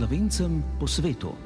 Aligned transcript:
slovencem 0.00 0.64
po 0.80 0.88
svetu. 0.88 1.36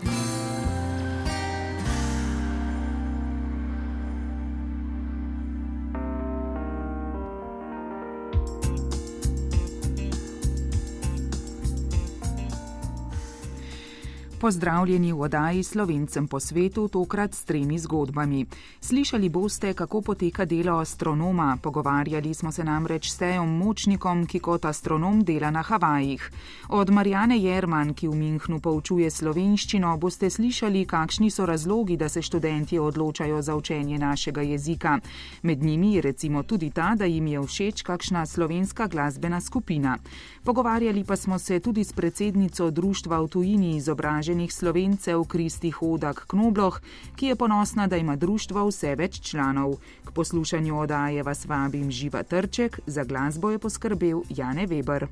Pozdravljeni 14.45 15.13
v 15.13 15.21
oddaji 15.21 15.63
Slovencem 15.63 16.27
po 16.29 16.41
svetu, 16.41 16.89
tokrat 16.89 17.35
s 17.35 17.45
tremi 17.49 17.79
zgodbami. 17.79 18.45
Slišali 18.81 19.29
boste, 19.29 19.73
kako 19.73 20.01
poteka 20.01 20.45
delo 20.45 20.77
astronoma, 20.79 21.57
pogovarjali 21.63 22.35
smo 22.35 22.53
se 22.53 22.65
namreč 22.65 23.09
s 23.11 23.17
Tejom 23.17 23.49
Močnikom, 23.49 24.27
ki 24.27 24.39
kot 24.39 24.65
astronom 24.65 25.25
dela 25.25 25.51
na 25.51 25.63
Havajih. 25.63 26.31
Od 26.69 26.91
Marjane 26.91 27.39
Jerman, 27.39 27.95
ki 27.95 28.09
v 28.09 28.15
Minhnu 28.15 28.61
poučuje 28.61 29.09
slovenščino, 29.11 29.97
boste 29.97 30.29
slišali, 30.31 30.85
kakšni 30.85 31.31
so 31.31 31.47
razlogi, 31.47 31.97
da 31.97 32.09
se 32.09 32.23
študenti 32.23 32.79
odločajo 32.79 33.41
za 33.43 33.57
učenje 33.57 33.99
našega 33.99 34.43
jezika. 34.43 34.99
Med 35.43 35.63
njimi 35.63 35.95
je 35.95 36.03
recimo 36.03 36.43
tudi 36.43 36.71
ta, 36.71 36.93
da 36.95 37.05
jim 37.05 37.27
je 37.27 37.41
všeč 37.41 37.83
kakšna 37.83 38.27
slovenska 38.27 38.87
glasbena 38.93 39.41
skupina. 39.41 39.99
Pogovarjali 40.45 41.05
pa 41.05 41.17
smo 41.17 41.39
se 41.39 41.61
tudi 41.61 41.85
s 41.85 41.93
predsednico 41.93 42.71
društva 42.71 43.21
v 43.21 43.29
tujini 43.29 43.77
izobražen 43.77 44.41
izobraženih 44.41 44.53
slovencev 44.53 45.25
Kristi 45.25 45.71
Hodak 45.71 46.27
Knobloh, 46.29 46.81
ki 47.17 47.27
je 47.27 47.37
ponosna, 47.37 47.87
da 47.87 47.97
ima 47.97 48.17
društvo 48.17 48.69
vse 48.69 48.95
več 48.95 49.21
članov. 49.21 49.77
K 50.05 50.13
poslušanju 50.13 50.79
odaje 50.79 51.23
vas 51.23 51.47
vabim 51.47 51.91
Živa 51.91 52.23
Trček, 52.23 52.81
za 52.87 53.05
glasbo 53.05 53.51
je 53.51 53.59
poskrbel 53.59 54.23
Jane 54.29 54.67
Weber. 54.67 55.07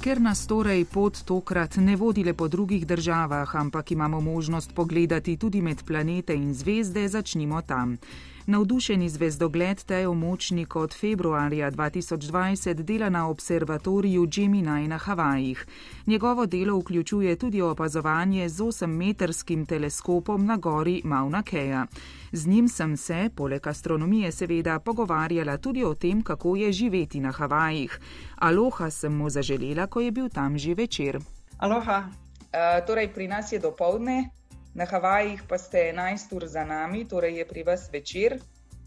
Ker 0.00 0.20
nas 0.20 0.46
torej 0.46 0.84
pot 0.84 1.20
tokrat 1.24 1.76
ne 1.76 1.96
vodi 1.96 2.24
le 2.24 2.32
po 2.34 2.48
drugih 2.48 2.86
državah, 2.86 3.56
ampak 3.56 3.90
imamo 3.90 4.20
možnost 4.20 4.74
pogledati 4.74 5.36
tudi 5.36 5.60
med 5.60 5.84
planete 5.84 6.34
in 6.34 6.54
zvezde, 6.54 7.08
začnimo 7.08 7.60
tam. 7.62 7.98
Navdušeni 8.46 9.08
zvezdogled 9.08 9.84
Teo 9.84 10.14
Močnik 10.14 10.76
od 10.76 10.94
februarja 11.00 11.70
2020 11.70 12.82
dela 12.82 13.08
na 13.08 13.28
observatoriju 13.28 14.26
Gemini 14.26 14.88
na 14.88 14.98
Havajih. 14.98 15.66
Njegovo 16.06 16.46
delo 16.46 16.78
vključuje 16.78 17.36
tudi 17.36 17.60
opazovanje 17.60 18.48
z 18.48 18.62
8-metrskim 18.62 19.66
teleskopom 19.66 20.46
na 20.46 20.56
gori 20.56 21.02
Mauna 21.04 21.42
Kea. 21.42 21.86
Z 22.32 22.46
njim 22.46 22.68
sem 22.68 22.96
se, 22.96 23.30
poleg 23.36 23.66
astronomije 23.66 24.32
seveda, 24.32 24.78
pogovarjala 24.78 25.56
tudi 25.56 25.84
o 25.84 25.94
tem, 25.94 26.22
kako 26.22 26.56
je 26.56 26.72
živeti 26.72 27.20
na 27.20 27.30
Havajih. 27.30 28.00
Aloha 28.36 28.90
sem 28.90 29.16
mu 29.16 29.30
zaželela, 29.30 29.86
ko 29.86 30.00
je 30.00 30.10
bil 30.10 30.28
tam 30.28 30.58
že 30.58 30.74
večer. 30.74 31.18
Aloha, 31.58 31.98
uh, 31.98 32.86
torej 32.86 33.12
pri 33.12 33.28
nas 33.28 33.52
je 33.52 33.58
dopoledne. 33.58 34.41
Na 34.74 34.86
Havajih 34.86 35.42
pa 35.48 35.58
ste 35.58 35.92
11 35.92 36.32
ur 36.36 36.46
za 36.46 36.64
nami, 36.64 37.04
torej 37.08 37.38
je 37.38 37.48
pri 37.48 37.62
vas 37.62 37.88
večer. 37.92 38.38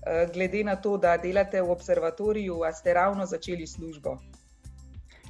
Eh, 0.05 0.27
glede 0.33 0.63
na 0.63 0.75
to, 0.75 0.97
da 0.97 1.17
delate 1.17 1.61
v 1.61 1.71
observatoriju, 1.71 2.63
a 2.63 2.73
ste 2.73 2.93
ravno 2.93 3.25
začeli 3.25 3.67
službo. 3.67 4.17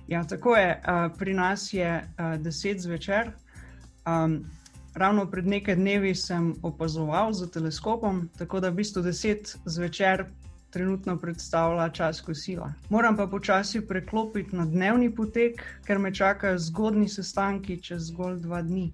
Ja, 0.07 0.23
tako 0.23 0.55
je. 0.55 0.69
Eh, 0.69 1.09
pri 1.17 1.33
nas 1.33 1.73
je 1.73 2.03
10 2.17 2.79
zvečer. 2.79 3.31
Ravno 4.95 5.25
pred 5.31 5.47
nekaj 5.47 5.75
dnevi 5.75 6.15
sem 6.15 6.53
opazoval 6.63 7.33
z 7.33 7.49
teleskopom, 7.51 8.29
tako 8.37 8.59
da 8.59 8.69
v 8.69 8.75
bistvu 8.75 9.01
10 9.03 9.57
zvečer 9.65 10.25
trenutno 10.69 11.17
predstavlja 11.17 11.89
čas 11.89 12.21
kosila. 12.21 12.73
Moram 12.89 13.17
pa 13.17 13.27
počasi 13.27 13.81
preklopiti 13.87 14.55
na 14.55 14.65
dnevni 14.65 15.15
potek, 15.15 15.63
ker 15.87 15.99
me 15.99 16.13
čakajo 16.13 16.59
zgodni 16.59 17.09
sestanki 17.09 17.81
čez 17.81 18.07
zgolj 18.11 18.39
dva 18.39 18.61
dni 18.61 18.93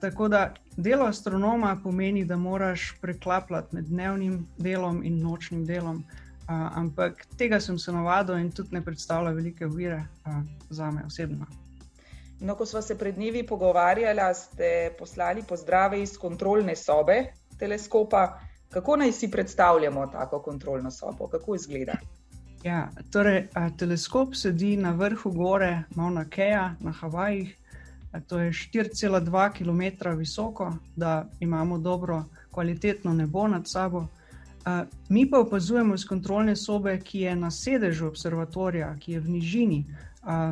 tako 0.00 0.28
da 0.28 0.54
delo 0.76 1.06
astronoma 1.06 1.76
pomeni, 1.82 2.24
da 2.24 2.36
moraš 2.36 2.94
preklapljati 3.00 3.76
med 3.76 3.84
dnevnim 3.84 4.46
delom 4.58 5.04
in 5.04 5.20
nočnim 5.22 5.64
delom. 5.66 6.04
Uh, 6.42 6.78
ampak 6.78 7.26
tega 7.38 7.60
sem 7.60 7.78
se 7.78 7.92
navadil 7.92 8.38
in 8.38 8.50
tudi 8.50 8.74
ne 8.74 8.82
predstavlja 8.84 9.30
velike 9.30 9.66
vire 9.66 9.96
uh, 10.26 10.42
za 10.70 10.90
me 10.90 11.04
osebno. 11.06 11.46
No, 12.40 12.54
ko 12.54 12.66
smo 12.66 12.82
se 12.82 12.98
pred 12.98 13.14
dnevi 13.14 13.46
pogovarjali, 13.46 14.34
ste 14.34 14.90
poslali 14.98 15.42
pozdrave 15.48 16.02
iz 16.02 16.16
kontrolne 16.18 16.76
sobe 16.76 17.24
teleskopa. 17.58 18.40
Kako 18.70 18.96
naj 18.96 19.12
si 19.12 19.30
predstavljamo 19.30 20.06
tako 20.06 20.42
kontrolno 20.42 20.90
sobo, 20.90 21.28
kako 21.28 21.54
izgleda? 21.54 21.94
Ja, 22.64 22.88
torej, 23.12 23.48
a, 23.54 23.70
teleskop 23.78 24.34
sedi 24.34 24.76
na 24.76 24.92
vrhu 24.92 25.30
gore 25.30 25.82
Mauna 25.94 26.24
Kea 26.30 26.74
na 26.80 26.92
Havajih, 26.92 27.56
To 28.26 28.38
je 28.38 28.52
4,2 28.52 29.52
km 29.52 30.18
visoko, 30.18 30.72
da 30.96 31.28
imamo 31.40 31.78
dobro, 31.78 32.24
kvalitetno 32.50 33.14
nebo 33.14 33.48
nad 33.48 33.68
sabo. 33.68 34.06
Mi 35.08 35.30
pa 35.30 35.38
opazujemo 35.38 35.94
iz 35.94 36.04
kontrolne 36.04 36.56
sobe, 36.56 37.00
ki 37.00 37.20
je 37.20 37.36
na 37.36 37.50
sedežu 37.50 38.06
observatorija, 38.06 38.94
ki 39.00 39.12
je 39.12 39.20
v 39.20 39.28
nižini, 39.28 39.84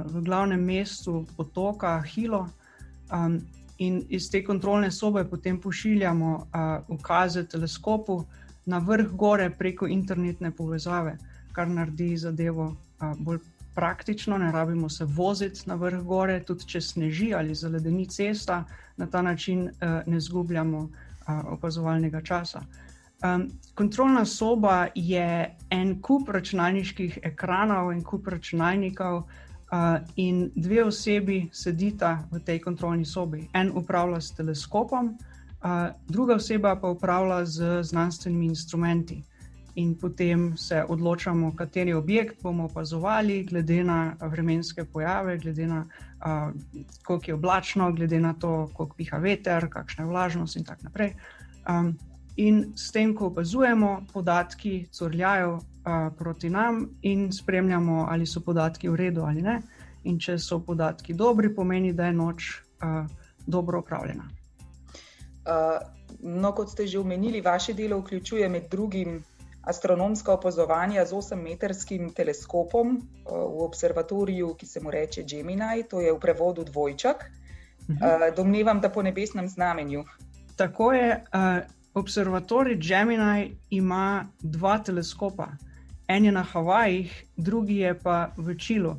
v 0.06 0.22
glavnem 0.24 0.64
mestu 0.64 1.26
otoka 1.36 2.00
Hilo. 2.02 2.48
In 3.78 4.02
iz 4.08 4.30
te 4.30 4.44
kontrolne 4.44 4.90
sobe 4.90 5.24
potem 5.24 5.60
pošiljamo 5.60 6.46
ukaze 6.88 7.46
teleskopu 7.46 8.24
na 8.66 8.78
vrh 8.78 9.12
gore 9.12 9.50
preko 9.50 9.86
internetne 9.86 10.50
povezave, 10.50 11.16
kar 11.52 11.68
naredi 11.68 12.16
zadevo 12.16 12.74
bolj 13.18 13.38
praktično, 13.74 14.38
ne 14.38 14.52
rabimo 14.52 14.88
se 14.88 15.04
voziti 15.04 15.60
na 15.66 15.74
vrh 15.74 16.02
gore, 16.02 16.42
tudi 16.44 16.66
če 16.66 16.80
sneži 16.80 17.34
ali 17.34 17.54
zaledeni 17.54 18.06
cesta, 18.06 18.64
na 18.96 19.06
ta 19.06 19.22
način 19.22 19.62
uh, 19.62 19.72
ne 20.06 20.20
zgubljamo 20.20 20.78
uh, 20.78 20.90
opazovalnega 21.52 22.22
časa. 22.22 22.62
Um, 23.24 23.50
kontrolna 23.74 24.24
soba 24.24 24.86
je 24.94 25.56
en 25.70 26.00
kup 26.02 26.28
računalniških 26.28 27.18
ekranov, 27.22 27.92
en 27.92 28.02
kup 28.04 28.28
računalnikov, 28.28 29.16
uh, 29.16 29.98
in 30.16 30.50
dve 30.54 30.84
osebi 30.84 31.48
sedita 31.52 32.24
v 32.30 32.40
tej 32.44 32.58
kontrolni 32.60 33.04
sobi. 33.04 33.48
En 33.52 33.72
upravlja 33.74 34.20
s 34.20 34.32
teleskopom, 34.36 35.14
uh, 35.14 35.70
druga 36.08 36.34
oseba 36.34 36.76
pa 36.76 36.88
upravlja 36.88 37.44
z 37.44 37.82
znanstvenimi 37.82 38.46
instrumenti 38.46 39.22
in 39.74 39.94
potem 39.94 40.56
se 40.56 40.84
odločamo, 40.88 41.52
kateri 41.56 41.92
objekt 41.94 42.42
bomo 42.42 42.64
opazovali, 42.64 43.44
glede 43.44 43.84
na 43.84 44.16
vremenske 44.20 44.84
pojave, 44.84 45.38
glede 45.38 45.66
na 45.66 45.84
uh, 45.84 46.52
koliko 47.04 47.30
je 47.30 47.34
oblačno, 47.34 47.92
glede 47.92 48.20
na 48.20 48.34
to, 48.34 48.70
koliko 48.74 48.96
piha 48.96 49.18
veter, 49.18 49.68
kakšna 49.70 50.04
je 50.04 50.08
vlažnost 50.08 50.56
in 50.56 50.64
tako 50.64 50.84
naprej. 50.84 51.14
Um, 51.68 51.98
in 52.36 52.72
s 52.76 52.90
tem, 52.92 53.14
ko 53.14 53.26
opazujemo, 53.26 54.00
podatki 54.12 54.86
crljajo 54.92 55.54
uh, 55.54 55.62
proti 56.18 56.50
nam 56.50 56.88
in 57.02 57.32
spremljamo, 57.32 58.06
ali 58.10 58.26
so 58.26 58.40
podatki 58.40 58.88
v 58.88 58.96
redu 58.96 59.22
ali 59.22 59.42
ne. 59.42 59.60
In 60.04 60.18
če 60.18 60.38
so 60.38 60.60
podatki 60.64 61.14
dobri, 61.14 61.54
pomeni, 61.54 61.92
da 61.92 62.06
je 62.06 62.12
noč 62.12 62.50
uh, 62.82 63.06
dobro 63.46 63.80
upravljena. 63.80 64.24
Uh, 65.40 65.80
no, 66.20 66.52
kot 66.52 66.70
ste 66.70 66.86
že 66.86 66.98
omenili, 66.98 67.40
vaše 67.40 67.74
delo 67.74 67.98
vključuje 68.00 68.48
med 68.48 68.68
drugim 68.70 69.22
astronomska 69.62 70.32
opazovanja 70.32 71.06
z 71.06 71.12
8-metrskim 71.12 72.12
teleskopom 72.14 72.96
eh, 72.96 73.30
v 73.30 73.62
observatoriju, 73.62 74.54
ki 74.54 74.66
se 74.66 74.80
mu 74.80 74.90
reče 74.90 75.22
Gemini, 75.22 75.84
to 75.90 76.00
je 76.00 76.12
v 76.12 76.18
prevodu 76.18 76.64
dvojček. 76.64 77.16
Mhm. 77.90 77.98
Eh, 78.02 78.32
domnevam, 78.36 78.80
da 78.80 78.88
po 78.88 79.02
nebesnem 79.02 79.48
znamenju. 79.48 80.04
Tako 80.56 80.92
je. 80.92 81.24
Uh, 81.32 81.64
observatorij 81.94 82.76
Gemini 82.76 83.56
ima 83.70 84.26
dva 84.40 84.78
teleskopa. 84.78 85.48
En 86.08 86.24
je 86.24 86.32
na 86.32 86.42
Havajih, 86.42 87.24
drugi 87.36 87.76
je 87.76 87.98
pa 87.98 88.30
v 88.36 88.54
Čilu. 88.58 88.96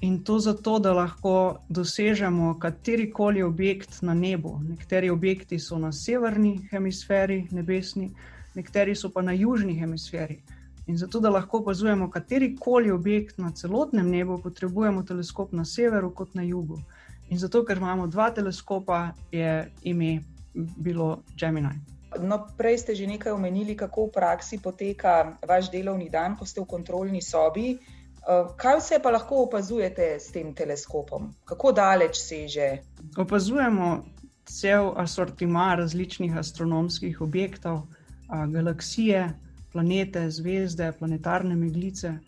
In 0.00 0.24
to 0.24 0.38
zato, 0.38 0.78
da 0.78 0.92
lahko 0.92 1.58
dosežemo 1.68 2.58
katerikoli 2.58 3.42
objekt 3.42 4.02
na 4.02 4.14
nebu. 4.14 4.60
Nekateri 4.68 5.10
objekti 5.10 5.58
so 5.58 5.78
na 5.78 5.92
severni 5.92 6.68
hemisferi, 6.70 7.48
nebesni, 7.50 8.06
uh, 8.06 8.37
nekateri 8.58 8.96
so 8.98 9.10
pa 9.14 9.22
na 9.22 9.32
južni 9.32 9.78
hemisferi. 9.78 10.40
In 10.88 10.96
zato, 10.96 11.20
da 11.20 11.30
lahko 11.30 11.58
opazujemo 11.58 12.10
kateri 12.10 12.54
koli 12.56 12.90
objekt 12.90 13.38
na 13.38 13.52
celotnem 13.52 14.08
nebu, 14.10 14.38
potrebujemo 14.42 15.02
teleskop 15.02 15.52
na 15.52 15.64
severu 15.64 16.10
kot 16.14 16.34
na 16.34 16.42
jugu. 16.42 16.80
In 17.28 17.38
zato, 17.38 17.60
ker 17.64 17.76
imamo 17.76 18.06
dva 18.06 18.30
teleskopa, 18.30 19.10
je 19.32 19.70
ime 19.82 20.22
bilo 20.54 21.22
Gemini. 21.36 21.76
No, 22.24 22.38
prej 22.56 22.78
ste 22.78 22.94
že 22.96 23.06
nekaj 23.06 23.32
omenili, 23.36 23.76
kako 23.76 24.06
v 24.08 24.12
praksi 24.16 24.58
poteka 24.64 25.36
vaš 25.44 25.68
delovni 25.70 26.08
dan, 26.08 26.38
ko 26.40 26.48
ste 26.48 26.64
v 26.64 26.66
kontrolni 26.66 27.20
sobi. 27.22 27.76
Eh, 27.76 28.48
kaj 28.56 28.80
vse 28.80 29.02
pa 29.04 29.12
lahko 29.12 29.44
opazujete 29.44 30.16
s 30.16 30.32
tem 30.32 30.54
teleskopom? 30.54 31.34
Kako 31.44 31.72
daleč 31.72 32.16
seže? 32.16 32.80
Opazujemo 33.16 34.04
cel 34.48 34.92
asortima 34.96 35.74
različnih 35.76 36.36
astronomskih 36.36 37.20
objektov 37.20 37.84
galaksije, 38.28 39.28
planete, 39.72 40.30
zvezde, 40.30 40.92
planetarne 40.98 41.56
meglice. 41.56 42.18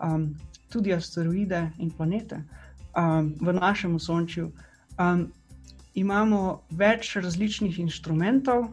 Um, 0.00 0.34
tudi 0.70 0.94
asteroide 0.94 1.70
in 1.78 1.90
planete 1.90 2.42
um, 2.96 3.34
v 3.40 3.52
našem 3.52 3.94
osončju. 3.94 4.50
Um, 4.98 5.26
imamo 5.94 6.62
več 6.70 7.16
različnih 7.16 7.80
inštrumentov, 7.82 8.68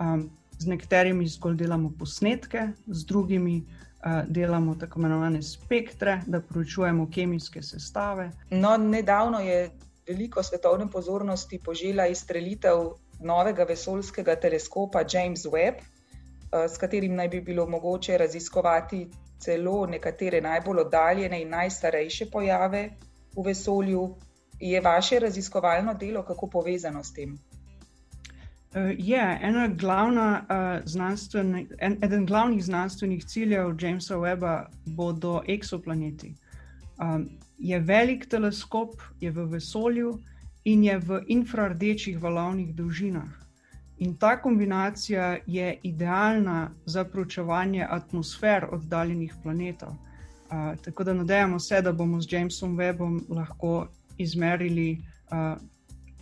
um, 0.00 0.30
z 0.58 0.70
nekaterimi 0.70 1.26
zgolj 1.28 1.58
delamo 1.64 1.92
posnetke, 1.98 2.70
z 2.86 3.04
drugimi 3.06 3.60
uh, 3.60 4.22
delamo 4.28 4.74
tako 4.80 5.02
imenovane 5.02 5.42
spektre, 5.42 6.20
da 6.26 6.40
proučujemo 6.40 7.08
kemijske 7.10 7.62
sestave. 7.62 8.30
No, 8.50 8.76
nedavno 8.76 9.40
je 9.40 9.70
veliko 10.08 10.42
svetovne 10.42 10.88
pozornosti 10.90 11.60
požela 11.64 12.06
izstrelitev 12.06 12.94
novega 13.22 13.64
vesoljskega 13.68 14.34
teleskopa 14.40 15.04
James 15.06 15.44
Webb, 15.46 15.84
s 16.52 16.78
katerim 16.78 17.14
naj 17.14 17.28
bi 17.28 17.40
bilo 17.40 17.66
mogoče 17.66 18.18
raziskovati 18.18 19.06
celo 19.38 19.86
nekatere 19.86 20.40
najbolj 20.40 20.78
oddaljene 20.78 21.42
in 21.42 21.48
najstarejše 21.48 22.30
pojave 22.30 22.90
v 23.36 23.46
vesolju. 23.46 24.14
Je 24.60 24.80
vaše 24.80 25.18
raziskovalno 25.18 25.94
delo 25.94 26.22
kako 26.22 26.46
povezano 26.46 27.04
s 27.04 27.12
tem? 27.12 27.32
Uh, 27.32 28.90
je 28.98 29.38
ena 29.42 29.68
glavna, 29.68 30.28
uh, 30.42 30.84
znanstveni, 30.84 31.66
en, 31.78 31.98
eden 32.04 32.26
glavnih 32.26 32.64
znanstvenih 32.64 33.24
ciljev 33.24 33.74
Jamesa 33.80 34.16
Webba 34.16 34.66
bodo 34.86 35.42
eksoplaneti. 35.46 36.34
Um, 36.98 37.28
je 37.58 37.78
velik 37.78 38.26
teleskop, 38.26 38.94
je 39.20 39.30
v 39.30 39.44
vesolju 39.44 40.18
in 40.64 40.84
je 40.84 40.98
v 40.98 41.22
infrardečih 41.26 42.22
valovnih 42.22 42.74
dolžinah. 42.74 43.41
In 44.02 44.16
ta 44.16 44.40
kombinacija 44.42 45.36
je 45.46 45.78
idealna 45.82 46.70
za 46.86 47.04
proučevanje 47.04 47.86
atmosfer 47.90 48.64
oddaljenih 48.72 49.34
planetov. 49.42 49.88
Uh, 49.88 50.78
tako 50.84 51.04
da 51.04 51.14
nadejamo 51.14 51.58
se, 51.60 51.82
da 51.82 51.92
bomo 51.92 52.20
z 52.20 52.32
Jamesom 52.32 52.76
Webbom 52.78 53.20
lahko 53.28 53.86
izmerili 54.18 54.98
uh, 55.30 55.62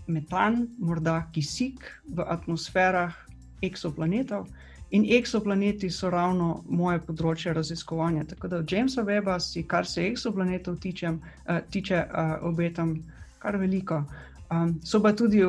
metan, 0.06 0.66
morda 0.78 1.22
kisik 1.32 2.02
v 2.08 2.24
atmosferah 2.28 3.14
eksoplanetov. 3.62 4.46
In 4.90 5.06
eksoplaneti 5.08 5.90
so 5.90 6.10
ravno 6.10 6.64
moje 6.68 7.00
področje 7.06 7.54
raziskovanja. 7.56 8.26
Tako 8.34 8.48
da 8.48 8.64
Jamesa 8.70 9.06
Weba, 9.08 9.38
si, 9.40 9.62
kar 9.62 9.86
se 9.86 10.04
eksoplanetov 10.10 10.76
tičem, 10.84 11.16
uh, 11.48 11.64
tiče, 11.70 12.04
uh, 12.04 12.36
obetam 12.52 12.98
kar 13.38 13.56
veliko. 13.56 14.04
Um, 14.50 14.80
so 14.84 15.02
pa 15.02 15.12
tudi 15.12 15.44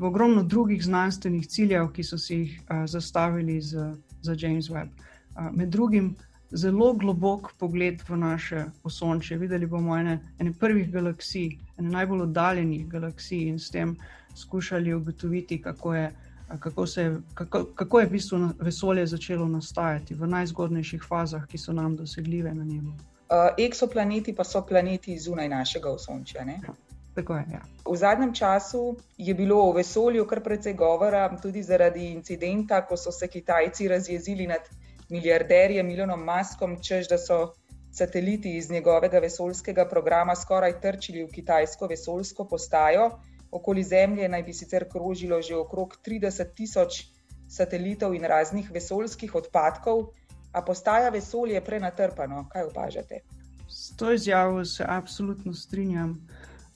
ogromno 0.00 0.42
drugih 0.42 0.84
znanstvenih 0.84 1.46
ciljev, 1.48 1.88
ki 1.92 2.04
so 2.04 2.18
si 2.18 2.34
jih 2.34 2.60
uh, 2.60 2.84
zastavili 2.86 3.60
z, 3.60 3.94
za 4.22 4.34
James 4.38 4.68
Webb. 4.68 4.90
Uh, 5.36 5.48
med 5.56 5.68
drugim, 5.68 6.14
zelo 6.52 6.92
globok 6.92 7.52
pogled 7.58 8.02
v 8.08 8.16
naše 8.16 8.64
osončje. 8.84 9.38
Videli 9.38 9.66
bomo 9.66 9.96
ene, 9.96 10.18
ene 10.38 10.52
prvih 10.52 10.90
galaksij, 10.92 11.56
ene 11.78 11.88
najbolj 11.88 12.22
oddaljenih 12.22 12.88
galaksij 12.88 13.48
in 13.48 13.58
s 13.58 13.70
tem 13.70 13.96
skušali 14.36 14.94
ugotoviti, 14.94 15.62
kako 15.62 15.94
je, 15.94 16.12
kako 16.60 16.86
se, 16.86 17.16
kako, 17.34 17.64
kako 17.64 18.00
je 18.00 18.06
v 18.06 18.10
bistvu 18.10 18.48
vesolje 18.60 19.06
začelo 19.06 19.48
nastajati 19.48 20.14
v 20.14 20.26
najzgodnejših 20.26 21.04
fazah, 21.08 21.46
ki 21.46 21.58
so 21.58 21.72
nam 21.72 21.96
dosegljive 21.96 22.54
na 22.54 22.64
nebu. 22.64 22.92
Uh, 23.32 23.48
eksoplaneti 23.58 24.34
pa 24.36 24.44
so 24.44 24.60
planeti 24.68 25.18
zunaj 25.18 25.48
našega 25.48 25.88
osončja. 25.88 26.44
Ja, 26.44 26.74
tako 27.14 27.34
je. 27.34 27.44
Ja. 27.52 27.60
V 27.84 27.96
zadnjem 27.96 28.34
času 28.34 28.96
je 29.16 29.34
bilo 29.34 29.58
o 29.62 29.72
vesolju 29.72 30.26
kar 30.26 30.42
precej 30.42 30.74
govora, 30.74 31.28
tudi 31.42 31.62
zaradi 31.62 32.10
incidenta, 32.12 32.80
ko 32.86 32.96
so 32.96 33.12
se 33.12 33.28
Kitajci 33.28 33.88
razjezili 33.88 34.46
nad 34.46 34.60
milijarderjem 35.08 35.90
Ilonom 35.90 36.24
Maskom, 36.24 36.78
čež 36.82 37.08
da 37.08 37.18
so 37.18 37.52
sateliti 37.92 38.56
iz 38.56 38.70
njegovega 38.70 39.18
vesoljskega 39.18 39.84
programa 39.88 40.36
skoraj 40.36 40.80
trčili 40.80 41.24
v 41.24 41.28
kitajsko 41.28 41.86
vesoljsko 41.86 42.48
postajo. 42.48 43.10
Okoli 43.50 43.82
Zemlje 43.84 44.28
naj 44.28 44.42
bi 44.42 44.52
sicer 44.52 44.88
krožilo 44.88 45.42
že 45.42 45.56
okrog 45.56 45.96
30 46.06 46.54
tisoč 46.56 47.02
satelitov 47.48 48.14
in 48.14 48.24
raznih 48.24 48.70
vesoljskih 48.72 49.34
odpadkov, 49.34 50.06
a 50.52 50.62
postaja 50.62 51.08
vesolje 51.08 51.60
prenatrpano. 51.64 52.46
Kaj 52.52 52.64
opažate? 52.64 53.20
S 53.68 53.96
to 53.96 54.12
izjavo 54.12 54.64
se 54.64 54.84
absolutno 54.88 55.54
strinjam. 55.54 56.28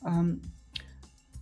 Um, 0.06 0.36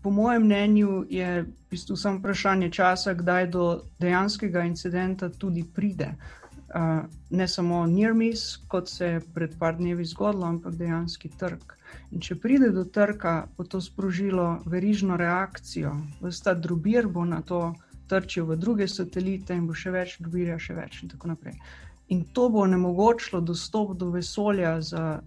po 0.03 0.11
mojem 0.11 0.45
mnenju 0.45 1.05
je 1.11 1.43
v 1.43 1.47
bistvu 1.71 1.97
samo 1.97 2.19
vprašanje 2.19 2.71
časa, 2.71 3.15
kdaj 3.15 3.47
do 3.53 3.67
dejanskega 4.01 4.65
incidenta 4.69 5.29
tudi 5.29 5.65
pride 5.65 6.15
ne 7.31 7.49
samo 7.49 7.87
near 7.87 8.15
miss, 8.15 8.57
kot 8.69 8.89
se 8.89 9.07
je 9.07 9.21
pred 9.35 9.59
par 9.59 9.77
dnevi 9.77 10.05
zgodilo, 10.05 10.47
ampak 10.47 10.75
dejansko 10.75 11.29
trg. 11.39 11.75
In 12.11 12.21
če 12.21 12.35
pride 12.41 12.71
do 12.75 12.85
trka, 12.85 13.47
bo 13.57 13.65
to 13.65 13.81
sprožilo 13.81 14.59
verižno 14.67 15.17
reakcijo, 15.17 15.95
vsta 16.23 16.55
drobir 16.55 17.07
bo 17.07 17.25
na 17.25 17.43
to 17.43 17.75
trčil 18.09 18.47
v 18.47 18.57
druge 18.57 18.89
satelite 18.89 19.55
in 19.55 19.67
bo 19.67 19.75
še 19.75 19.91
več 19.95 20.17
drobirja, 20.21 20.59
še 20.59 20.75
več 20.75 21.03
in 21.03 21.13
tako 21.15 21.31
naprej. 21.31 21.55
In 22.11 22.25
to 22.35 22.49
bo 22.51 22.65
onemogočilo 22.67 23.41
dostop 23.41 23.95
do 23.97 24.11
vesolja 24.11 24.81
za 24.83 25.21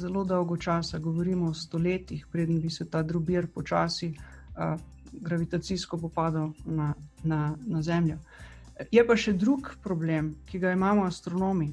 zelo 0.00 0.24
dolgo 0.24 0.56
časa, 0.56 0.98
govorimo 0.98 1.50
o 1.50 1.54
stoletjih, 1.54 2.26
preden 2.32 2.60
bi 2.60 2.70
se 2.70 2.88
ta 2.90 3.02
drobir 3.02 3.46
počasi 3.54 4.10
uh, 4.14 4.80
gravitacijsko 5.12 5.98
popadal 5.98 6.52
na, 6.64 6.94
na, 7.22 7.56
na 7.66 7.82
Zemljo. 7.82 8.18
Je 8.90 9.04
pa 9.06 9.16
še 9.16 9.34
drug 9.36 9.74
problem, 9.84 10.34
ki 10.48 10.58
ga 10.58 10.72
imamo 10.72 11.04
astronomi. 11.04 11.68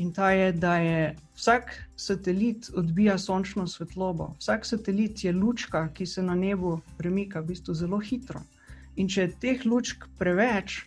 In 0.00 0.12
ta 0.16 0.30
je, 0.32 0.52
da 0.52 0.76
je 0.80 1.14
vsak 1.36 1.74
satelit 1.96 2.70
odbija 2.74 3.18
sončno 3.18 3.66
svetlobo. 3.68 4.32
Vsak 4.38 4.66
satelit 4.66 5.24
je 5.24 5.32
lučka, 5.32 5.88
ki 5.94 6.06
se 6.06 6.22
na 6.22 6.34
nebu 6.34 6.80
premika 6.98 7.40
v 7.40 7.52
bistvu 7.52 7.74
zelo 7.74 8.00
hitro. 8.00 8.40
In 8.96 9.08
če 9.08 9.26
je 9.26 9.34
teh 9.44 9.66
lučk 9.66 10.06
preveč, 10.18 10.80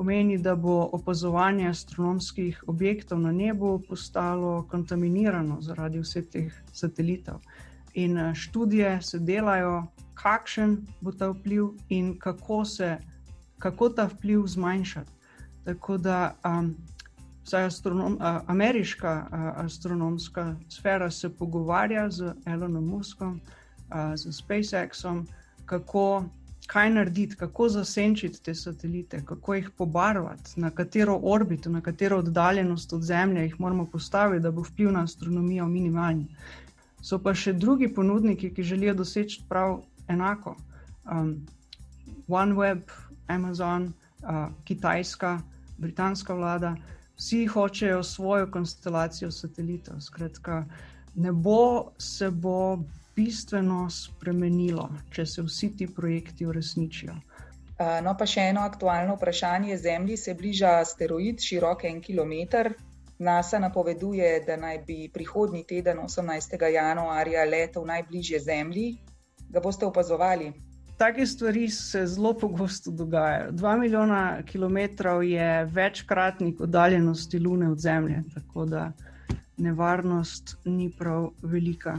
pomeni, 0.00 0.38
da 0.38 0.54
bo 0.56 0.88
opazovanje 0.92 1.68
astronomskih 1.68 2.64
objektov 2.66 3.18
na 3.20 3.32
nebu 3.32 3.82
postalo 3.88 4.62
kontaminirano 4.70 5.58
zaradi 5.60 6.00
vseh 6.00 6.24
teh 6.24 6.54
satelitov. 6.72 7.42
In 7.94 8.16
eh, 8.18 8.34
študije 8.34 9.02
se 9.02 9.18
delajo, 9.18 9.82
kakšen 10.14 10.78
bo 11.00 11.12
ta 11.12 11.28
vpliv 11.28 11.68
in 11.88 12.14
kako 12.18 12.64
se 12.64 12.96
kako 13.58 13.88
ta 13.88 14.08
vpliv 14.08 14.46
zmanjšati. 14.46 15.10
Tako 15.64 15.98
da 15.98 16.32
um, 16.48 16.74
vsaj 17.44 17.64
astronom, 17.64 18.14
uh, 18.14 18.40
ameriška 18.46 19.26
uh, 19.26 19.64
astronomska 19.64 20.56
sfera 20.68 21.10
se 21.10 21.28
pogovarja 21.36 22.10
z 22.10 22.34
Elonom 22.46 22.88
Muskom, 22.88 23.40
uh, 23.40 24.16
z 24.16 24.32
SpaceXom, 24.32 25.26
kako. 25.66 26.24
Kaj 26.70 26.90
narediti, 26.90 27.36
kako 27.36 27.68
zasenčiti 27.68 28.42
te 28.42 28.54
satelite, 28.54 29.22
kako 29.26 29.54
jih 29.54 29.70
pobarvati, 29.78 30.60
na 30.60 30.70
katero 30.70 31.16
orbito, 31.22 31.70
na 31.70 31.80
katero 31.80 32.18
oddaljenost 32.18 32.92
od 32.92 33.02
Zemlje 33.02 33.42
jih 33.42 33.60
moramo 33.60 33.86
postaviti, 33.86 34.42
da 34.42 34.50
bo 34.50 34.62
vpliv 34.62 34.92
na 34.92 35.02
astronomijo 35.02 35.66
minimalni. 35.66 36.26
So 37.02 37.18
pa 37.18 37.34
še 37.34 37.52
drugi 37.52 37.88
ponudniki, 37.94 38.52
ki 38.54 38.62
želijo 38.62 38.94
doseči 38.94 39.42
prav 39.48 39.80
enako. 40.08 40.54
Um, 41.10 41.34
OneWeb, 42.28 42.82
Amazon, 43.26 43.92
uh, 44.22 44.46
Kitajska, 44.64 45.40
britanska 45.78 46.34
vlada, 46.34 46.76
vsi 47.16 47.46
hočejo 47.46 48.02
svojo 48.02 48.50
konstelacijo 48.50 49.30
satelitov. 49.30 50.00
Skratka, 50.00 50.64
nebo 51.14 51.90
se 51.98 52.30
bo 52.30 52.78
bistveno 53.16 53.90
spremenilo, 53.90 54.88
če 55.10 55.26
se 55.26 55.42
vsi 55.42 55.72
ti 55.76 55.86
projekti 55.94 56.46
uresničijo. 56.46 57.14
No, 58.04 58.12
pa 58.18 58.26
še 58.28 58.50
eno 58.52 58.60
aktualno 58.60 59.14
vprašanje. 59.16 59.76
Zemlji 59.80 60.16
se 60.20 60.34
bliža 60.36 60.74
asteroid, 60.82 61.40
širok 61.40 61.84
en 61.88 62.00
kilometr. 62.04 62.74
NASA 63.20 63.58
napoveduje, 63.58 64.28
da 64.46 64.56
naj 64.56 64.82
bi 64.86 65.10
prihodnji 65.12 65.64
teden, 65.68 65.98
18. 66.04 66.56
januarja, 66.72 67.44
letel 67.44 67.86
najbližje 67.88 68.40
Zemlji. 68.40 68.90
Ga 69.48 69.60
boste 69.64 69.86
opazovali? 69.86 70.52
Take 71.00 71.24
stvari 71.26 71.68
se 71.72 72.06
zelo 72.06 72.34
pogosto 72.36 72.90
dogajajo. 72.90 73.52
Dva 73.56 73.76
milijona 73.76 74.42
kilometrov 74.44 75.24
je 75.24 75.64
večkratnik 75.64 76.60
oddaljenosti 76.60 77.38
Lune 77.38 77.70
od 77.70 77.78
Zemlje, 77.78 78.22
tako 78.34 78.64
da 78.64 78.92
nevarnost 79.56 80.56
ni 80.64 80.90
prav 80.98 81.30
velika. 81.42 81.96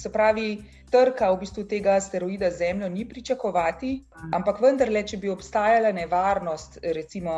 Se 0.00 0.08
pravi, 0.12 0.62
trka 0.90 1.28
v 1.32 1.40
bistvu 1.42 1.66
tega 1.68 1.98
asteroida 2.00 2.48
Zemljo 2.50 2.88
ni 2.88 3.04
pričakovati, 3.08 3.90
ampak 4.32 4.62
vendarle, 4.64 5.02
če 5.06 5.18
bi 5.20 5.28
obstajala 5.28 5.92
nevarnost, 5.92 6.78
recimo, 6.96 7.34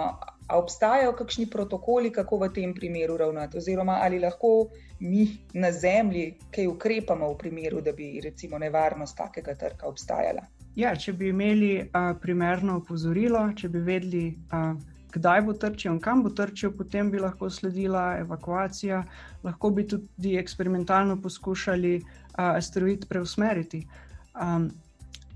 obstajajo 0.53 1.17
kakšni 1.19 1.49
protokoli, 1.51 2.13
kako 2.15 2.39
v 2.45 2.49
tem 2.55 2.75
primeru 2.75 3.17
ravnati, 3.19 3.59
oziroma 3.59 3.99
ali 4.03 4.21
lahko 4.23 4.69
mi 5.01 5.27
na 5.55 5.73
Zemlji 5.73 6.37
kaj 6.55 6.71
ukrepamo 6.71 7.33
v 7.33 7.39
primeru, 7.39 7.81
da 7.81 7.93
bi 7.93 8.21
recimo 8.23 8.59
nevarnost 8.63 9.17
takega 9.19 9.55
trka 9.59 9.91
obstajala. 9.91 10.47
Ja, 10.77 10.95
če 10.97 11.13
bi 11.13 11.29
imeli 11.29 11.73
a, 11.93 12.15
primerno 12.21 12.79
opozorilo, 12.79 13.43
če 13.59 13.69
bi 13.69 13.83
vedeli, 13.85 14.25
a, 14.55 14.73
kdaj 15.13 15.43
bo 15.45 15.53
trčil 15.53 15.93
in 15.93 16.01
kam 16.01 16.23
bo 16.25 16.31
trčil, 16.33 16.73
potem 16.77 17.11
bi 17.13 17.21
lahko 17.21 17.51
sledila 17.51 18.05
evakuacija, 18.23 19.03
lahko 19.45 19.71
bi 19.71 19.85
tudi 19.89 20.37
eksperimentalno 20.41 21.19
poskušali 21.23 21.99
uh, 22.39 22.57
asteroid 22.57 23.07
preusmeriti. 23.09 23.87
Um, 24.35 24.71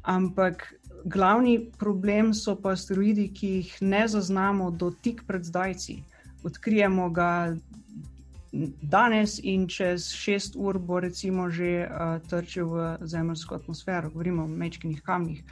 ampak 0.03 0.75
glavni 1.05 1.71
problem 1.79 2.35
so 2.35 2.57
pa 2.57 2.73
asteroidi, 2.75 3.29
ki 3.35 3.49
jih 3.61 3.73
ne 3.81 4.09
zaznamo 4.09 4.71
do 4.71 4.91
tik 4.91 5.23
pred 5.27 5.45
zdajci. 5.45 6.03
Odkrijemo 6.45 7.11
ga 7.11 7.57
danes 8.83 9.39
in 9.43 9.67
čez 9.69 10.09
šest 10.15 10.57
ur 10.57 10.79
bo 10.79 11.01
recimo 11.01 11.51
že 11.51 11.87
uh, 11.87 12.19
trčil 12.29 12.67
v 12.67 12.97
zemljsko 13.01 13.55
atmosfero, 13.55 14.11
govorimo 14.11 14.45
o 14.45 14.49
mečkih 14.49 15.03
kamnih. 15.03 15.43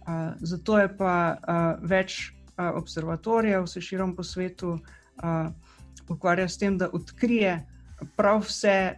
Uh, 0.00 0.32
zato 0.40 0.78
je 0.78 0.88
pa 0.96 1.36
uh, 1.36 1.88
več 1.88 2.32
uh, 2.32 2.72
observatorijev 2.74 3.68
vse 3.68 3.80
širom 3.80 4.16
po 4.16 4.24
svetu 4.24 4.78
uh, 4.78 5.52
ukvarja 6.08 6.48
s 6.48 6.58
tem, 6.58 6.78
da 6.78 6.90
odkrije 6.92 7.60
prav 8.16 8.42
vse 8.42 8.96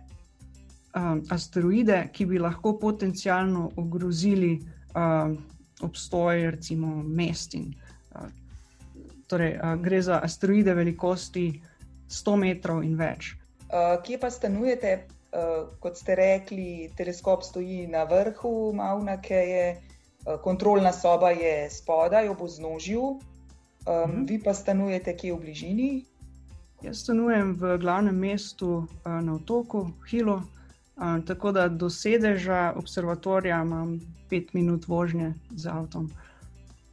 um, 0.96 1.22
asteroide, 1.30 2.08
ki 2.12 2.26
bi 2.26 2.38
lahko 2.38 2.76
potencialno 2.78 3.70
ogrozili 3.76 4.58
uh, 4.58 5.32
obstoj, 5.82 6.50
recimo, 6.50 7.02
mest. 7.02 7.54
In, 7.54 7.72
uh, 8.14 8.28
torej, 9.26 9.56
uh, 9.56 9.74
gre 9.82 10.02
za 10.02 10.20
asteroide 10.22 10.74
velikosti 10.74 11.46
100 12.08 12.36
metrov 12.36 12.84
in 12.84 12.96
več. 12.96 13.34
Uh, 13.72 13.96
kje 14.04 14.20
pa 14.20 14.30
stanujete? 14.30 15.00
Uh, 15.32 15.72
kot 15.80 15.96
ste 15.96 16.14
rekli, 16.18 16.90
teleskop 16.96 17.40
stoji 17.40 17.86
na 17.88 18.04
vrhu 18.04 18.72
Mauna 18.76 19.16
Keje, 19.16 19.78
uh, 20.26 20.36
kontrolna 20.44 20.92
soba 20.92 21.30
je 21.32 21.70
spodaj, 21.72 22.28
ob 22.28 22.42
vznožju. 22.44 23.02
Um, 23.02 23.20
uh 23.86 24.10
-huh. 24.10 24.28
Vi 24.28 24.38
pa 24.38 24.54
stanujete 24.54 25.16
kje 25.16 25.32
v 25.32 25.40
bližini? 25.40 26.04
Jaz 26.82 27.00
stanujem 27.00 27.54
v 27.54 27.78
glavnem 27.78 28.14
mestu 28.18 28.68
uh, 28.68 28.86
na 29.22 29.34
otoku 29.34 29.90
Hilo, 30.10 30.42
uh, 30.96 31.24
tako 31.26 31.52
da 31.52 31.68
do 31.68 31.90
sedeža 31.90 32.72
observatorija 32.76 33.62
imam 33.62 34.00
pet 34.30 34.54
minut 34.54 34.88
vožnje 34.88 35.34
z 35.50 35.68
avtom. 35.68 36.10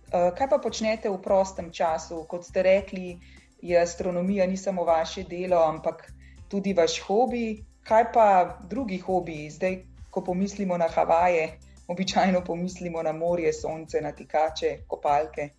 Kaj 0.09 0.49
pa 0.49 0.57
počnete 0.57 1.09
v 1.09 1.21
prostem 1.21 1.69
času? 1.69 2.23
Kot 2.25 2.45
ste 2.45 2.63
rekli, 2.65 3.19
je 3.61 3.77
astronomija 3.77 4.47
ni 4.47 4.57
samo 4.57 4.83
vaše 4.83 5.23
delo, 5.23 5.61
ampak 5.61 6.11
tudi 6.49 6.73
vaš 6.73 6.99
hobi. 7.05 7.63
Kaj 7.83 8.11
pa 8.13 8.57
drugi 8.69 8.97
hobiji? 8.97 9.49
Zdaj, 9.49 9.77
ko 10.09 10.23
pomislimo 10.25 10.77
na 10.77 10.87
Havaje, 10.89 11.59
običajno 11.87 12.41
pomislimo 12.41 13.03
na 13.03 13.11
morje, 13.13 13.53
sonce, 13.53 14.01
na 14.01 14.11
tikače, 14.11 14.77
kopalke. 14.87 15.49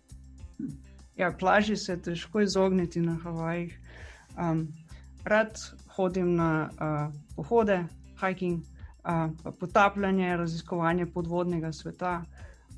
Ja, 1.15 1.31
plaži 1.39 1.77
se 1.77 2.01
težko 2.01 2.41
izogniti 2.41 3.01
na 3.01 3.15
Havajih. 3.23 3.79
Um, 4.37 4.67
rad 5.23 5.55
hodim 5.95 6.35
na 6.35 6.69
uh, 6.71 7.13
pohode, 7.35 7.83
hiking, 8.21 8.61
potapljanje, 9.59 10.37
raziskovanje 10.37 11.05
podvodnega 11.05 11.71
sveta. 11.73 12.21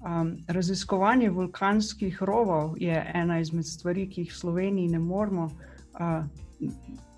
Um, 0.04 0.38
raziskovanje 0.48 1.30
vulkanskih 1.30 2.24
rovov 2.24 2.74
je 2.78 3.12
ena 3.14 3.40
izmed 3.40 3.66
stvari, 3.66 4.10
ki 4.10 4.22
jih 4.22 4.34
v 4.34 4.38
Sloveniji 4.38 4.88
ne 4.88 5.00
moremo 5.00 5.46
uh, 5.46 6.26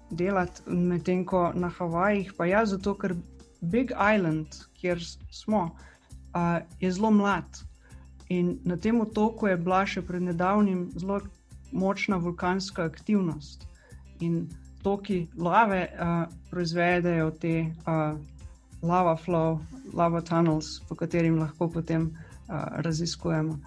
delati, 0.09 0.61
medtem 0.69 1.23
ko 1.25 1.51
na 1.55 1.69
Havajih, 1.69 2.33
pa 2.37 2.45
ja, 2.45 2.65
zato 2.65 2.93
ker 2.93 3.15
Big 3.61 3.91
Island, 4.15 4.47
kjer 4.77 5.01
smo, 5.31 5.63
uh, 5.65 6.61
je 6.79 6.91
zelo 6.91 7.11
mlad. 7.11 7.57
In 8.29 8.59
na 8.63 8.77
tem 8.77 9.01
otoku 9.01 9.47
je 9.47 9.57
bila 9.57 9.81
še 9.85 10.01
pred 10.01 10.21
nedavnim 10.21 10.91
zelo 10.93 11.21
močna 11.71 12.17
vulkanska 12.17 12.85
aktivnost. 12.85 13.65
In 14.19 14.45
toki 14.85 15.27
lave 15.37 15.81
uh, 15.89 16.33
proizvedejo 16.51 17.31
te 17.41 17.55
uh, 17.65 18.13
lava 18.85 19.15
flow, 19.17 19.57
lava 19.93 20.21
tunnels, 20.21 20.77
po 20.89 20.95
katerim 20.95 21.39
lahko 21.41 21.67
potem 21.73 22.11
uh, 22.11 22.67
raziskujemo. 22.85 23.57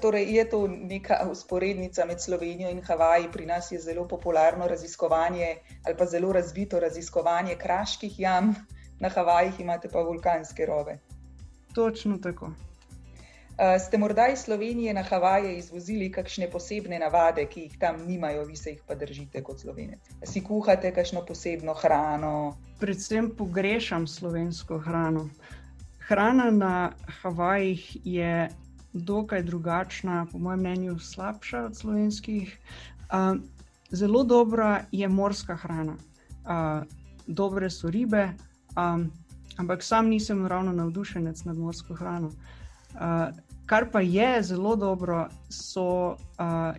Torej, 0.00 0.30
je 0.32 0.44
to 0.48 0.62
neka 0.68 1.18
usporednica 1.28 2.06
med 2.08 2.20
Slovenijo 2.20 2.70
in 2.72 2.80
Havaji? 2.80 3.28
Pri 3.32 3.44
nas 3.46 3.72
je 3.72 3.80
zelo 3.80 4.06
popularno 4.08 4.68
raziskovanje 4.68 5.56
ali 5.84 5.96
pa 5.98 6.06
zelo 6.06 6.32
razvito 6.32 6.80
raziskovanje 6.80 7.56
kraških 7.60 8.20
jam, 8.20 8.54
na 9.00 9.08
Havajih 9.08 9.60
imate 9.60 9.88
pa 9.92 10.00
vulkanske 10.00 10.66
rove. 10.66 10.98
Točno 11.74 12.18
tako. 12.18 12.50
Uh, 13.54 13.78
ste 13.86 13.98
morda 13.98 14.26
iz 14.32 14.38
Slovenije 14.38 14.94
na 14.94 15.02
Havaje 15.02 15.58
izvozili 15.58 16.10
kakšne 16.12 16.48
posebne 16.50 16.98
navade, 16.98 17.46
ki 17.46 17.60
jih 17.60 17.76
tam 17.78 18.00
nimajo, 18.06 18.44
vi 18.44 18.56
se 18.56 18.70
jih 18.70 18.80
pa 18.86 18.94
držite 18.94 19.42
kot 19.42 19.60
slovenec? 19.60 20.00
Si 20.26 20.42
kuhate 20.42 20.90
kakšno 20.94 21.22
posebno 21.22 21.74
hrano? 21.74 22.56
Predvsem 22.80 23.30
pogrešam 23.38 24.06
slovensko 24.06 24.78
hrano. 24.78 25.28
Hrana 26.08 26.50
na 26.50 26.92
Havajih 27.22 27.96
je 28.04 28.48
dokaj 28.92 29.42
drugačna, 29.42 30.26
po 30.32 30.38
mojem 30.38 30.60
mnenju, 30.60 30.98
slabša 30.98 31.64
od 31.64 31.76
slovenskih. 31.76 32.58
Uh, 33.12 33.38
zelo 33.90 34.24
dobra 34.24 34.84
je 34.92 35.08
morska 35.08 35.56
hrana, 35.56 35.94
uh, 35.94 36.82
dobre 37.26 37.70
so 37.70 37.90
ribe, 37.90 38.28
um, 38.76 39.12
ampak 39.56 39.82
sam 39.82 40.08
nisem 40.08 40.46
ravno 40.46 40.72
navdušenec 40.72 41.44
nad 41.44 41.56
morsko 41.56 41.94
hrano. 41.94 42.32
Uh, 42.94 43.00
kar 43.66 43.90
pa 43.90 44.00
je 44.00 44.42
zelo 44.42 44.76
dobro, 44.76 45.28
so, 45.48 46.10
uh, 46.10 46.16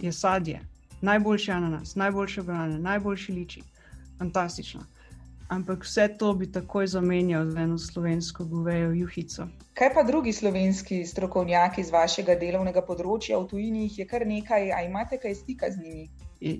je 0.02 0.12
sadje. 0.12 0.60
Najboljši 1.02 1.52
ananas, 1.52 1.96
najboljše 1.96 2.42
banane, 2.42 2.80
najboljši 2.80 3.32
liči, 3.32 3.62
fantastično. 4.18 4.82
Ampak 5.48 5.84
vse 5.84 6.08
to 6.18 6.34
bi 6.34 6.52
takoj 6.52 6.88
zamenjal 6.88 7.50
z 7.52 7.58
eno 7.58 7.78
slovensko 7.78 8.46
govejo 8.46 8.92
juhico. 8.92 9.48
Kaj 9.74 9.94
pa 9.94 10.04
drugi 10.04 10.34
slovenski 10.34 11.06
strokovnjaki 11.06 11.82
iz 11.82 11.92
vašega 11.92 12.36
delovnega 12.36 12.82
področja 12.82 13.38
v 13.38 13.48
tujini, 13.52 13.90
je 13.98 14.06
kar 14.08 14.26
nekaj, 14.26 14.72
a 14.74 14.82
imate 14.88 15.20
kaj 15.22 15.36
stika 15.36 15.70
z 15.72 15.84
njimi? 15.84 16.10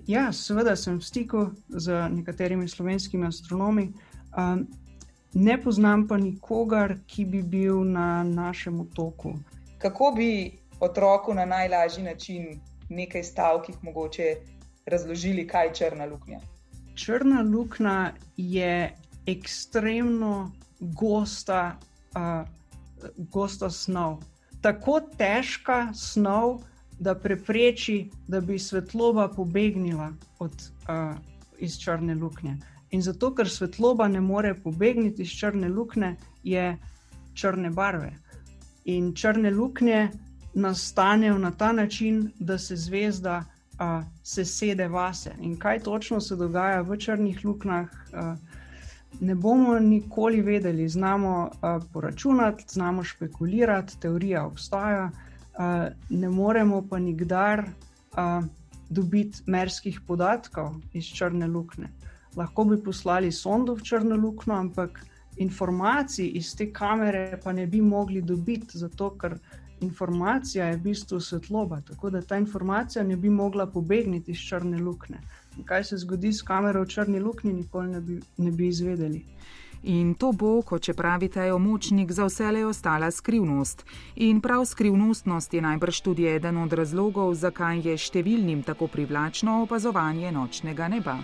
Ja, 0.06 0.30
seveda 0.32 0.76
sem 0.76 1.00
v 1.00 1.04
stiku 1.04 1.50
z 1.68 2.06
nekaterimi 2.12 2.68
slovenskimi 2.68 3.26
astronomi. 3.26 3.90
Um, 4.36 4.66
ne 5.34 5.58
poznam 5.62 6.06
pa 6.06 6.16
nikogar, 6.16 6.96
ki 7.06 7.24
bi 7.24 7.42
bil 7.42 7.82
na 7.84 8.22
našem 8.22 8.80
otoku 8.80 9.34
kako 9.78 10.12
bi 10.16 10.58
otroku 10.80 11.34
na 11.34 11.44
najlažji 11.44 12.04
način, 12.04 12.60
nekaj 12.88 13.24
stavkih, 13.24 13.76
mogoče 13.82 14.36
razložili, 14.86 15.46
kaj 15.46 15.66
je 15.66 15.74
črna 15.74 16.04
luknja? 16.04 16.40
Črna 16.94 17.42
luknja 17.42 18.12
je 18.36 18.96
ekstremno 19.26 20.52
gosta, 20.80 21.78
uh, 22.16 22.48
gosta 23.16 23.70
snov. 23.70 24.22
Tako 24.60 25.00
težka 25.18 25.92
snov, 25.94 26.60
da 26.98 27.14
prepreči, 27.14 28.10
da 28.28 28.40
bi 28.40 28.58
svetloba 28.58 29.28
pobegnila 29.28 30.12
od, 30.38 30.52
uh, 30.88 31.16
iz 31.58 31.78
črne 31.78 32.14
luknje. 32.14 32.56
In 32.90 33.02
zato, 33.02 33.34
ker 33.34 33.50
svetloba 33.50 34.08
ne 34.08 34.20
more 34.20 34.54
pobegniti 34.54 35.22
iz 35.22 35.34
črne 35.38 35.68
luknje, 35.68 36.16
je 36.42 36.78
črne 37.34 37.70
barve. 37.70 38.12
In 38.86 39.14
črne 39.14 39.50
luknje 39.50 40.08
nastanejo 40.54 41.38
na 41.38 41.50
ta 41.50 41.72
način, 41.72 42.30
da 42.38 42.58
se 42.58 42.76
zvezda 42.76 43.44
uh, 43.44 44.04
sesede 44.22 44.88
vase. 44.88 45.32
In 45.40 45.56
kaj 45.58 45.80
točno 45.82 46.20
se 46.20 46.36
dogaja 46.36 46.80
v 46.80 46.96
črnih 46.96 47.44
luknjah, 47.44 47.88
uh, 48.12 48.38
ne 49.20 49.34
bomo 49.34 49.78
nikoli 49.78 50.40
vedeli. 50.40 50.88
Znamo 50.88 51.50
uh, 51.50 51.82
poračunati, 51.92 52.64
znamo 52.68 53.04
špekulirati, 53.04 54.00
teorija 54.00 54.46
obstaja, 54.46 55.10
uh, 55.10 55.64
ne 56.10 56.28
moremo 56.28 56.82
pa 56.90 56.98
nikdar 56.98 57.64
uh, 57.66 58.44
dobiti 58.88 59.42
merskih 59.46 60.00
podatkov 60.06 60.74
iz 60.92 61.04
črne 61.04 61.46
luknje. 61.46 61.88
Lahko 62.36 62.64
bi 62.64 62.82
poslali 62.82 63.32
sondo 63.32 63.74
v 63.74 63.82
črno 63.82 64.16
luknjo, 64.16 64.54
ampak 64.54 65.00
informacij 65.36 66.30
iz 66.34 66.54
te 66.56 66.72
kamere 66.72 67.40
pa 67.44 67.52
ne 67.52 67.66
bi 67.66 67.80
mogli 67.80 68.22
dobiti, 68.22 68.78
zato 68.78 69.10
ker 69.20 69.38
informacija 69.80 70.66
je 70.66 70.76
v 70.76 70.80
bistvu 70.80 71.20
svetloba, 71.20 71.80
tako 71.80 72.10
da 72.10 72.22
ta 72.22 72.38
informacija 72.38 73.04
ne 73.04 73.16
bi 73.16 73.30
mogla 73.30 73.66
pobegniti 73.66 74.30
iz 74.30 74.38
črne 74.38 74.78
luknje. 74.78 75.18
Kaj 75.64 75.84
se 75.84 75.96
zgodi 75.96 76.32
s 76.32 76.42
kamero 76.42 76.82
v 76.82 76.88
črni 76.88 77.20
luknji, 77.20 77.52
nikoli 77.52 77.88
ne 77.88 78.00
bi, 78.00 78.20
ne 78.36 78.50
bi 78.50 78.68
izvedeli. 78.68 79.24
In 79.82 80.14
to 80.14 80.32
bo, 80.32 80.62
kot 80.66 80.82
če 80.82 80.94
pravite, 80.98 81.44
omočnik 81.52 82.10
za 82.12 82.26
vse 82.26 82.50
le 82.52 82.64
ostala 82.66 83.10
skrivnost. 83.10 83.84
In 84.16 84.40
prav 84.40 84.64
skrivnostnost 84.66 85.54
je 85.54 85.62
najbrž 85.62 86.00
tudi 86.00 86.26
eden 86.26 86.58
od 86.58 86.72
razlogov, 86.72 87.34
zakaj 87.34 87.84
je 87.86 87.96
številnim 87.96 88.64
tako 88.66 88.88
privlačno 88.88 89.60
opazovanje 89.62 90.32
nočnega 90.32 90.88
neba. 90.88 91.20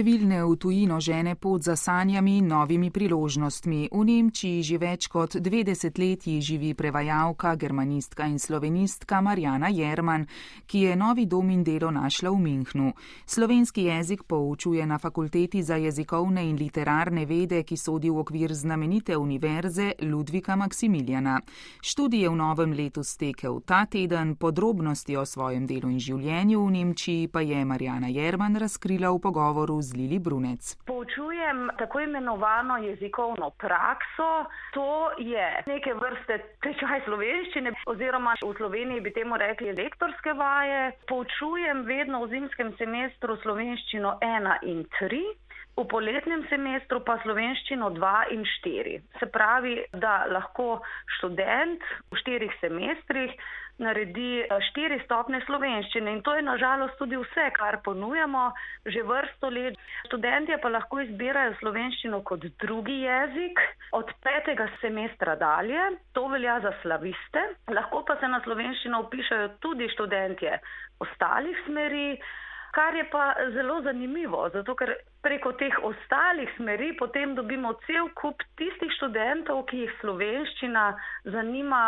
Številne 0.00 0.38
v 0.48 0.54
tujino 0.56 0.96
žene 0.96 1.34
pot 1.36 1.60
za 1.60 1.74
sanjami 1.76 2.38
in 2.40 2.46
novimi 2.48 2.88
priložnostmi. 2.88 3.92
V 3.92 4.00
Nemčiji 4.00 4.62
že 4.64 4.78
več 4.80 5.08
kot 5.12 5.36
dve 5.36 5.60
desetletji 5.60 6.40
živi 6.40 6.72
prevajalka, 6.72 7.52
germanistka 7.60 8.24
in 8.24 8.38
slovenistka 8.40 9.20
Marjana 9.20 9.68
Jerman, 9.68 10.24
ki 10.64 10.78
je 10.86 10.96
novi 10.96 11.26
dom 11.28 11.50
in 11.52 11.60
delo 11.60 11.90
našla 11.92 12.32
v 12.32 12.40
Minhnu. 12.40 12.94
Slovenski 13.28 13.92
jezik 13.92 14.24
poučuje 14.24 14.86
na 14.86 14.96
fakulteti 14.96 15.60
za 15.60 15.76
jezikovne 15.76 16.48
in 16.48 16.56
literarne 16.56 17.26
vede, 17.28 17.60
ki 17.60 17.76
sodi 17.76 18.08
v 18.08 18.24
okvir 18.24 18.56
znamenite 18.56 19.20
univerze 19.20 20.00
Ludvika 20.00 20.56
Maksimiljana. 20.56 21.42
Študij 21.84 22.24
je 22.24 22.32
v 22.32 22.40
novem 22.40 22.72
letu 22.72 23.04
stekel 23.04 23.60
ta 23.60 23.84
teden, 23.84 24.40
podrobnosti 24.40 25.12
o 25.20 25.28
svojem 25.28 25.68
delu 25.68 25.92
in 25.92 26.00
življenju 26.00 26.64
v 26.64 26.72
Nemčiji 26.78 27.28
pa 27.28 27.44
je 27.44 27.60
Marjana 27.68 28.08
Jerman 28.08 28.56
razkrila 28.56 29.12
v 29.12 29.20
pogovoru 29.20 29.50
pogovoru 29.60 29.82
z 29.90 29.98
Lili 29.98 30.18
Brunec. 30.18 30.62
Poučujem 30.86 31.70
tako 31.78 32.00
imenovano 32.00 32.76
jezikovno 32.78 33.50
prakso. 33.50 34.30
To 34.72 35.10
je 35.18 35.62
neke 35.66 35.94
vrste 35.94 36.38
tečaj 36.62 37.02
slovenščine 37.04 37.74
oziroma 37.90 38.36
v 38.42 38.54
Sloveniji 38.56 39.00
bi 39.00 39.10
temu 39.10 39.36
rekli 39.36 39.74
lektorske 39.74 40.32
vaje. 40.38 40.92
Poučujem 41.10 41.82
vedno 41.82 42.22
v 42.24 42.30
zimskem 42.36 42.74
semestru 42.78 43.36
slovenščino 43.42 44.18
1 44.22 44.58
in 44.70 44.84
3. 45.00 45.22
V 45.80 45.86
poletnem 45.88 46.42
semestru 46.50 47.00
pa 47.06 47.16
slovenščino 47.22 47.88
2 47.96 48.12
in 48.34 48.42
4. 48.44 48.98
Se 49.18 49.26
pravi, 49.32 49.78
da 49.96 50.26
lahko 50.28 50.82
študent 51.16 51.86
v 52.10 52.20
štirih 52.20 52.52
semestrih 52.60 53.32
naredi 53.80 54.42
eh, 54.42 54.56
štiri 54.70 55.00
stopne 55.04 55.40
slovenščine 55.46 56.12
in 56.16 56.22
to 56.26 56.34
je 56.36 56.44
nažalost 56.46 56.98
tudi 57.00 57.18
vse, 57.20 57.48
kar 57.56 57.80
ponujamo 57.84 58.50
že 58.86 59.02
vrsto 59.06 59.50
let. 59.52 59.78
Študentje 60.08 60.58
pa 60.62 60.72
lahko 60.72 61.00
izbirajo 61.04 61.56
slovenščino 61.60 62.22
kot 62.26 62.44
drugi 62.62 63.00
jezik 63.04 63.62
od 63.96 64.12
petega 64.24 64.68
semestra 64.80 65.36
dalje, 65.40 65.80
to 66.12 66.26
velja 66.28 66.60
za 66.64 66.74
slaviste, 66.82 67.46
lahko 67.72 68.04
pa 68.06 68.16
se 68.20 68.28
na 68.28 68.42
slovenščino 68.44 69.02
upišajo 69.06 69.56
tudi 69.64 69.88
študentje 69.96 70.60
ostalih 71.00 71.66
smeri. 71.66 72.20
Kar 72.70 72.94
je 72.94 73.02
pa 73.10 73.34
zelo 73.50 73.80
zanimivo, 73.82 74.44
zato 74.54 74.76
ker 74.78 74.92
preko 75.26 75.50
teh 75.58 75.74
ostalih 75.82 76.52
smeri 76.54 76.92
potem 77.00 77.34
dobimo 77.34 77.72
cel 77.86 78.06
kup 78.14 78.44
tistih 78.60 78.92
študentov, 78.94 79.64
ki 79.66 79.80
jih 79.82 79.96
slovenščina 79.98 80.84
zanima 81.34 81.82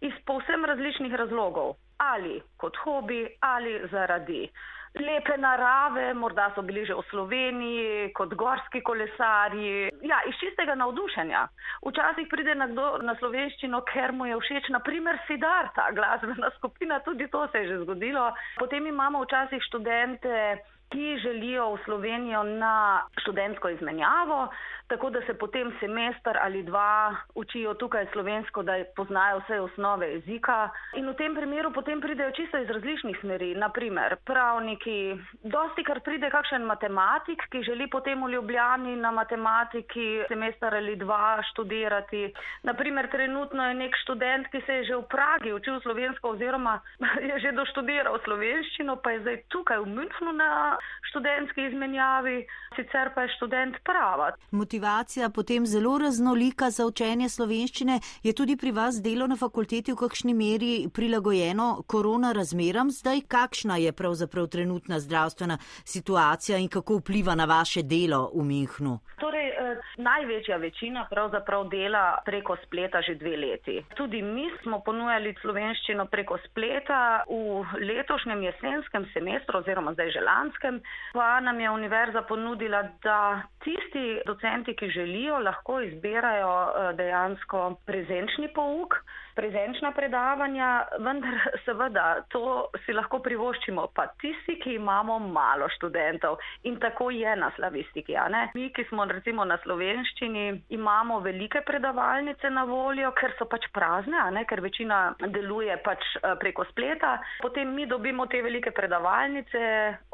iz 0.00 0.14
povsem 0.24 0.64
različnih 0.64 1.14
razlogov. 1.14 1.76
Ali 1.98 2.42
kot 2.56 2.76
hobi, 2.84 3.26
ali 3.40 3.80
zaradi 3.90 4.46
lepe 4.94 5.36
narave, 5.36 6.14
morda 6.14 6.50
so 6.54 6.62
bili 6.62 6.84
že 6.86 6.94
v 6.94 7.02
Sloveniji, 7.10 8.12
kot 8.14 8.34
gorski 8.34 8.80
kolesarji. 8.80 9.90
Ja, 10.02 10.20
iz 10.26 10.34
čistega 10.40 10.74
navdušenja. 10.74 11.46
Včasih 11.86 12.26
pride 12.30 12.54
nekdo 12.54 12.98
na 13.04 13.14
slovenščino, 13.20 13.82
ker 13.92 14.12
mu 14.12 14.26
je 14.26 14.38
všeč, 14.40 14.72
naprimer, 14.74 15.20
Sidarta, 15.26 15.90
glasbena 15.94 16.50
skupina, 16.56 17.00
tudi 17.04 17.28
to 17.28 17.46
se 17.52 17.58
je 17.62 17.68
že 17.68 17.84
zgodilo. 17.84 18.32
Potem 18.58 18.86
imamo 18.86 19.22
včasih 19.22 19.62
študente, 19.68 20.58
ki 20.88 21.18
želijo 21.20 21.74
v 21.74 21.80
Slovenijo 21.84 22.42
na 22.42 23.04
študentsko 23.20 23.68
izmenjavo 23.68 24.48
tako 24.88 25.10
da 25.10 25.20
se 25.26 25.34
potem 25.34 25.72
semester 25.80 26.38
ali 26.40 26.62
dva 26.62 27.16
učijo 27.34 27.74
tukaj 27.74 28.06
slovensko, 28.12 28.62
da 28.62 28.72
poznajo 28.96 29.38
vse 29.38 29.60
osnove 29.60 30.06
jezika. 30.12 30.70
In 30.96 31.08
v 31.08 31.14
tem 31.14 31.34
primeru 31.34 31.72
potem 31.72 32.00
pridejo 32.00 32.30
čisto 32.30 32.58
iz 32.58 32.70
različnih 32.70 33.16
smeri, 33.20 33.54
naprimer 33.54 34.16
pravniki, 34.24 35.16
dosti 35.42 35.84
kar 35.84 36.00
pride 36.00 36.30
kakšen 36.30 36.64
matematik, 36.64 37.44
ki 37.52 37.62
želi 37.62 37.88
potem 37.90 38.24
v 38.24 38.30
Ljubljani 38.30 38.96
na 38.96 39.10
matematiki 39.10 40.24
semester 40.28 40.74
ali 40.74 40.96
dva 40.96 41.42
študirati. 41.50 42.32
Naprimer, 42.62 43.10
trenutno 43.10 43.68
je 43.68 43.74
nek 43.74 43.96
študent, 44.02 44.48
ki 44.52 44.62
se 44.66 44.72
je 44.72 44.84
že 44.84 44.96
v 44.96 45.04
Pragi 45.08 45.52
učil 45.52 45.80
slovensko 45.80 46.30
oziroma 46.36 46.80
je 47.28 47.38
že 47.38 47.52
doštudiral 47.52 48.18
slovenščino, 48.24 48.96
pa 48.96 49.10
je 49.10 49.20
zdaj 49.20 49.42
tukaj 49.48 49.84
v 49.84 49.92
Münchnu 50.00 50.32
na 50.32 50.78
študentski 51.10 51.68
izmenjavi, 51.68 52.46
sicer 52.76 53.12
pa 53.14 53.26
je 53.26 53.34
študent 53.36 53.76
prava 53.84 54.32
motivacija 54.78 55.30
potem 55.30 55.66
zelo 55.66 55.98
raznolika 55.98 56.70
za 56.70 56.86
učenje 56.86 57.28
slovenščine. 57.28 57.98
Je 58.22 58.32
tudi 58.32 58.56
pri 58.56 58.70
vas 58.70 59.02
delo 59.02 59.26
na 59.26 59.36
fakulteti 59.36 59.92
v 59.92 59.96
kakšni 59.98 60.34
meri 60.34 60.86
prilagojeno 60.94 61.82
korona 61.86 62.32
razmeram 62.32 62.90
zdaj? 62.90 63.26
Kakšna 63.28 63.76
je 63.76 63.92
pravzaprav 63.92 64.46
trenutna 64.46 65.00
zdravstvena 65.00 65.58
situacija 65.84 66.58
in 66.58 66.68
kako 66.68 67.00
vpliva 67.00 67.34
na 67.34 67.44
vaše 67.44 67.82
delo 67.82 68.30
v 68.34 68.44
Minhnu? 68.44 68.98
Torej, 69.18 69.48
eh, 69.48 69.80
največja 69.96 70.56
večina 70.56 71.06
pravzaprav 71.10 71.68
dela 71.68 72.22
preko 72.24 72.56
spleta 72.66 73.02
že 73.02 73.14
dve 73.14 73.36
leti. 73.36 73.82
Tudi 73.96 74.22
mi 74.22 74.46
smo 74.62 74.80
ponujali 74.86 75.34
slovenščino 75.40 76.06
preko 76.06 76.38
spleta 76.46 77.24
v 77.26 77.66
letošnjem 77.82 78.42
jesenskem 78.42 79.10
semestru 79.12 79.58
oziroma 79.58 79.92
zdaj 79.92 80.10
že 80.10 80.20
lanskem, 80.20 80.80
pa 81.12 81.40
nam 81.40 81.60
je 81.60 81.70
univerza 81.70 82.22
ponudila, 82.22 82.82
da 83.02 83.42
tisti 83.64 84.22
docenti, 84.26 84.67
študenti, 84.68 84.76
ki 84.76 84.90
želijo, 84.90 85.38
lahko 85.38 85.80
izbirajo 85.80 86.68
eh, 86.68 86.96
dejansko 86.96 87.76
prezenčni 87.86 88.48
pouk, 88.54 88.94
prezenčna 89.38 89.92
predavanja, 89.94 90.68
vendar 90.98 91.38
seveda 91.66 92.24
to 92.34 92.68
si 92.84 92.94
lahko 92.96 93.20
privoščimo 93.22 93.86
pa 93.94 94.08
tisti, 94.22 94.58
ki 94.62 94.74
imamo 94.78 95.18
malo 95.22 95.68
študentov 95.76 96.38
in 96.66 96.78
tako 96.82 97.10
je 97.14 97.36
na 97.38 97.52
slavistiki. 97.56 98.16
Mi, 98.54 98.68
ki 98.74 98.84
smo 98.88 99.04
recimo 99.06 99.44
na 99.46 99.58
slovenščini, 99.62 100.44
imamo 100.74 101.20
velike 101.22 101.62
predavalnice 101.66 102.50
na 102.50 102.64
voljo, 102.66 103.12
ker 103.18 103.34
so 103.38 103.46
pač 103.50 103.68
prazne, 103.74 104.42
ker 104.48 104.62
večina 104.64 104.98
deluje 105.34 105.76
pač 105.84 106.02
eh, 106.18 106.34
preko 106.40 106.66
spleta. 106.72 107.18
Potem 107.42 107.70
mi 107.74 107.86
dobimo 107.86 108.26
te 108.26 108.42
velike 108.42 108.72
predavalnice, 108.74 109.62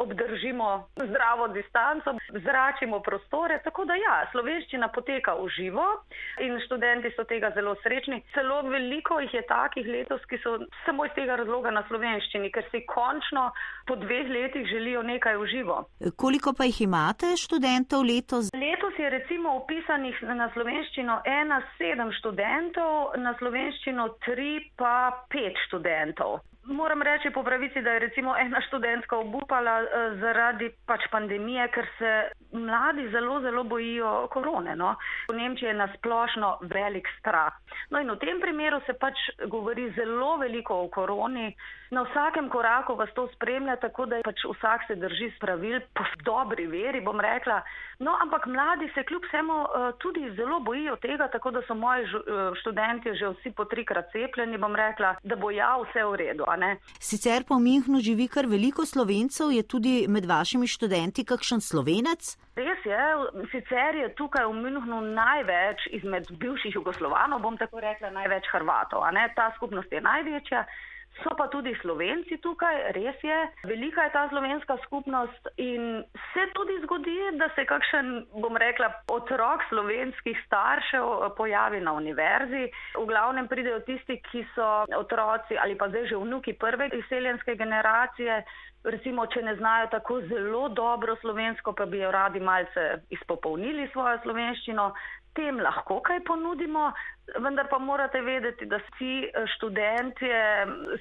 obdržimo 0.05 0.71
zdravo 1.01 1.49
distanco, 1.55 2.17
zračimo 2.45 3.01
prostore, 3.01 3.61
tako 3.65 3.87
da 3.89 3.97
ja, 3.99 4.19
slovenščina 4.33 4.91
poteka 4.93 5.37
v 5.41 5.49
živo 5.57 5.87
in 6.45 6.59
študenti 6.67 7.15
so 7.17 7.25
tega 7.31 7.55
zelo 7.57 7.77
srečni. 7.83 8.21
Celo 8.35 8.61
veliko 8.69 9.13
jih 9.20 9.35
je 9.35 9.42
takih 9.48 9.87
letos, 9.87 10.22
ki 10.31 10.38
so 10.42 10.57
samo 10.85 11.07
iz 11.07 11.12
tega 11.16 11.37
razloga 11.40 11.70
na 11.74 11.85
slovenščini, 11.88 12.50
ker 12.55 12.66
si 12.70 12.85
končno 12.90 13.50
po 13.88 13.96
dveh 14.00 14.31
letih 14.37 14.66
želijo 14.70 15.03
nekaj 15.03 15.37
v 15.42 15.50
živo. 15.53 15.79
Koliko 16.16 16.55
pa 16.57 16.68
jih 16.70 16.81
imate 16.87 17.35
študentov 17.44 18.07
letos? 18.07 18.50
Letos 18.55 18.98
je 18.98 19.11
recimo 19.11 19.57
upisanih 19.61 20.22
na 20.40 20.50
slovenščino 20.55 21.20
ena 21.24 21.61
sedem 21.79 22.12
študentov, 22.20 23.14
na 23.20 23.37
slovenščino 23.38 24.09
tri 24.27 24.59
pa 24.77 25.27
pet 25.31 25.59
študentov. 25.68 26.40
Moram 26.66 27.03
reči 27.03 27.31
po 27.31 27.42
pravici, 27.42 27.83
da 27.83 27.90
je 27.90 27.98
recimo 27.98 28.37
ena 28.37 28.61
študentka 28.61 29.16
obupala 29.16 29.74
uh, 29.83 30.16
zaradi 30.20 30.70
pač 30.87 31.05
pandemije, 31.12 31.66
ker 31.68 31.88
se 31.98 32.12
mladi 32.53 33.09
zelo, 33.12 33.40
zelo 33.40 33.64
bojijo 33.64 34.29
korone. 34.33 34.77
No? 34.77 34.94
V 35.29 35.37
Nemčiji 35.37 35.68
je 35.68 35.74
nasplošno 35.74 36.59
velik 36.72 37.09
strah. 37.18 37.53
No 37.90 38.00
in 38.00 38.11
v 38.11 38.16
tem 38.22 38.40
primeru 38.40 38.81
se 38.87 38.96
pač 38.96 39.20
govori 39.53 39.90
zelo 39.92 40.37
veliko 40.40 40.81
o 40.87 40.88
koroni. 40.88 41.53
Na 41.94 42.02
vsakem 42.02 42.48
koraku 42.50 42.94
vas 42.94 43.11
to 43.14 43.28
spremlja, 43.35 43.76
tako 43.76 44.07
da 44.11 44.18
pač 44.26 44.42
vsak 44.50 44.87
se 44.87 44.94
drži 44.98 45.28
pravil 45.40 45.78
po 45.94 46.04
dobri 46.26 46.66
veri, 46.66 47.00
bom 47.00 47.20
rekla. 47.20 47.61
No, 48.02 48.16
ampak 48.22 48.46
mladi 48.50 48.88
se 48.94 49.04
kljub 49.07 49.22
vsemu 49.28 49.59
uh, 49.62 49.85
tudi 50.02 50.24
zelo 50.37 50.59
bojijo 50.61 50.96
tega, 50.96 51.28
tako 51.30 51.52
da 51.54 51.62
so 51.66 51.74
moji 51.74 52.04
uh, 52.04 52.57
študenti 52.61 53.14
že 53.14 53.28
vsi 53.37 53.52
po 53.57 53.64
trikrat 53.70 54.11
cepljeni, 54.12 54.59
bom 54.59 54.74
rekla, 54.76 55.14
da 55.22 55.37
bo 55.37 55.50
ja 55.54 55.76
vse 55.83 56.02
v 56.04 56.16
redu. 56.22 56.48
Sicer 56.98 57.44
po 57.48 57.59
Minhnu 57.59 58.00
živi 58.00 58.26
kar 58.28 58.48
veliko 58.50 58.87
slovencev, 58.87 59.52
je 59.54 59.62
tudi 59.62 59.94
med 60.09 60.26
vašimi 60.26 60.66
študenti 60.66 61.24
kakšen 61.24 61.61
slovenec? 61.61 62.35
Res 62.57 62.83
je, 62.87 63.04
sicer 63.52 64.00
je 64.02 64.09
tukaj 64.18 64.48
v 64.50 64.57
Minhnu 64.66 64.98
največ 65.14 65.87
izmed 66.00 66.26
bivših 66.42 66.74
Jugoslovanov, 66.74 67.42
bom 67.46 67.57
tako 67.61 67.78
rekla, 67.87 68.11
največ 68.11 68.50
Hrvatov. 68.50 69.07
Ta 69.38 69.52
skupnost 69.57 69.92
je 69.92 70.00
največja. 70.00 70.64
So 71.22 71.31
pa 71.38 71.46
tudi 71.46 71.70
slovenci 71.79 72.40
tukaj, 72.42 72.90
res 72.96 73.20
je, 73.22 73.37
velika 73.70 74.03
je 74.09 74.12
ta 74.16 74.24
slovenska 74.29 74.77
skupnost 74.83 75.46
in 75.62 76.03
se 76.33 76.46
tudi 76.57 76.81
zgodi, 76.83 77.14
da 77.38 77.48
se 77.55 77.64
kakšen, 77.70 78.11
bom 78.42 78.59
rekla, 78.59 78.90
otrok 79.14 79.62
slovenskih 79.68 80.40
staršev 80.46 81.31
pojavi 81.38 81.81
na 81.81 81.94
univerzi. 81.94 82.66
V 82.98 83.07
glavnem 83.07 83.48
pridejo 83.48 83.85
tisti, 83.87 84.18
ki 84.27 84.42
so 84.57 84.68
otroci 84.98 85.59
ali 85.61 85.79
pa 85.79 85.88
zdaj 85.88 86.11
že 86.11 86.18
vnuki 86.18 86.59
prve 86.59 86.90
izseljenske 86.92 87.55
generacije. 87.55 88.42
Recimo, 88.85 89.24
če 89.33 89.40
ne 89.42 89.55
znajo 89.57 89.87
tako 89.94 90.18
zelo 90.29 90.68
dobro 90.68 91.14
slovensko, 91.22 91.72
pa 91.72 91.87
bi 91.87 92.03
jo 92.03 92.11
radi 92.12 92.40
malce 92.40 92.83
izpopolnili 93.16 93.87
svojo 93.94 94.18
slovenščino, 94.27 94.90
tem 95.35 95.59
lahko 95.61 96.03
kaj 96.05 96.20
ponudimo, 96.29 96.90
vendar 97.41 97.69
pa 97.69 97.79
morate 97.79 98.21
vedeti, 98.21 98.67
da 98.67 98.79
vsi 98.83 99.13
eh, 99.25 99.47
študentje 99.57 100.41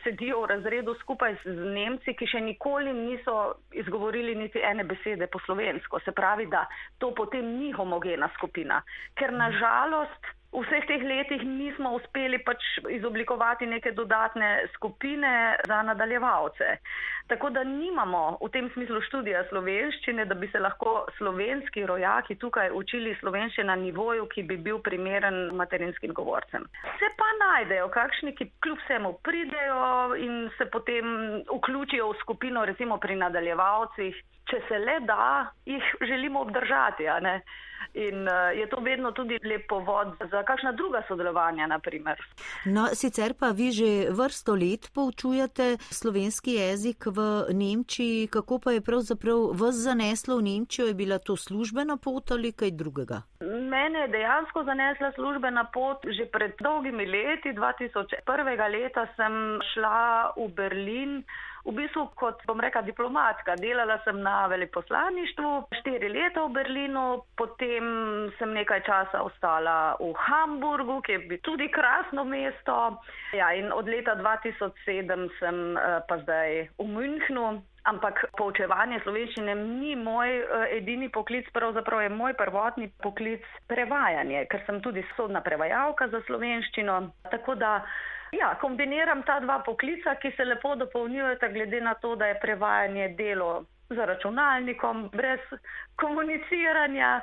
sedijo 0.04 0.44
v 0.44 0.52
razredu 0.54 0.96
skupaj 1.02 1.36
z 1.44 1.56
Nemci, 1.76 2.16
ki 2.16 2.28
še 2.28 2.42
nikoli 2.42 2.94
niso 2.94 3.56
izgovorili 3.72 4.36
niti 4.36 4.62
ene 4.64 4.84
besede 4.84 5.28
po 5.28 5.42
slovensko. 5.46 6.00
Se 6.06 6.12
pravi, 6.12 6.48
da 6.52 6.66
to 6.98 7.12
potem 7.16 7.58
ni 7.60 7.74
homogena 7.76 8.30
skupina, 8.38 8.82
ker 9.20 9.36
nažalost 9.36 10.34
v 10.54 10.62
vseh 10.62 10.86
teh 10.86 11.02
letih 11.02 11.42
nismo 11.42 11.96
uspeli 11.98 12.38
pač 12.46 12.62
izoblikovati 12.94 13.66
neke 13.66 13.92
dodatne 13.98 14.68
skupine 14.76 15.58
za 15.68 15.82
nadaljevalce. 15.82 16.78
Tako 17.28 17.50
da 17.50 17.64
nimamo 17.64 18.38
v 18.42 18.50
tem 18.52 18.70
smislu 18.74 19.02
študija 19.08 19.46
slovenščine, 19.50 20.26
da 20.26 20.36
bi 20.36 20.50
se 20.52 20.60
lahko 20.60 21.06
slovenski 21.18 21.86
rojaki 21.86 22.36
tukaj 22.36 22.72
učili 22.76 23.16
slovenščine 23.20 23.68
na 23.72 23.76
nivoju, 23.80 24.28
ki 24.34 24.44
bi 24.50 24.58
bil 24.58 24.82
primeren 24.84 25.56
materinskim 25.56 26.14
govorcem. 26.14 26.68
Se 27.00 27.12
pa 27.18 27.30
najdejo 27.40 27.88
kakšni, 27.96 28.36
ki 28.36 28.50
kljub 28.60 28.84
vsemu 28.84 29.14
pridejo 29.24 30.16
in 30.20 30.50
se 30.58 30.68
potem 30.72 31.08
vključijo 31.48 32.12
v 32.12 32.20
skupino, 32.22 32.66
recimo 32.66 33.00
pri 33.00 33.16
nadaljevalcih, 33.16 34.24
če 34.52 34.64
se 34.68 34.80
le 34.80 35.00
da, 35.08 35.52
jih 35.66 35.96
želimo 36.02 36.42
obdržati. 36.42 37.08
In 37.94 38.26
uh, 38.26 38.50
je 38.58 38.66
to 38.70 38.80
vedno 38.82 39.12
tudi 39.12 39.38
lep 39.46 39.68
povod 39.70 40.16
za 40.32 40.44
kakšna 40.44 40.72
druga 40.72 41.04
sodelovanja. 41.08 41.68
Naprimer. 41.68 42.18
No, 42.66 42.88
sicer 42.94 43.34
pa 43.38 43.52
vi 43.54 43.70
že 43.72 44.10
vrsto 44.10 44.56
let 44.56 44.90
poučujete 44.94 45.78
slovenski 45.78 46.58
jezik 46.58 47.06
v 47.16 47.54
Nemčiji. 47.54 48.28
Kako 48.28 48.60
pa 48.60 48.72
je 48.72 48.82
pravzaprav 48.82 49.54
vas 49.62 49.76
zaneslo 49.76 50.38
v 50.38 50.48
Nemčijo? 50.50 50.88
Je 50.88 50.94
bila 50.94 51.20
to 51.20 51.38
službena 51.38 51.98
pot 51.98 52.32
ali 52.32 52.52
kaj 52.52 52.72
drugega? 52.72 53.22
Mene 53.42 54.06
je 54.06 54.14
dejansko 54.18 54.64
zanesla 54.64 55.12
službena 55.16 55.64
pot 55.74 56.06
že 56.18 56.26
pred 56.26 56.58
dolgimi 56.60 57.06
leti. 57.06 57.54
2001. 57.54 58.72
leta 58.72 59.08
sem 59.16 59.60
šla 59.74 60.34
v 60.38 60.48
Berlin 60.58 61.24
v 61.64 61.72
bistvu 61.72 62.10
kot, 62.20 62.44
bom 62.48 62.60
rekla, 62.60 62.84
diplomatka. 62.84 63.56
Delala 63.56 64.00
sem 64.04 64.20
na 64.22 64.48
veleposlaništvu 64.52 65.52
štiri 65.80 66.10
leta 66.12 66.44
v 66.44 66.54
Berlinu, 66.60 67.24
potem 67.40 67.86
sem 68.38 68.52
nekaj 68.52 68.84
časa 68.84 69.24
ostala 69.24 69.96
v 70.00 70.12
Hamburgu, 70.28 71.00
ki 71.02 71.12
je 71.32 71.40
tudi 71.40 71.72
krasno 71.72 72.28
mesto. 72.28 73.00
Ja, 73.32 73.54
in 73.56 73.72
od 73.72 73.88
leta 73.88 74.16
2007 74.20 75.30
sem 75.40 75.78
eh, 75.78 76.02
pa 76.08 76.20
zdaj 76.24 76.68
v 76.80 76.88
Münchnu. 76.88 77.64
Ampak 77.84 78.32
poučevanje 78.40 79.02
slovenščine 79.04 79.58
ni 79.60 79.92
moj 80.00 80.30
uh, 80.40 80.62
edini 80.72 81.10
poklic, 81.12 81.50
pravzaprav 81.52 82.06
je 82.06 82.14
moj 82.16 82.32
prvotni 82.40 82.88
poklic 83.04 83.44
prevajanje, 83.68 84.46
ker 84.48 84.64
sem 84.64 84.80
tudi 84.80 85.04
sodna 85.18 85.42
prevajalka 85.44 86.08
za 86.08 86.24
slovenščino. 86.24 86.96
Tako 87.28 87.58
da 87.60 87.74
Ja, 88.34 88.56
kombiniram 88.62 89.22
ta 89.24 89.40
dva 89.40 89.60
poklica, 89.66 90.16
ki 90.16 90.32
se 90.38 90.46
lepo 90.46 90.76
dopolnjujeta, 90.76 91.48
glede 91.54 91.82
na 91.82 91.94
to, 91.94 92.16
da 92.16 92.32
je 92.32 92.40
prevajanje 92.42 93.08
delo 93.18 93.66
za 93.90 94.06
računalnikom, 94.06 95.10
brez 95.14 95.40
komuniciranja, 95.96 97.22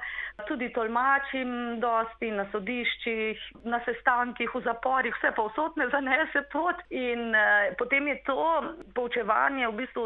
tudi 0.48 0.70
tolmačim 0.72 1.80
dosti 1.80 2.30
na 2.32 2.46
sodiščih, 2.52 3.40
na 3.68 3.80
sestankih, 3.84 4.48
v 4.54 4.62
zaporih, 4.64 5.14
vse 5.18 5.32
pa 5.36 5.44
vsotne 5.50 5.88
zanese 5.92 6.44
pot. 6.52 6.80
In 6.90 7.34
eh, 7.36 7.74
potem 7.78 8.08
je 8.08 8.16
to 8.28 8.46
poučevanje 8.96 9.68
v 9.68 9.74
bistvu 9.82 10.04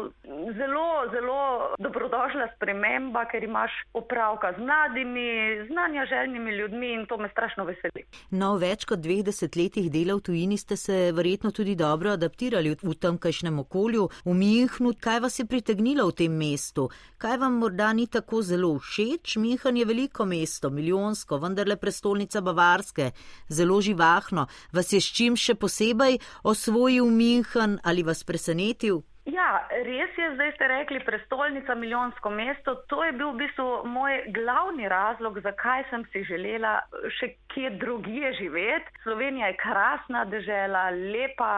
zelo, 0.57 0.87
zelo 1.13 1.39
dobrodošla 1.79 2.49
sprememba, 2.55 3.25
ker 3.31 3.45
imaš 3.47 3.71
opravka 3.93 4.53
z 4.57 4.65
mladimi, 4.65 5.29
znanja 5.69 6.05
željnimi 6.11 6.57
ljudmi 6.57 6.91
in 6.93 7.05
to 7.05 7.17
me 7.17 7.29
strašno 7.31 7.67
veseli. 7.69 8.03
No, 8.35 8.55
več 8.59 8.83
kot 8.89 8.99
dveh 9.05 9.23
desetletjih 9.25 9.87
dela 9.93 10.17
v 10.19 10.25
tujini 10.27 10.57
ste 10.57 10.77
se 10.77 11.11
verjetno 11.15 11.53
tudi 11.55 11.77
dobro 11.79 12.15
adaptirali 12.17 12.75
v 12.81 12.97
tamkajšnjem 12.99 13.59
okolju. 13.63 14.09
V 14.25 14.35
Minhnu, 14.35 14.95
kaj 14.99 15.23
vas 15.23 15.39
je 15.39 15.47
pritegnilo 15.47 16.09
v 16.09 16.17
tem 16.23 16.35
mestu? 16.35 16.89
Kaj 17.21 17.39
vam 17.39 17.61
morda 17.63 17.93
ni 17.93 18.09
tako 18.11 18.41
zelo? 18.41 18.54
Zelo 18.55 18.79
všeč. 18.79 19.35
Minhen 19.37 19.77
je 19.77 19.85
veliko 19.85 20.25
mesto, 20.25 20.69
milijonsko, 20.69 21.39
vendarle 21.43 21.75
prestolnica 21.75 22.41
Bavarske, 22.41 23.11
zelo 23.49 23.81
živahno. 23.81 24.47
Vas 24.71 24.93
je 24.93 25.01
s 25.01 25.11
čim 25.11 25.35
še 25.35 25.55
posebej 25.59 26.19
osvojil 26.43 27.11
Minhen 27.11 27.79
ali 27.83 28.03
vas 28.03 28.23
presenetil? 28.23 29.03
Ja, 29.25 29.65
res 29.73 30.13
je, 30.13 30.25
zdaj 30.35 30.51
ste 30.53 30.67
rekli 30.69 30.99
prestolnica, 31.01 31.73
milijonsko 31.75 32.29
mesto. 32.29 32.75
To 32.93 32.99
je 33.03 33.13
bil 33.17 33.31
v 33.33 33.39
bistvu 33.39 33.65
moj 33.89 34.19
glavni 34.35 34.85
razlog, 34.85 35.39
zakaj 35.41 35.81
sem 35.89 36.03
si 36.13 36.21
želela 36.29 36.75
še 37.17 37.31
kje 37.49 37.71
drugje 37.81 38.35
živeti. 38.37 38.93
Slovenija 39.01 39.49
je 39.49 39.57
krasna 39.57 40.27
država, 40.29 40.83
lepa, 40.93 41.55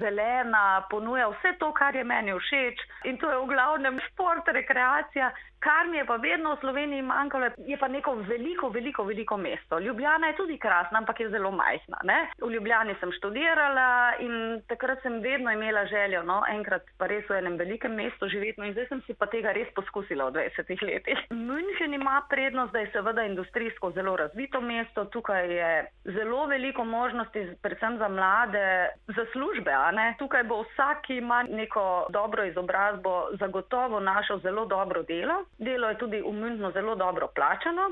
zelena, 0.00 0.64
ponuja 0.88 1.28
vse 1.34 1.52
to, 1.60 1.68
kar 1.76 1.96
je 1.96 2.06
meni 2.08 2.32
všeč 2.32 2.80
in 3.04 3.20
to 3.20 3.28
je 3.28 3.36
v 3.44 3.52
glavnem 3.52 4.00
šport, 4.08 4.48
rekreacija. 4.48 5.28
Kar 5.60 5.86
mi 5.86 5.98
je 5.98 6.04
pa 6.08 6.16
vedno 6.16 6.54
v 6.54 6.60
Sloveniji 6.60 7.02
manjkalo, 7.02 7.50
je 7.68 7.76
pa 7.76 7.88
neko 7.88 8.14
veliko, 8.14 8.68
veliko, 8.68 9.04
veliko 9.04 9.36
mesto. 9.36 9.78
Ljubljana 9.78 10.26
je 10.26 10.36
tudi 10.36 10.58
krasna, 10.58 10.98
ampak 10.98 11.20
je 11.20 11.28
zelo 11.30 11.50
majhna. 11.50 11.98
Ne? 12.04 12.30
V 12.40 12.48
Ljubljani 12.50 12.94
sem 13.00 13.12
študirala 13.12 14.14
in 14.24 14.62
takrat 14.68 15.02
sem 15.02 15.20
vedno 15.20 15.52
imela 15.52 15.84
željo, 15.86 16.22
no, 16.22 16.40
enkrat 16.48 16.88
pa 16.98 17.06
res 17.12 17.28
v 17.28 17.36
enem 17.42 17.58
velikem 17.60 17.92
mestu 17.92 18.28
živeti, 18.28 18.60
no 18.60 18.66
in 18.66 18.72
zdaj 18.72 18.88
sem 18.88 19.02
si 19.06 19.14
pa 19.14 19.28
tega 19.28 19.52
res 19.52 19.68
poskusila 19.76 20.30
v 20.30 20.46
20 20.56 20.86
letih. 20.88 21.20
München 21.30 21.94
ima 21.94 22.22
prednost, 22.30 22.72
da 22.72 22.80
je 22.80 22.90
seveda 22.94 23.28
industrijsko 23.28 23.92
zelo 23.92 24.16
razvito 24.16 24.60
mesto, 24.60 25.04
tukaj 25.12 25.52
je 25.52 25.70
zelo 26.16 26.46
veliko 26.46 26.84
možnosti, 26.84 27.46
predvsem 27.62 27.98
za 27.98 28.08
mlade, 28.08 28.66
za 29.12 29.28
službe. 29.32 29.76
Tukaj 30.18 30.44
bo 30.44 30.62
vsak, 30.62 31.04
ki 31.06 31.20
ima 31.20 31.42
neko 31.42 32.06
dobro 32.10 32.44
izobrazbo, 32.44 33.28
zagotovo 33.38 34.00
našel 34.00 34.40
zelo 34.40 34.64
dobro 34.66 35.02
delo. 35.02 35.44
Delo 35.58 35.88
je 35.88 35.98
tudi 35.98 36.20
v 36.22 36.32
Münchnu 36.32 36.72
zelo 36.72 36.94
dobro 36.94 37.28
plačano. 37.34 37.90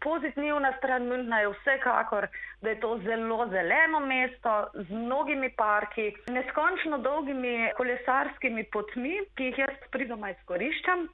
Pozitivna 0.00 0.72
stran 0.78 1.08
Münchna 1.10 1.40
je 1.40 1.48
vsekakor, 1.48 2.28
da 2.62 2.70
je 2.70 2.80
to 2.80 2.98
zelo 3.02 3.46
zeleno 3.50 4.00
mesto 4.00 4.52
z 4.74 4.90
mnogimi 4.90 5.50
parki, 5.50 6.14
neskončno 6.28 6.98
dolgimi 6.98 7.72
kolesarskimi 7.76 8.64
potmi, 8.72 9.16
ki 9.34 9.48
jih 9.50 9.58
jaz 9.58 9.88
pridoma 9.90 10.30
izkoriščam. 10.30 11.08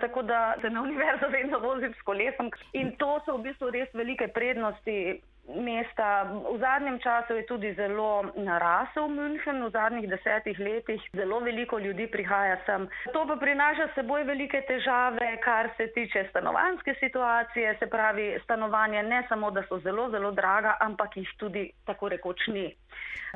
Tako 0.00 0.22
da 0.22 0.54
se 0.60 0.70
na 0.70 0.82
univerzo 0.82 1.28
vedno 1.28 1.58
vozim 1.58 1.92
s 1.94 2.02
kolesom 2.02 2.50
in 2.72 2.96
to 2.96 3.20
so 3.26 3.36
v 3.36 3.50
bistvu 3.50 3.70
res 3.70 3.92
velike 3.94 4.28
prednosti 4.32 5.20
mesta. 5.48 6.24
V 6.52 6.58
zadnjem 6.58 6.98
času 6.98 7.34
je 7.34 7.46
tudi 7.46 7.74
zelo 7.74 8.22
narasel 8.36 9.08
München, 9.08 9.64
v 9.64 9.70
zadnjih 9.70 10.08
desetih 10.08 10.58
letih 10.58 11.00
zelo 11.16 11.40
veliko 11.40 11.78
ljudi 11.78 12.06
prihaja 12.06 12.56
sem. 12.66 12.88
To 13.12 13.26
pa 13.26 13.36
prinaša 13.36 13.88
seboj 13.94 14.24
velike 14.24 14.62
težave, 14.68 15.36
kar 15.44 15.70
se 15.76 15.86
tiče 15.94 16.26
stanovanske 16.30 16.94
situacije, 17.00 17.76
se 17.78 17.86
pravi 17.86 18.38
stanovanje 18.44 19.02
ne 19.02 19.24
samo, 19.28 19.50
da 19.50 19.62
so 19.68 19.78
zelo, 19.78 20.10
zelo 20.10 20.30
draga, 20.30 20.76
ampak 20.80 21.16
jih 21.16 21.28
tudi 21.38 21.70
tako 21.84 22.08
rekoč 22.08 22.46
ni. 22.48 22.74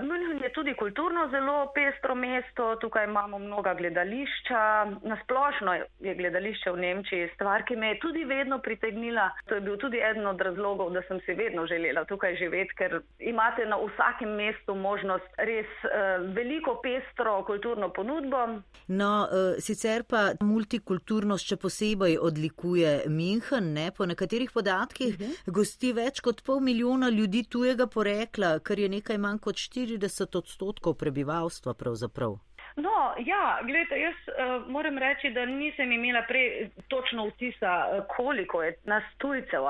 München 0.03 0.43
je 0.43 0.53
tudi 0.53 0.75
kulturno 0.75 1.29
zelo 1.31 1.73
pestro 1.75 2.15
mesto, 2.15 2.77
tukaj 2.77 3.05
imamo 3.05 3.39
mnoga 3.39 3.75
gledališča, 3.75 4.61
nasplošno 5.03 5.73
je 6.01 6.15
gledališče 6.15 6.71
v 6.71 6.77
Nemčiji 6.77 7.29
stvar, 7.35 7.65
ki 7.65 7.77
me 7.77 7.89
je 7.89 7.99
tudi 8.01 8.25
vedno 8.25 8.59
pritegnila. 8.59 9.31
To 9.49 9.55
je 9.55 9.61
bil 9.61 9.77
tudi 9.77 9.97
eden 10.11 10.27
od 10.27 10.41
razlogov, 10.41 10.91
da 10.93 11.03
sem 11.09 11.21
si 11.25 11.33
vedno 11.33 11.67
želela 11.67 12.05
tukaj 12.05 12.37
živeti, 12.37 12.75
ker 12.77 13.01
imate 13.19 13.65
na 13.67 13.79
vsakem 13.81 14.35
mestu 14.37 14.75
možnost 14.75 15.25
res 15.39 15.73
uh, 15.85 16.29
veliko 16.37 16.77
pestro 16.83 17.45
kulturno 17.45 17.89
ponudbo. 17.89 18.61
No, 18.89 19.13
uh, 19.25 19.57
sicer 19.65 20.05
pa 20.05 20.35
multikulturnost 20.45 21.49
še 21.49 21.57
posebej 21.57 22.19
odlikuje 22.21 23.09
München, 23.09 23.73
ne? 23.73 23.89
po 23.97 24.05
nekaterih 24.05 24.53
podatkih 24.53 25.15
uh 25.15 25.21
mhm. 25.21 25.33
-huh. 25.33 25.53
gosti 25.53 25.93
več 25.93 26.21
kot 26.21 26.45
pol 26.45 26.61
milijona 26.61 27.09
ljudi 27.09 27.45
tujega 27.49 27.87
porekla, 27.87 28.59
kar 28.59 28.79
je 28.79 28.89
nekaj 28.89 29.19
manj 29.19 29.39
kot 29.47 29.63
4 29.63 29.87
40 29.87 30.39
odstotkov 30.39 30.99
prebivalstva 30.99 31.75
pravzaprav. 31.75 32.39
No, 32.77 32.95
ja, 33.25 33.59
gledajte, 33.65 34.01
jaz 34.01 34.17
uh, 34.29 34.67
moram 34.69 34.99
reči, 34.99 35.31
da 35.33 35.47
nisem 35.47 35.93
imela 35.93 36.23
prej 36.29 36.69
točno 36.93 37.29
vtisa, 37.31 37.73
uh, 37.87 38.03
koliko 38.17 38.63
je 38.63 38.75
nas 38.85 39.05
tujcev. 39.19 39.65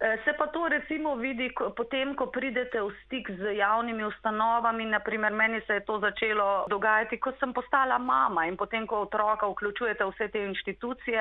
Eh, 0.00 0.18
se 0.24 0.32
pa 0.32 0.46
to 0.46 0.68
recimo 0.68 1.14
vidi 1.14 1.50
potem, 1.76 2.14
ko 2.16 2.26
pridete 2.32 2.80
v 2.80 2.88
stik 3.04 3.28
z 3.36 3.52
javnimi 3.56 4.04
ustanovami. 4.04 4.84
Naprimer, 4.84 5.32
meni 5.32 5.60
se 5.66 5.74
je 5.76 5.84
to 5.84 5.98
začelo 6.00 6.64
dogajati, 6.72 7.18
ko 7.20 7.32
sem 7.36 7.52
postala 7.52 7.98
mama 7.98 8.46
in 8.48 8.56
potem, 8.56 8.86
ko 8.86 9.02
otroka 9.04 9.44
vključujete 9.46 10.04
vse 10.04 10.28
te 10.32 10.44
inštitucije, 10.44 11.20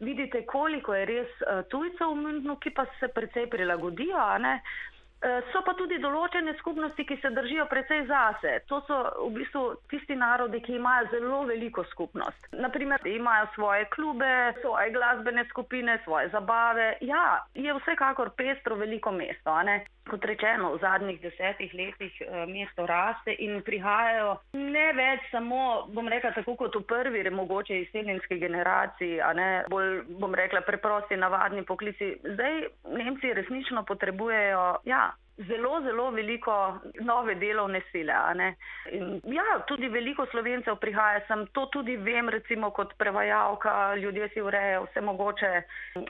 vidite, 0.00 0.42
koliko 0.46 0.94
je 0.94 1.04
res 1.06 1.30
tujcev 1.70 2.10
v 2.10 2.18
Münchnu, 2.26 2.56
ki 2.58 2.74
pa 2.74 2.86
se 2.98 3.06
precej 3.08 3.46
prilagodijo. 3.46 4.18
Eh, 4.18 4.58
so 5.52 5.62
pa 5.62 5.74
tudi 5.78 6.00
določene 6.02 6.54
skupnosti, 6.58 7.04
ki 7.06 7.16
se 7.22 7.30
držijo 7.30 7.66
precej 7.70 8.06
zase. 8.08 8.56
To 8.70 8.80
so 8.88 8.96
v 9.28 9.30
bistvu 9.38 9.62
tisti 9.92 10.16
narodi, 10.18 10.60
ki 10.64 10.74
imajo 10.80 11.10
zelo 11.14 11.42
veliko 11.46 11.84
skupnost. 11.92 12.48
Naprimer, 12.58 13.06
imajo 13.06 13.46
svoje 13.54 13.86
klube, 13.94 14.32
svoje 14.60 14.90
glasbene 14.90 15.44
skupine, 15.50 16.00
svoje 16.04 16.32
zabave. 16.34 16.96
Ja, 17.06 17.44
je 17.54 17.74
vsekakor 17.78 18.34
pestro 18.36 18.76
veliko 18.76 19.14
mesto. 19.14 19.54
Kot 20.10 20.24
rečeno, 20.26 20.72
v 20.74 20.80
zadnjih 20.82 21.20
desetih 21.22 21.74
letih 21.78 22.14
eh, 22.20 22.46
mesto 22.50 22.86
raste 22.86 23.36
in 23.38 23.60
prihajajo 23.62 24.34
ne 24.58 24.88
več 24.98 25.28
samo, 25.30 25.86
bom 25.94 26.08
rekla, 26.10 26.32
tako 26.34 26.56
kot 26.58 26.76
v 26.76 26.82
prvi, 26.90 27.22
mogoče 27.30 27.78
izseljenski 27.84 28.40
generaciji, 28.42 29.20
a 29.22 29.32
ne 29.32 29.48
bolj, 29.70 30.02
bom 30.18 30.34
rekla, 30.34 30.64
preprosti, 30.66 31.16
navadni 31.16 31.62
poklici. 31.64 32.16
Zdaj 32.34 32.64
Nemci 32.98 33.32
resnično 33.34 33.84
potrebujejo, 33.88 34.64
ja, 34.84 35.12
zelo, 35.48 35.80
zelo 35.82 36.10
veliko 36.10 36.78
nove 37.00 37.34
delovne 37.34 37.82
sile. 37.92 38.12
Ja, 39.24 39.46
tudi 39.66 39.88
veliko 39.88 40.26
slovencev 40.30 40.76
prihaja 40.76 41.20
sem, 41.26 41.46
to 41.52 41.66
tudi 41.66 41.96
vem, 41.96 42.28
recimo 42.28 42.70
kot 42.70 42.94
prevajalka, 42.98 43.94
ljudje 43.94 44.28
si 44.34 44.40
urejajo 44.40 44.84
vse 44.84 45.00
mogoče 45.00 45.62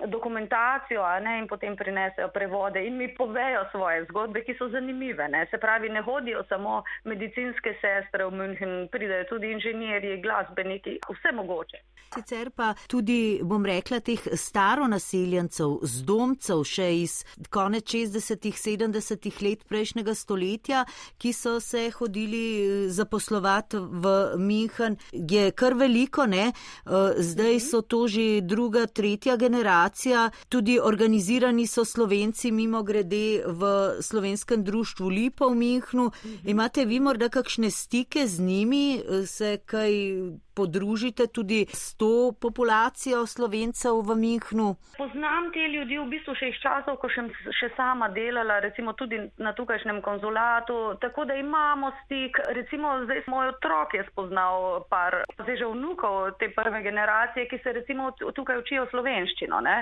dokumentacijo 0.06 1.06
ne, 1.20 1.38
in 1.38 1.48
potem 1.48 1.76
prinesejo 1.76 2.28
prevode 2.28 2.86
in 2.86 2.96
mi 2.96 3.14
povejo 3.14 3.64
svoje 3.70 4.04
zgodbe, 4.04 4.44
ki 4.44 4.54
so 4.58 4.68
zanimive. 4.68 5.28
Ne. 5.28 5.46
Se 5.50 5.58
pravi, 5.58 5.88
ne 5.88 6.02
hodijo 6.02 6.44
samo 6.48 6.82
medicinske 7.04 7.76
sestre 7.80 8.24
v 8.24 8.30
München, 8.30 8.88
pridejo 8.88 9.24
tudi 9.24 9.52
inženirji, 9.52 10.20
glasbeniki, 10.22 10.98
vse 11.08 11.32
mogoče. 11.32 11.82
Sicer 12.12 12.50
pa 12.50 12.74
tudi, 12.88 13.40
bom 13.42 13.64
rekla, 13.64 14.02
teh 14.04 14.20
staronaseljencev, 14.36 15.78
zdomcev 15.88 16.60
še 16.68 16.88
iz 17.00 17.14
konec 17.48 17.86
60-ih, 17.88 18.58
70-ih 18.58 19.21
let 19.42 19.64
prejšnjega 19.68 20.14
stoletja, 20.14 20.84
ki 21.18 21.32
so 21.32 21.60
se 21.60 21.90
hodili 21.90 22.42
eh, 22.62 22.88
zaposlovati 22.88 23.76
v 23.76 24.34
München, 24.38 24.96
je 25.12 25.50
kar 25.50 25.74
veliko, 25.74 26.26
ne? 26.26 26.52
Eh, 26.52 27.14
zdaj 27.18 27.60
so 27.60 27.82
to 27.82 28.08
že 28.08 28.40
druga, 28.40 28.86
tretja 28.86 29.36
generacija, 29.36 30.30
tudi 30.48 30.78
organizirani 30.82 31.66
so 31.66 31.84
Slovenci 31.84 32.52
mimo 32.52 32.82
grede 32.82 33.42
v 33.46 33.96
slovenskem 34.02 34.64
društvu 34.64 35.08
Lipa 35.08 35.46
v 35.46 35.54
Münchnu. 35.54 36.10
Imate 36.44 36.84
vi 36.84 37.00
morda 37.00 37.28
kakšne 37.28 37.70
stike 37.70 38.26
z 38.26 38.40
njimi, 38.40 38.98
eh, 38.98 39.26
se 39.26 39.58
kaj 39.66 39.92
podružite 40.54 41.26
tudi 41.26 41.66
s 41.68 41.94
to 41.96 42.32
populacijo 42.40 43.26
slovencev 43.26 44.02
v 44.04 44.16
Münchnu? 44.16 44.76
Poznam 44.96 45.50
te 45.52 45.68
ljudi 45.68 45.98
v 45.98 46.06
bistvu 46.12 46.34
še 46.34 46.48
iz 46.52 46.58
časov, 46.62 46.98
ko 47.00 47.08
sem 47.14 47.30
še 47.60 47.72
sama 47.76 48.08
delala, 48.12 48.60
recimo 48.60 48.92
tudi 49.02 49.18
na 49.42 49.52
tukajšnjem 49.52 49.98
konzulatu, 50.02 50.94
tako 51.00 51.24
da 51.24 51.34
imamo 51.34 51.90
stik. 52.04 52.38
Recimo 52.48 52.94
zdaj 53.04 53.22
moj 53.26 53.48
otrok 53.48 53.94
je 53.94 54.04
spoznal 54.10 54.84
par, 54.90 55.16
zdaj 55.42 55.56
že 55.56 55.70
vnukov 55.74 56.38
te 56.38 56.48
prve 56.54 56.82
generacije, 56.82 57.48
ki 57.50 57.58
se 57.62 57.72
recimo 57.72 58.10
tukaj 58.34 58.62
učijo 58.62 58.86
slovenščino. 58.94 59.60
Ne? 59.60 59.76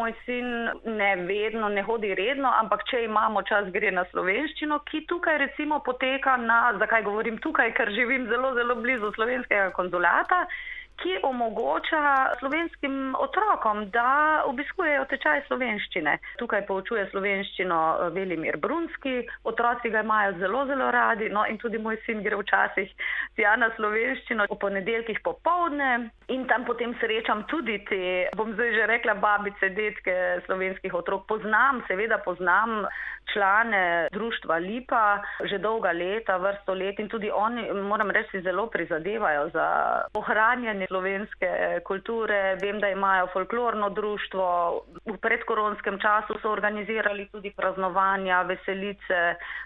Moj 0.00 0.14
sin 0.26 0.50
ne 0.98 1.10
vedno, 1.28 1.68
ne 1.68 1.82
hodi 1.86 2.14
redno, 2.18 2.50
ampak 2.62 2.86
če 2.90 3.04
imamo 3.06 3.42
čas, 3.46 3.70
gre 3.74 3.94
na 3.94 4.04
slovenščino, 4.10 4.80
ki 4.90 5.04
tukaj 5.10 5.38
recimo 5.46 5.80
poteka 5.86 6.36
na, 6.36 6.60
zakaj 6.82 7.06
govorim 7.06 7.38
tukaj, 7.38 7.74
ker 7.78 7.94
živim 7.94 8.26
zelo, 8.32 8.54
zelo 8.58 8.80
blizu 8.82 9.12
slovenskega 9.14 9.70
konzulata 9.78 10.46
ki 11.02 11.18
omogoča 11.22 12.34
slovenskim 12.38 13.14
otrokom, 13.18 13.90
da 13.90 14.42
obiskujejo 14.46 15.04
tečaj 15.10 15.42
slovenščine. 15.48 16.16
Tukaj 16.40 16.64
poučuje 16.68 17.06
slovenščino 17.10 17.80
eh, 17.94 18.10
Velimir 18.14 18.58
Brunski, 18.62 19.24
otroci 19.44 19.90
ga 19.90 20.04
imajo 20.04 20.36
zelo, 20.38 20.64
zelo 20.70 20.90
radi, 20.94 21.28
no 21.32 21.44
in 21.50 21.58
tudi 21.62 21.78
moj 21.78 21.98
sin 22.06 22.22
gre 22.24 22.38
včasih 22.40 22.92
tja 23.38 23.56
na 23.60 23.70
slovenščino 23.76 24.46
v 24.50 24.58
ponedeljkih 24.60 25.20
popovdne 25.26 26.10
in 26.32 26.46
tam 26.48 26.64
potem 26.64 26.94
srečam 27.00 27.44
tudi 27.50 27.80
te, 27.88 28.30
bom 28.36 28.54
zdaj 28.54 28.72
že 28.78 28.86
rekla, 28.88 29.16
babice, 29.20 29.72
detke 29.76 30.14
slovenskih 30.46 30.94
otrok. 30.94 31.26
Poznam, 31.28 31.82
seveda 31.88 32.18
poznam 32.24 32.84
člane 33.32 34.08
društva 34.12 34.56
Lipa 34.62 35.22
že 35.44 35.58
dolga 35.58 35.92
leta, 35.92 36.36
vrsto 36.38 36.74
let 36.74 36.98
in 36.98 37.08
tudi 37.08 37.30
oni, 37.30 37.66
moram 37.72 38.10
reči, 38.10 38.40
zelo 38.44 38.66
prizadevajo 38.70 39.48
za 39.52 39.66
ohranjanje 40.14 40.83
slovenske 40.88 41.50
kulture. 41.84 42.56
Vem, 42.62 42.80
da 42.80 42.88
imajo 42.88 43.28
folklorno 43.32 43.90
društvo, 43.90 44.46
v 45.06 45.16
predkoronskem 45.22 45.98
času 46.00 46.38
so 46.42 46.50
organizirali 46.50 47.28
tudi 47.32 47.52
praznovanja, 47.56 48.42
veselice. 48.42 49.20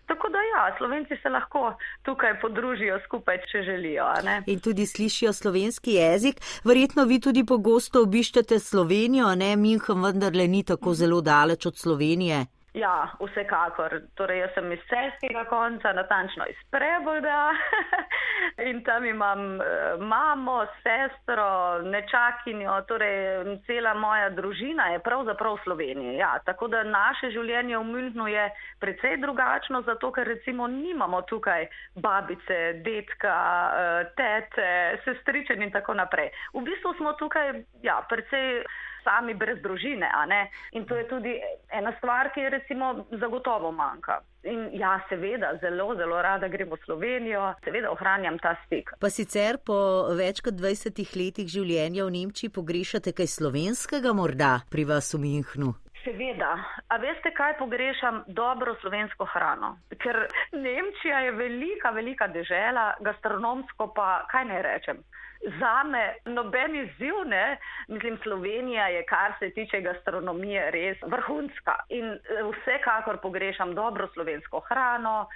Tako 0.07 0.29
da 0.29 0.39
ja, 0.39 0.75
slovenci 0.79 1.17
se 1.23 1.29
lahko 1.29 1.75
tukaj 2.03 2.41
podružijo 2.41 3.01
skupaj, 3.05 3.41
če 3.53 3.63
želijo. 3.63 4.07
In 4.47 4.61
tudi 4.61 4.87
slišijo 4.87 5.33
slovenski 5.33 5.93
jezik. 5.93 6.37
Verjetno 6.65 7.05
vi 7.05 7.21
tudi 7.21 7.47
pogosto 7.47 8.03
obiščete 8.03 8.59
Slovenijo, 8.59 9.35
ne 9.35 9.57
Minham, 9.57 10.05
vendarle 10.05 10.49
ni 10.49 10.65
tako 10.65 10.95
zelo 10.95 11.21
daleč 11.21 11.67
od 11.67 11.77
Slovenije. 11.77 12.47
Ja, 12.79 13.11
vsekakor. 13.19 13.95
Torej, 14.15 14.39
jaz 14.45 14.53
sem 14.55 14.71
iz 14.73 14.83
celskega 14.91 15.45
konca, 15.51 15.93
natančno 15.97 16.47
iz 16.47 16.59
Prebolda 16.71 17.51
in 18.71 18.83
tam 18.87 19.07
imam 19.07 19.41
uh, 19.59 19.99
mamo, 19.99 20.61
sestro, 20.85 21.49
nečakinjo, 21.83 22.77
torej 22.91 23.59
cela 23.67 23.95
moja 23.99 24.29
družina 24.31 24.93
je 24.93 25.03
pravzaprav 25.03 25.57
v 25.57 25.65
Sloveniji. 25.65 26.17
Ja, 26.21 26.37
tako 26.47 26.69
da 26.71 26.85
naše 26.87 27.33
življenje 27.35 27.79
v 27.79 27.89
Münchnu 27.89 28.29
je 28.31 28.47
precej 28.79 29.19
drugačno, 29.25 29.83
zato 29.83 30.13
ker 30.15 30.29
recimo 30.31 30.69
nimamo 30.71 31.23
tukaj 31.27 31.67
babice, 31.97 32.61
detka, 32.87 33.39
uh, 33.71 34.13
tete, 34.19 34.71
sestričen 35.07 35.67
in 35.67 35.75
tako 35.75 35.99
naprej. 35.99 36.31
V 36.55 36.63
bistvu 36.69 36.95
smo 37.01 37.17
tukaj, 37.19 37.57
ja, 37.83 37.99
precej 38.09 38.63
sami 39.09 39.35
brez 39.35 39.63
družine. 39.65 40.09
In 40.77 40.85
to 40.85 40.97
je 41.01 41.09
tudi 41.09 41.35
ena 41.73 41.95
stvar, 41.99 42.33
ki 42.35 42.45
je 42.45 42.51
recimo 42.59 42.93
zagotovo 43.21 43.73
manjka. 43.73 44.21
In 44.49 44.69
ja, 44.73 44.95
seveda, 45.09 45.57
zelo, 45.61 45.95
zelo 45.97 46.21
rada 46.23 46.49
gremo 46.49 46.77
v 46.77 46.85
Slovenijo, 46.85 47.43
seveda 47.65 47.91
ohranjam 47.91 48.39
ta 48.39 48.55
stik. 48.67 48.93
Pa 49.01 49.11
sicer 49.11 49.59
po 49.59 49.79
več 50.15 50.41
kot 50.45 50.55
20 50.61 51.03
letih 51.19 51.51
življenja 51.51 52.07
v 52.07 52.15
Nemčiji 52.21 52.53
pogrešate 52.55 53.13
kaj 53.17 53.33
slovenskega 53.35 54.15
morda 54.15 54.61
pri 54.71 54.87
vas 54.89 55.11
v 55.17 55.25
Münchnu? 55.27 55.75
Seveda. 56.09 56.55
A 56.89 56.97
veste, 56.97 57.31
kaj 57.37 57.59
pogrešam? 57.59 58.23
Dobro 58.27 58.73
slovensko 58.81 59.27
hrano. 59.29 59.75
Ker 60.01 60.17
Nemčija 60.53 61.21
je 61.27 61.33
velika, 61.37 61.91
velika 61.91 62.29
dežela, 62.33 62.95
gastronomsko 63.05 63.91
pa 63.97 64.25
kaj 64.31 64.45
ne 64.49 64.63
rečem 64.63 65.05
za 65.61 65.85
me 65.85 66.15
noben 66.25 66.75
izziv, 66.77 67.15
ne. 67.27 67.59
Mislim, 67.89 68.19
Slovenija 68.23 68.87
je, 68.87 69.05
kar 69.07 69.33
se 69.39 69.51
tiče 69.51 69.81
gastronomije, 69.81 70.71
res 70.71 70.99
vrhunska 71.03 71.77
in 71.89 72.11
eh, 72.13 72.43
vsekakor 72.53 73.21
pogrešam 73.23 73.75
dobro 73.75 74.09
slovensko 74.15 74.61
hrano 74.61 75.29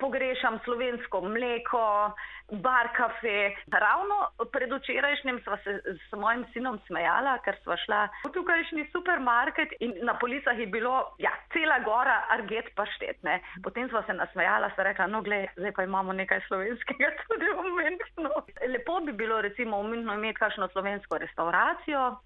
pogrešam 0.00 0.58
slovensko 0.64 1.20
mleko, 1.20 2.12
bar 2.50 2.88
kafe. 2.96 3.54
Ravno 3.72 4.16
predvčerajšnjem 4.52 5.40
sva 5.44 5.58
se 5.64 5.80
s 6.10 6.12
mojim 6.16 6.44
sinom 6.52 6.80
smejala, 6.86 7.38
ker 7.44 7.56
sva 7.62 7.76
šla 7.84 8.00
v 8.24 8.32
tukajšnji 8.34 8.88
supermarket 8.92 9.76
in 9.80 9.94
na 10.02 10.16
policah 10.18 10.58
je 10.58 10.66
bilo, 10.66 11.14
ja, 11.22 11.30
cela 11.52 11.78
gora 11.86 12.24
arget 12.34 12.72
paštetne. 12.74 13.40
Potem 13.62 13.88
sva 13.88 14.02
se 14.06 14.16
nasmejala, 14.16 14.72
sva 14.74 14.88
rekla, 14.90 15.06
no, 15.06 15.22
gled, 15.22 15.52
zdaj 15.56 15.76
pa 15.76 15.86
imamo 15.86 16.16
nekaj 16.16 16.42
slovenskega 16.48 17.12
tudi 17.26 17.52
v 17.54 17.66
Münchnu. 17.78 18.32
Lepo 18.72 19.00
bi 19.06 19.12
bilo 19.12 19.40
recimo 19.40 19.82
v 19.82 19.94
Münchnu 19.94 20.18
imeti 20.18 20.40
kakšno 20.42 20.68
slovensko 20.74 21.22
restauracijo. 21.22 22.16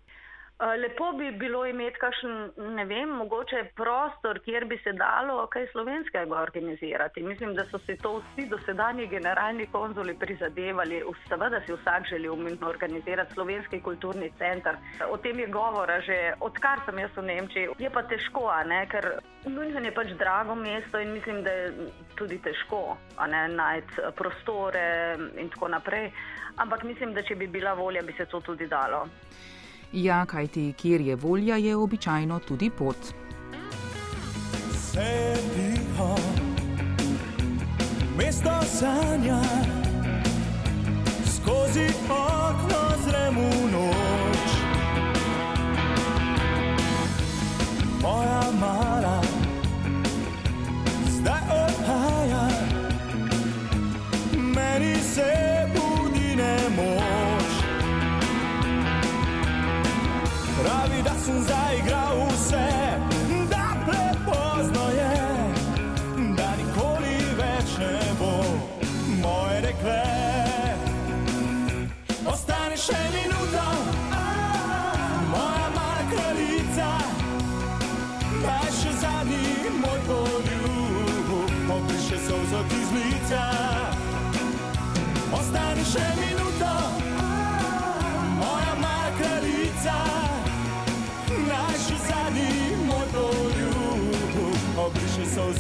Eh, 0.61 0.77
lepo 0.79 1.12
bi 1.19 1.33
bilo 1.35 1.64
imeti 1.67 1.99
kakšen, 1.99 2.35
ne 2.77 2.85
vem, 2.87 3.11
mogoče 3.19 3.61
prostor, 3.75 4.38
kjer 4.45 4.64
bi 4.71 4.77
se 4.85 4.93
dalo 4.95 5.47
kaj 5.51 5.64
slovenskega 5.73 6.37
organizirati. 6.40 7.23
Mislim, 7.23 7.57
da 7.57 7.64
so 7.71 7.79
si 7.79 7.97
to 7.99 8.12
vsi 8.21 8.45
dosedanji 8.53 9.09
generalni 9.11 9.67
konzuli 9.73 10.14
prizadevali. 10.19 11.01
Seveda 11.29 11.59
si 11.67 11.73
vsak 11.73 12.07
želi 12.11 12.29
organizirati 12.69 13.35
slovenski 13.35 13.81
kulturni 13.81 14.31
center. 14.38 14.77
O 15.11 15.17
tem 15.17 15.38
je 15.38 15.47
govora 15.47 16.01
že 16.01 16.19
odkar 16.40 16.85
sem 16.85 16.99
jaz 16.99 17.11
v 17.17 17.23
Nemčiji. 17.23 17.69
Je 17.79 17.90
pa 17.90 18.03
težko, 18.03 18.47
ne? 18.67 18.87
ker 18.87 19.09
München 19.47 19.85
je 19.85 19.95
pač 19.95 20.12
drago 20.19 20.55
mesto 20.55 21.01
in 21.01 21.12
mislim, 21.12 21.43
da 21.43 21.51
je 21.51 21.90
tudi 22.14 22.38
težko 22.38 22.97
najti 23.57 24.07
prostore 24.17 25.19
in 25.37 25.51
tako 25.51 25.69
naprej. 25.69 26.12
Ampak 26.57 26.85
mislim, 26.85 27.12
da 27.14 27.23
če 27.23 27.35
bi 27.35 27.47
bila 27.47 27.75
volja, 27.75 28.03
bi 28.03 28.12
se 28.12 28.27
to 28.27 28.40
tudi 28.40 28.71
dalo. 28.71 29.03
Ja, 29.94 30.26
kajti 30.26 30.72
kjer 30.76 31.00
je 31.00 31.16
volja, 31.16 31.57
je 31.57 31.76
običajno 31.76 32.38
tudi 32.38 32.70
pot. 32.70 32.96
Sediho, 34.78 36.16
mesto 38.18 38.50
sanja, 38.66 39.38
skozi 41.37 41.87
okno 42.11 42.83
zrem 43.07 43.35
v 43.38 43.70
noč. 43.72 44.50
Moja 48.02 48.42
mala, 48.61 49.22
zdaj 51.07 51.42
odhaja, 51.54 52.48
meni 54.35 54.94
se. 54.96 55.54
sem 61.25 61.43
zaigral 61.45 62.27
vse, 62.29 62.69
da 63.51 63.67
prepozno 63.87 64.85
je, 64.91 65.15
da 66.37 66.49
nikoli 66.61 67.17
več 67.39 67.71
ne 67.79 68.01
bo 68.19 68.33
moje 69.23 69.63
dekle. 69.65 70.03
Ostane 72.29 72.77
še 72.77 73.01
minuta, 73.17 73.65
moja 75.33 75.67
mala 75.79 76.05
kraljica, 76.13 76.93
da 78.45 78.61
je 78.67 78.77
še 78.83 78.95
zadnji 79.01 79.75
moj 79.81 80.01
poljub, 80.11 81.35
obriše 81.79 82.21
solzo 82.29 82.65
ti 82.69 82.85
z 82.85 83.01
lica. 83.01 83.45
Ostane 85.33 85.93
še 85.95 86.09
minuta. 86.21 86.43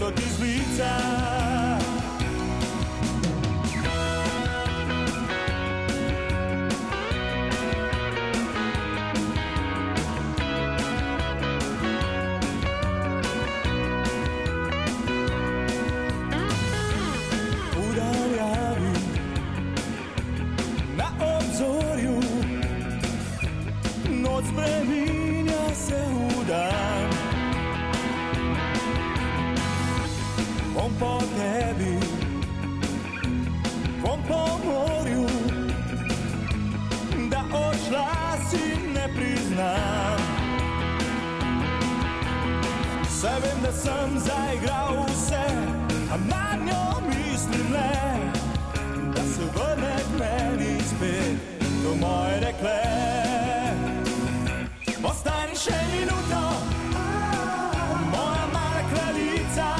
Obriše 0.06 1.13
solzo 43.24 43.32
ti 43.32 43.54
zlica. 43.56 43.64
sem 43.74 44.18
zaigral 44.18 45.04
vse, 45.08 45.46
a 46.12 46.16
na 46.30 46.56
njo 46.64 47.00
mislim 47.08 47.72
le, 47.72 47.94
da 49.14 49.22
se 49.22 49.44
vrne 49.54 49.96
k 49.96 50.18
meni 50.18 50.78
spet, 50.80 51.36
to 51.82 51.94
moje 52.00 52.40
rekle. 52.40 52.80
Ostani 55.04 55.56
še 55.64 55.78
minuto, 55.92 56.42
moja 58.12 58.46
mala 58.52 58.82
kraljica, 58.92 59.70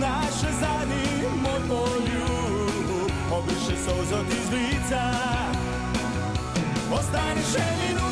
naš 0.00 0.40
zadnji 0.60 1.28
moj 1.42 1.60
poljub, 1.68 3.10
obriše 3.32 3.76
sozo 3.84 4.24
ti 4.30 4.38
z 4.48 4.52
lica. 4.52 5.04
Ostani 6.92 7.42
še 7.52 7.66
minuto, 7.82 8.05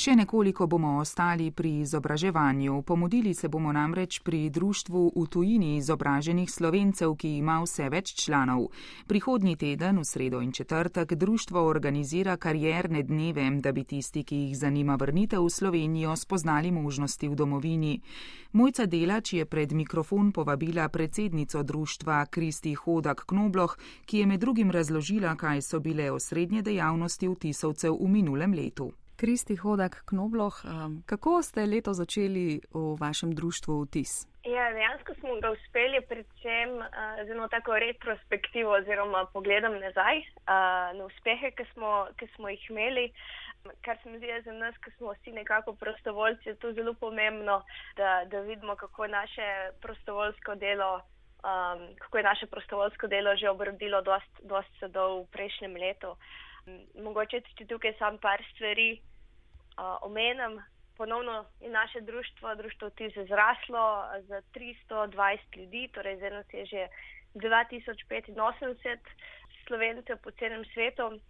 Še 0.00 0.14
nekoliko 0.16 0.64
bomo 0.64 0.94
ostali 0.96 1.50
pri 1.52 1.70
izobraževanju. 1.84 2.82
Pomodili 2.88 3.34
se 3.34 3.48
bomo 3.48 3.72
namreč 3.72 4.22
pri 4.24 4.48
društvu 4.48 5.00
v 5.16 5.24
tujini 5.28 5.74
izobraženih 5.76 6.48
slovencev, 6.48 7.12
ki 7.20 7.34
ima 7.36 7.58
vse 7.60 7.90
več 7.92 8.14
članov. 8.16 8.70
Prihodnji 9.06 9.58
teden, 9.60 9.98
v 10.00 10.04
sredo 10.08 10.40
in 10.40 10.54
četrtek, 10.56 11.12
društvo 11.20 11.60
organizira 11.68 12.38
karierne 12.40 13.02
dneve, 13.02 13.44
da 13.60 13.74
bi 13.76 13.84
tisti, 13.84 14.22
ki 14.24 14.38
jih 14.46 14.56
zanima 14.56 14.96
vrnitev 14.96 15.44
v 15.44 15.50
Slovenijo, 15.52 16.16
spoznali 16.16 16.72
možnosti 16.72 17.28
v 17.28 17.36
domovini. 17.36 18.00
Mojca 18.52 18.86
Delač 18.86 19.34
je 19.36 19.44
pred 19.44 19.76
mikrofon 19.76 20.32
povabila 20.32 20.88
predsednico 20.88 21.62
društva 21.62 22.24
Kristi 22.30 22.72
Hodak 22.72 23.26
Knobloh, 23.28 23.76
ki 24.06 24.24
je 24.24 24.32
med 24.32 24.40
drugim 24.40 24.72
razložila, 24.72 25.36
kaj 25.36 25.60
so 25.60 25.80
bile 25.80 26.08
osrednje 26.10 26.62
dejavnosti 26.62 27.28
vtisovcev 27.28 28.00
v 28.00 28.08
minulem 28.08 28.56
letu. 28.56 28.92
Kristi 29.20 29.56
Hodak 29.56 30.02
Knobloh, 30.08 30.54
kako 31.06 31.42
ste 31.42 31.68
leto 31.68 31.92
začeli 31.92 32.64
v 32.72 32.96
vašem 32.96 33.34
društvu 33.36 33.84
vtis? 33.84 34.24
Ja, 34.48 34.72
dejansko 34.72 35.12
smo 35.20 35.36
ga 35.44 35.50
uspeli 35.52 36.00
predvsem 36.08 36.70
uh, 36.80 36.88
z 37.26 37.28
eno 37.34 37.48
tako 37.52 37.76
retrospektivo 37.76 38.72
oziroma 38.80 39.26
pogledom 39.32 39.76
nazaj 39.76 40.24
uh, 40.24 40.96
na 40.96 41.04
uspehe, 41.04 41.52
ki 41.52 41.68
smo, 41.72 42.08
ki 42.16 42.30
smo 42.34 42.48
jih 42.48 42.64
imeli. 42.70 43.12
Kar 43.84 44.00
se 44.02 44.08
mi 44.08 44.16
zdi 44.18 44.32
za 44.44 44.56
nas, 44.56 44.74
ki 44.80 44.90
smo 44.96 45.12
vsi 45.12 45.36
nekako 45.36 45.76
prostovoljci, 45.76 46.48
je 46.48 46.56
to 46.56 46.72
zelo 46.72 46.94
pomembno, 46.94 47.60
da, 48.00 48.24
da 48.24 48.40
vidimo, 48.40 48.76
kako 48.76 49.06
naše 49.06 49.48
prostovoljsko 49.84 50.54
delo, 50.54 50.94
um, 51.44 51.88
kako 51.98 52.16
je 52.16 52.30
naše 52.32 52.46
prostovoljsko 52.46 53.06
delo 53.06 53.36
že 53.36 53.52
obrodilo 53.52 54.00
dost, 54.02 54.32
dost 54.42 54.72
sadov 54.80 55.22
v 55.22 55.26
prejšnjem 55.36 55.76
letu. 55.76 56.16
Um, 56.66 57.04
mogoče 57.04 57.40
tudi 57.40 57.66
tukaj 57.66 57.94
sam 57.98 58.18
par 58.18 58.42
stvari 58.54 58.90
uh, 58.96 59.96
omenim. 60.02 60.60
Ponovno 60.96 61.44
je 61.60 61.70
naše 61.70 62.00
društvo, 62.00 62.54
društvo 62.54 62.90
TIS 62.90 63.14
zraslo 63.28 64.04
za 64.28 64.42
320 64.54 65.56
ljudi, 65.56 65.88
torej 65.94 66.16
zdaj 66.16 66.30
nas 66.30 66.52
je 66.52 66.66
že 66.66 66.88
2085 67.34 68.98
slovencev 69.66 70.16
po 70.22 70.30
celem 70.30 70.64
svetu. 70.74 71.20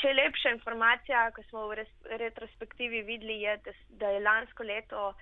Še 0.00 0.12
lepša 0.12 0.50
informacija, 0.50 1.30
ko 1.30 1.42
smo 1.48 1.66
v 1.70 1.84
retrospektivi 2.22 3.02
videli, 3.02 3.40
je, 3.42 3.58
da 3.88 4.10
je 4.10 4.20
lansko 4.20 4.62
leto 4.62 5.14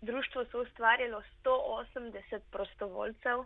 društvo 0.00 0.44
so 0.44 0.62
ustvarjalo 0.62 1.22
180 1.44 2.40
prostovoljcev. 2.50 3.44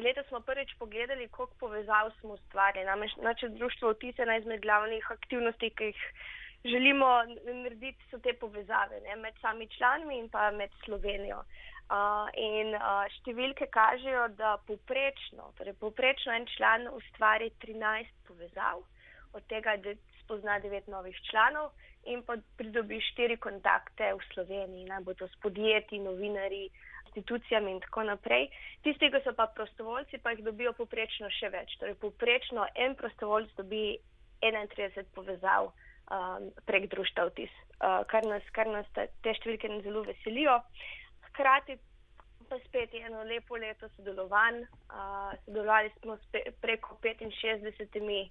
Leto 0.00 0.22
smo 0.28 0.40
prvič 0.40 0.74
pogledali, 0.78 1.28
koliko 1.28 1.54
povezav 1.60 2.10
smo 2.20 2.34
ustvarjali. 2.34 3.08
Naše 3.22 3.48
društvo 3.48 3.90
vtis 3.90 4.18
je 4.18 4.22
ena 4.22 4.36
izmed 4.36 4.60
glavnih 4.60 5.10
aktivnosti, 5.10 5.70
ki 5.70 5.84
jih 5.84 6.00
želimo 6.64 7.06
narediti, 7.44 8.04
so 8.10 8.18
te 8.18 8.32
povezave 8.32 9.00
ne, 9.00 9.16
med 9.16 9.34
sami 9.40 9.68
člani 9.68 10.18
in 10.18 10.28
pa 10.28 10.50
med 10.50 10.70
Slovenijo. 10.84 11.42
Uh, 11.92 12.28
in 12.38 12.72
uh, 12.78 13.04
številke 13.18 13.66
kažejo, 13.68 14.28
da 14.38 14.54
poprečno, 14.66 15.50
torej 15.58 15.74
poprečno 15.80 16.32
en 16.32 16.46
član 16.54 16.86
ustvari 16.88 17.50
13 17.60 18.08
povezav, 18.28 18.80
od 19.36 19.44
tega, 19.50 19.76
spozna 20.22 20.60
9 20.60 20.88
novih 20.88 21.16
članov 21.30 21.72
in 22.04 22.22
pa 22.22 22.36
pridobi 22.56 23.00
4 23.18 23.36
kontakte 23.36 24.12
v 24.14 24.24
Sloveniji, 24.32 24.88
naj 24.88 25.04
bo 25.04 25.14
to 25.14 25.28
s 25.28 25.36
podjetji, 25.42 26.00
novinari, 26.00 26.70
institucijami 27.12 27.70
in 27.70 27.80
tako 27.80 28.02
naprej. 28.08 28.48
Tisti, 28.82 29.10
ki 29.10 29.20
so 29.24 29.34
pa 29.36 29.46
prostovoljci, 29.46 30.18
pa 30.18 30.32
jih 30.32 30.44
dobijo 30.44 30.72
poprečno 30.72 31.30
še 31.30 31.52
več. 31.52 31.76
Torej, 31.80 31.94
poprečno 32.00 32.66
en 32.74 32.96
prostovoljc 32.96 33.52
dobi 33.58 33.98
31 34.42 35.04
povezav 35.14 35.68
um, 35.68 36.50
prek 36.66 36.88
društva 36.90 37.28
vtis, 37.30 37.52
uh, 37.78 38.02
kar 38.10 38.26
nas, 38.26 38.42
kar 38.56 38.70
nas 38.70 38.88
te, 38.96 39.06
te 39.22 39.36
številke 39.38 39.68
ne 39.68 39.82
zelo 39.86 40.04
veselijo. 40.08 40.58
Hkrati 41.28 41.78
pa 42.48 42.58
spet 42.66 42.92
je 42.92 43.04
eno 43.06 43.22
lepo 43.24 43.56
leto 43.56 43.88
sodelovanj. 43.96 44.64
Uh, 44.90 45.30
sodelovali 45.44 45.92
smo 46.00 46.18
preko 46.60 46.98
65 47.02 48.28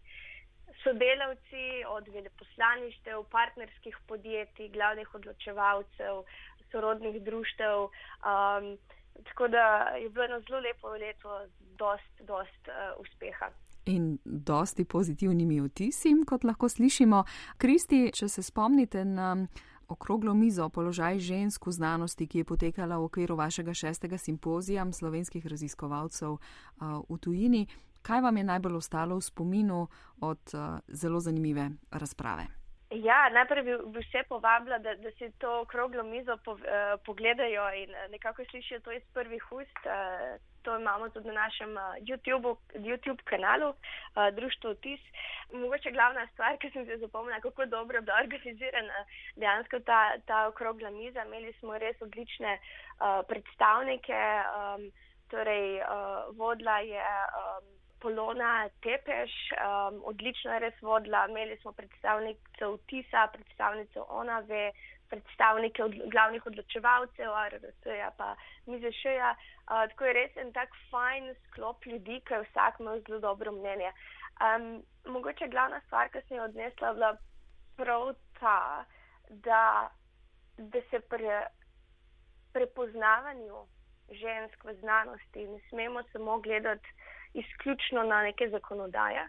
sodelavci 0.84 1.84
od 1.88 2.08
veleposlaništev, 2.08 3.24
partnerskih 3.32 3.98
podjetij, 4.08 4.70
glavnih 4.74 5.16
odločevalcev, 5.16 6.24
sorodnih 6.72 7.22
društev. 7.24 7.78
Um, 7.84 8.78
tako 9.24 9.48
da 9.48 9.66
je 10.02 10.10
bilo 10.10 10.26
eno 10.26 10.42
zelo 10.48 10.60
lepo 10.60 10.88
leto, 10.88 11.42
dost, 11.78 12.14
dost 12.20 12.68
uh, 12.68 13.02
uspeha. 13.02 13.50
In 13.86 14.18
dosti 14.26 14.86
pozitivnimi 14.86 15.62
vtisi, 15.62 16.14
kot 16.28 16.44
lahko 16.44 16.70
slišimo. 16.70 17.24
Kristi, 17.58 18.12
če 18.14 18.28
se 18.30 18.44
spomnite 18.44 19.06
na 19.06 19.36
okroglo 19.92 20.34
mizo 20.34 20.70
položaj 20.70 21.20
žensk 21.20 21.68
v 21.68 21.72
znanosti, 21.72 22.28
ki 22.28 22.38
je 22.38 22.46
potekala 22.46 22.98
v 22.98 23.10
okviru 23.10 23.36
vašega 23.36 23.74
šestega 23.74 24.18
simpozija 24.18 24.86
slovenskih 24.92 25.46
raziskovalcev 25.46 26.32
uh, 26.32 26.40
v 27.10 27.18
tujini, 27.18 27.68
kaj 28.02 28.22
vam 28.22 28.38
je 28.38 28.44
najbolj 28.44 28.76
ostalo 28.76 29.18
v 29.18 29.22
spominu 29.22 29.88
od 30.22 30.42
uh, 30.54 30.80
zelo 30.88 31.20
zanimive 31.20 31.70
razprave? 31.92 32.61
Ja, 32.92 33.30
najprej 33.32 33.64
bi, 33.64 33.76
bi 33.94 34.00
vse 34.04 34.24
povabila, 34.28 34.78
da, 34.84 34.96
da 34.96 35.12
si 35.12 35.32
to 35.40 35.62
okroglo 35.62 36.04
mizo 36.04 36.36
po, 36.46 36.52
uh, 36.52 36.60
pogledajo 37.06 37.70
in 37.74 37.90
uh, 37.90 38.12
nekako 38.12 38.44
slišijo 38.46 38.80
to 38.80 38.92
iz 38.92 39.04
prvih 39.14 39.52
ust. 39.52 39.80
Uh, 39.86 40.36
to 40.64 40.76
imamo 40.80 41.10
tudi 41.10 41.28
na 41.28 41.34
našem 41.34 41.72
uh, 41.78 41.84
YouTube, 42.08 42.56
YouTube 42.74 43.24
kanalu, 43.24 43.70
uh, 43.70 44.36
Društvo 44.36 44.74
Tis. 44.74 45.00
Mogoče 45.54 45.92
glavna 45.92 46.28
stvar, 46.34 46.58
ki 46.58 46.70
sem 46.70 46.86
se 46.86 46.98
zapomnila, 46.98 47.40
kako 47.40 47.66
dobro 47.66 47.98
je 47.98 48.02
bila 48.02 48.18
organizirana 48.24 49.06
dejansko 49.36 49.80
ta, 49.80 50.18
ta 50.26 50.48
okrogla 50.48 50.90
miza. 50.90 51.24
Imeli 51.26 51.54
smo 51.54 51.78
res 51.78 52.02
odlične 52.02 52.60
uh, 52.60 53.24
predstavnike, 53.28 54.20
um, 54.44 54.92
torej 55.30 55.80
uh, 55.80 56.36
vodla 56.38 56.80
je. 56.80 57.06
Um, 57.40 57.81
Polona 58.02 58.70
Tepeš, 58.84 59.32
um, 59.56 60.02
odlično 60.06 60.54
je 60.54 60.60
res 60.60 60.82
vodila. 60.82 61.26
Imeli 61.30 61.58
smo 61.62 61.72
predstavnico 61.72 62.78
Tisa, 62.88 63.28
predstavnico 63.34 64.06
Onave, 64.10 64.72
predstavnike 65.10 65.84
od, 65.84 65.96
glavnih 66.12 66.46
odločevalcev, 66.46 67.32
RRS-ja 67.52 68.12
pa 68.18 68.36
Mizešeja. 68.66 69.36
Uh, 69.36 69.86
tako 69.92 70.06
je 70.10 70.14
res 70.20 70.38
en 70.38 70.54
tak 70.54 70.76
fajn 70.92 71.34
sklop 71.48 71.86
ljudi, 71.86 72.22
ki 72.26 72.34
je 72.34 72.46
vsak 72.48 72.80
imel 72.80 73.04
zelo 73.08 73.20
dobro 73.20 73.52
mnenje. 73.52 73.92
Um, 74.42 74.70
mogoče 75.14 75.48
glavna 75.48 75.82
stvar, 75.86 76.10
ki 76.10 76.24
sem 76.28 76.38
jo 76.38 76.48
odnesla, 76.50 76.94
bila 76.94 77.12
prav 77.78 78.14
ta, 78.40 78.86
da, 79.30 79.90
da 80.58 80.82
se 80.90 81.00
pre, 81.00 81.44
prepoznavanju 82.54 83.66
žensk 84.12 84.64
v 84.66 84.74
znanosti 84.80 85.48
ne 85.48 85.60
smemo 85.70 86.04
samo 86.12 86.40
gledati 86.40 86.88
izključno 87.34 88.04
na 88.04 88.22
neke 88.22 88.50
zakonodaje, 88.50 89.28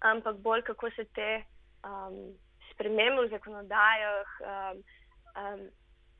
ampak 0.00 0.36
bolj 0.36 0.62
kako 0.62 0.90
se 0.90 1.04
te 1.04 1.42
um, 1.84 2.34
spremembe 2.72 3.22
v 3.22 3.28
zakonodajah 3.28 4.28
um, 4.40 4.82
um, 5.36 5.70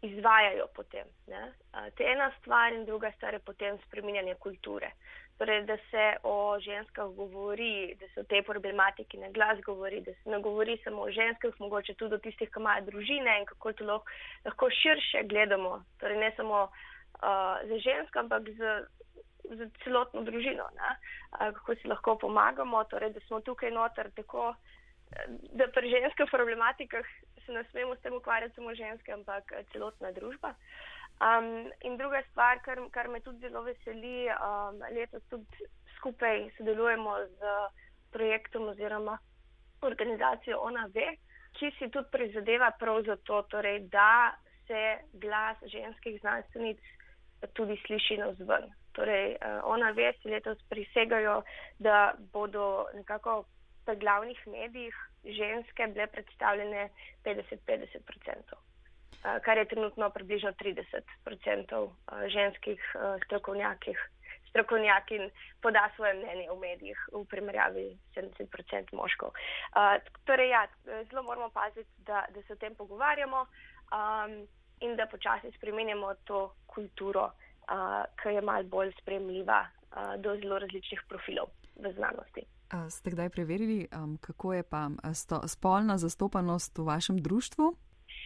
izvajajo 0.03 0.67
potem. 0.75 1.07
Uh, 1.27 1.91
to 1.95 2.03
je 2.03 2.13
ena 2.13 2.31
stvar 2.39 2.73
in 2.73 2.85
druga 2.85 3.13
stvar 3.17 3.35
je 3.35 3.39
potem 3.39 3.79
spreminjanje 3.87 4.35
kulture. 4.35 4.91
Torej, 5.39 5.63
da 5.67 5.77
se 5.91 6.17
o 6.23 6.61
ženskah 6.61 7.09
govori, 7.17 7.95
da 8.01 8.07
se 8.15 8.21
o 8.21 8.25
tej 8.25 8.43
problematiki 8.43 9.19
na 9.19 9.31
glas 9.31 9.59
govori, 9.67 10.01
da 10.01 10.13
se 10.15 10.31
ne 10.31 10.39
govori 10.41 10.79
samo 10.85 11.03
o 11.03 11.11
ženskah, 11.11 11.55
mogoče 11.59 11.95
tudi 11.95 12.15
o 12.15 12.19
tistih, 12.19 12.51
ki 12.51 12.61
imajo 12.61 12.85
družine 12.91 13.39
in 13.41 13.47
kako 13.47 13.73
to 13.73 13.85
lahko, 13.85 14.11
lahko 14.45 14.71
širše 14.71 15.25
gledamo. 15.31 15.85
Torej, 16.01 16.19
ne 16.19 16.33
samo 16.37 16.63
uh, 16.63 17.57
za 17.69 17.79
ženske, 17.79 18.19
ampak 18.19 18.51
za 18.59 18.85
za 19.45 19.69
celotno 19.85 20.23
družino, 20.23 20.69
ne? 20.77 20.95
kako 21.39 21.75
si 21.75 21.89
lahko 21.89 22.17
pomagamo, 22.19 22.85
torej, 22.85 23.13
da 23.13 23.21
smo 23.27 23.41
tukaj 23.41 23.71
noter 23.71 24.11
tako, 24.17 24.55
da 25.53 25.69
pri 25.75 25.91
ženskih 25.91 26.31
problematikah 26.31 27.05
se 27.47 27.53
ne 27.53 27.65
smemo 27.71 27.97
s 27.97 28.01
tem 28.01 28.15
ukvarjati 28.15 28.55
samo 28.55 28.75
ženske, 28.75 29.13
ampak 29.13 29.53
celotna 29.73 30.13
družba. 30.13 30.55
Um, 31.23 31.71
in 31.87 31.97
druga 31.97 32.23
stvar, 32.31 32.63
kar, 32.65 32.79
kar 32.91 33.09
me 33.09 33.21
tudi 33.21 33.39
zelo 33.39 33.63
veseli, 33.63 34.27
um, 34.33 34.81
letos 34.95 35.23
tudi 35.31 35.69
skupaj 35.97 36.49
sodelujemo 36.57 37.19
z 37.39 37.53
projektom 38.13 38.69
oziroma 38.69 39.19
organizacijo 39.83 40.59
ONAV, 40.59 40.97
ki 41.59 41.71
si 41.79 41.91
tudi 41.91 42.11
prizadeva 42.11 42.71
prav 42.79 43.03
za 43.07 43.17
to, 43.17 43.43
torej, 43.43 43.81
da 43.93 44.35
se 44.67 44.99
glas 45.13 45.57
ženskih 45.67 46.21
znanstvenic 46.21 46.81
tudi 47.53 47.77
sliši 47.87 48.17
na 48.17 48.33
zven. 48.33 48.71
Torej, 48.93 49.37
uh, 49.41 49.61
ona 49.65 49.91
ve, 49.91 50.13
da 50.25 50.31
letos 50.31 50.59
prisegajo, 50.69 51.43
da 51.79 52.15
bodo 52.33 52.87
nekako 52.95 53.45
v 53.87 53.97
glavnih 53.97 54.47
medijih 54.47 54.95
ženske 55.25 55.87
bile 55.87 56.07
predstavljene 56.07 56.89
50-50%, 57.25 58.55
uh, 58.55 59.39
kar 59.45 59.59
je 59.59 59.65
trenutno 59.65 60.11
približno 60.11 60.53
30% 60.53 61.83
uh, 61.83 61.93
ženskih 62.29 62.81
strokovnjakih. 63.25 64.09
Strokovnjakin 64.53 65.31
poda 65.63 65.91
svoje 65.97 66.15
mnenje 66.15 66.51
v 66.51 66.57
medijih, 66.61 66.99
v 67.13 67.25
primerjavi 67.25 67.87
s 68.13 68.17
70% 68.17 68.93
moškov. 68.93 69.29
Uh, 69.29 69.97
torej, 70.25 70.51
ja, 70.51 70.67
zelo 71.09 71.23
moramo 71.23 71.49
paziti, 71.51 71.89
da, 71.97 72.27
da 72.35 72.43
se 72.43 72.53
o 72.53 72.57
tem 72.57 72.75
pogovarjamo 72.75 73.41
um, 73.41 74.47
in 74.81 74.97
da 74.97 75.07
počasi 75.07 75.53
spremenjamo 75.57 76.15
to 76.25 76.53
kulturo 76.67 77.25
uh, 77.25 77.52
ki 78.23 78.35
je 78.35 78.43
malo 78.43 78.65
bolj 78.65 78.93
spremljiva 79.01 79.61
uh, 79.67 80.15
do 80.23 80.37
zelo 80.37 80.59
različnih 80.59 81.03
profilov 81.09 81.49
v 81.77 81.93
znanosti. 81.93 82.45
A 82.73 82.91
ste 82.91 83.11
kdaj 83.11 83.29
preverili, 83.29 83.89
um, 83.93 84.17
kako 84.17 84.55
je 84.55 84.63
pa 84.63 84.89
sto, 85.15 85.41
spolna 85.49 85.99
zastopanost 85.99 86.79
v 86.79 86.85
vašem 86.85 87.19
društvu? 87.19 87.77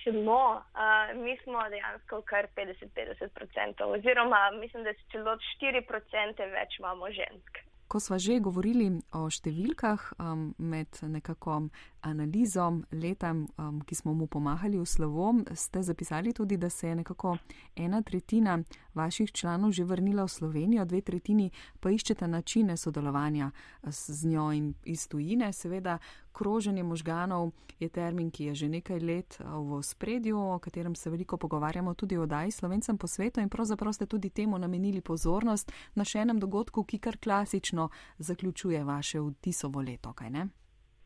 Smo, 0.03 0.43
uh, 0.55 1.23
mi 1.25 1.39
smo 1.43 1.59
dejansko 1.71 2.23
kar 2.23 2.47
50-50%, 2.57 3.83
oziroma 3.83 4.51
mislim, 4.61 4.85
da 4.85 4.93
celo 5.13 5.37
4% 5.63 6.51
več 6.53 6.79
imamo 6.79 7.11
žensk. 7.11 7.59
Ko 7.89 8.01
smo 8.01 8.19
že 8.19 8.41
govorili 8.43 8.87
o 9.15 9.27
številkah 9.31 10.13
um, 10.19 10.55
med 10.59 10.99
nekako 11.03 11.69
analizo 12.07 12.81
leta, 12.93 13.31
um, 13.33 13.81
ki 13.81 13.95
smo 13.95 14.15
mu 14.15 14.27
pomahali 14.27 14.79
v 14.79 14.87
slovo, 14.87 15.35
ste 15.55 15.83
zapisali 15.83 16.33
tudi, 16.33 16.57
da 16.57 16.71
se 16.71 16.89
je 16.89 16.95
nekako 16.95 17.37
ena 17.77 18.03
tretjina 18.03 18.59
vaših 18.95 19.33
članov 19.33 19.73
že 19.73 19.85
vrnila 19.85 20.25
v 20.25 20.29
Slovenijo, 20.29 20.85
dve 20.85 21.01
tretjini 21.01 21.51
pa 21.81 21.91
iščete 21.91 22.29
načine 22.29 22.77
sodelovanja 22.77 23.51
z 23.83 24.29
njo 24.29 24.53
in 24.53 24.75
iz 24.85 25.09
tujine. 25.09 25.53
Seveda, 25.53 25.99
kroženje 26.33 26.83
možganov 26.83 27.51
je 27.81 27.89
termin, 27.89 28.31
ki 28.31 28.45
je 28.45 28.55
že 28.55 28.69
nekaj 28.69 29.01
let 29.01 29.39
v 29.41 29.83
spredju, 29.83 30.39
o 30.39 30.59
katerem 30.59 30.95
se 30.95 31.11
veliko 31.11 31.37
pogovarjamo 31.37 31.95
tudi 31.95 32.17
o 32.17 32.27
daj 32.27 32.51
slovencem 32.51 32.99
po 32.99 33.07
svetu 33.07 33.41
in 33.41 33.49
pravzaprav 33.49 33.93
ste 33.93 34.07
tudi 34.07 34.31
temu 34.31 34.59
namenili 34.59 35.01
pozornost 35.01 35.73
na 35.95 36.05
še 36.05 36.19
enem 36.19 36.39
dogodku, 36.39 36.85
ki 36.85 36.99
kar 36.99 37.17
klasično 37.17 37.89
zaključuje 38.19 38.85
vaše 38.85 39.21
vtisovo 39.21 39.81
leto, 39.81 40.13
kaj 40.13 40.31
ne? 40.31 40.49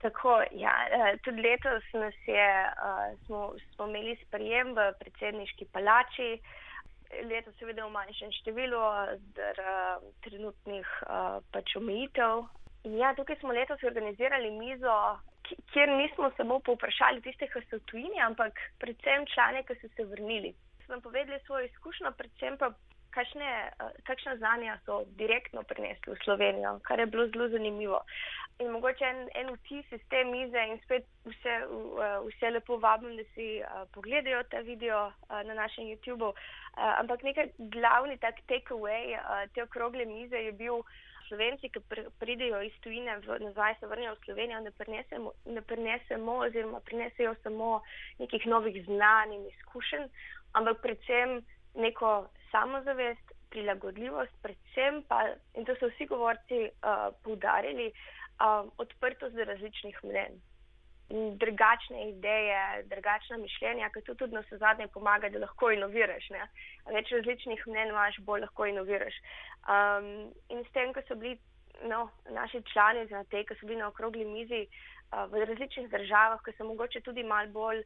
Tako, 0.00 0.42
ja, 0.56 0.72
eh, 0.88 1.18
tudi 1.24 1.42
letos 1.42 1.84
je, 2.26 2.48
uh, 2.64 3.18
smo, 3.26 3.52
smo 3.74 3.86
imeli 3.86 4.16
sprejem 4.24 4.72
v 4.72 4.86
predsedniški 5.00 5.66
palači, 5.74 6.40
letos 7.28 7.54
seveda 7.58 7.84
v 7.84 7.92
manjšem 7.92 8.32
številu, 8.38 8.80
zar 9.36 9.60
uh, 9.60 10.06
trenutnih 10.24 10.88
uh, 11.04 11.42
pač 11.52 11.76
omejitev. 11.76 12.46
Ja, 12.96 13.12
tukaj 13.18 13.36
smo 13.42 13.52
letos 13.52 13.82
organizirali 13.84 14.50
mizo, 14.56 14.96
kjer 15.74 15.92
nismo 15.92 16.30
samo 16.36 16.60
povprašali 16.64 17.20
tistih, 17.20 17.50
ki 17.52 17.60
so 17.68 17.80
tujini, 17.90 18.22
ampak 18.24 18.56
predvsem 18.80 19.26
člane, 19.34 19.66
ki 19.68 19.76
so 19.82 19.90
se 19.96 20.06
vrnili. 20.14 20.54
Smo 20.86 21.00
povedali 21.04 21.42
svojo 21.44 21.68
izkušnjo, 21.68 22.14
predvsem 22.16 22.56
pa 22.56 22.72
kakšne, 23.14 23.50
kakšne 24.08 24.36
znanja 24.36 24.78
so 24.86 25.02
direktno 25.18 25.62
prinesli 25.62 26.14
v 26.14 26.20
Slovenijo, 26.24 26.78
kar 26.88 27.00
je 27.00 27.06
bilo 27.06 27.26
zelo 27.28 27.48
zanimivo. 27.48 28.00
In 28.60 28.70
mogoče 28.74 29.04
en, 29.04 29.20
en 29.40 29.52
vtis 29.54 29.92
iz 29.92 30.02
te 30.12 30.24
mize 30.28 30.64
in 30.68 30.80
spet 30.84 31.06
vse, 31.24 31.54
vse 32.26 32.50
lepo 32.50 32.76
vabim, 32.76 33.16
da 33.16 33.24
si 33.34 33.46
uh, 33.60 33.86
pogledajo 33.94 34.42
ta 34.52 34.60
video 34.60 35.12
na 35.30 35.54
našem 35.54 35.88
YouTubu. 35.88 36.34
Ampak 36.76 37.22
nekaj 37.22 37.54
glavni 37.72 38.18
tak 38.18 38.42
takeaway 38.48 39.16
te 39.54 39.62
okrogle 39.62 40.04
mize 40.04 40.36
je 40.36 40.52
bil, 40.52 40.84
Slovenci, 41.30 41.68
ki 41.70 41.80
pr 41.86 42.08
pridejo 42.18 42.58
iz 42.66 42.74
tujine, 42.82 43.14
nazaj 43.22 43.76
se 43.78 43.86
vrnejo 43.86 44.16
v 44.16 44.24
Slovenijo, 44.24 44.60
ne 44.60 44.70
prinesemo, 44.74 45.32
ne 45.46 45.62
prinesemo 45.62 46.32
oziroma 46.46 46.80
prinesejo 46.80 47.36
samo 47.42 47.68
nekih 48.18 48.46
novih 48.50 48.80
znanj 48.84 49.36
in 49.36 49.46
izkušenj, 49.52 50.08
ampak 50.58 50.82
predvsem 50.82 51.38
neko 51.74 52.10
samozavest, 52.50 53.32
prilagodljivost, 53.50 54.32
predvsem 54.42 55.02
pa, 55.08 55.24
in 55.58 55.66
to 55.66 55.74
so 55.78 55.90
vsi 55.90 56.06
govorci 56.06 56.60
uh, 56.68 57.10
poudarili, 57.24 57.90
uh, 57.90 58.70
odprtost 58.78 59.34
do 59.34 59.44
različnih 59.44 59.98
mnen. 60.04 60.38
Drugačne 61.42 62.04
ideje, 62.08 62.60
drugačna 62.86 63.36
mišljenja, 63.36 63.88
ki 63.90 64.04
to 64.06 64.14
tudi 64.14 64.36
na 64.36 64.44
vse 64.46 64.60
zadnje 64.62 64.86
pomaga, 64.94 65.28
da 65.28 65.42
lahko 65.42 65.72
inoviraš. 65.74 66.28
Ne? 66.30 66.46
Več 66.94 67.10
različnih 67.16 67.64
mnen 67.66 67.90
imaš, 67.90 68.20
bolj 68.26 68.46
lahko 68.46 68.68
inoviraš. 68.70 69.18
Um, 69.66 70.30
in 70.54 70.62
s 70.62 70.70
tem, 70.76 70.94
ko 70.94 71.02
so 71.08 71.18
bili 71.18 71.34
no, 71.90 72.06
naši 72.30 72.62
člani 72.72 73.08
za 73.10 73.24
te, 73.32 73.42
ki 73.44 73.58
so 73.58 73.66
bili 73.66 73.80
na 73.82 73.90
okrogli 73.90 74.24
mizi 74.24 74.62
uh, 74.68 75.26
v 75.32 75.42
različnih 75.50 75.90
državah, 75.90 76.38
ki 76.46 76.54
so 76.54 76.70
mogoče 76.70 77.02
tudi 77.02 77.26
mal 77.26 77.50
bolj 77.50 77.82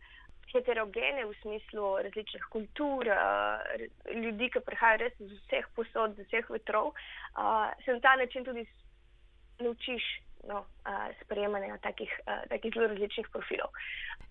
heterogene 0.53 1.25
v 1.25 1.35
smislu 1.43 1.97
različnih 2.03 2.45
kultur, 2.51 3.09
uh, 3.09 4.17
ljudi, 4.23 4.51
ki 4.51 4.65
prihajajo 4.67 5.03
res 5.05 5.21
iz 5.21 5.33
vseh 5.45 5.69
posod, 5.77 6.19
iz 6.19 6.27
vseh 6.29 6.51
vetrov, 6.51 6.93
uh, 6.93 7.71
se 7.85 7.97
na 7.97 8.01
ta 8.01 8.17
način 8.17 8.45
tudi 8.45 8.67
naučiš 9.59 10.03
no, 10.49 10.59
uh, 10.59 11.09
sprejemanja 11.25 11.79
takih, 11.79 12.11
uh, 12.27 12.49
takih 12.49 12.73
zelo 12.75 12.87
različnih 12.87 13.29
profilov. 13.33 13.71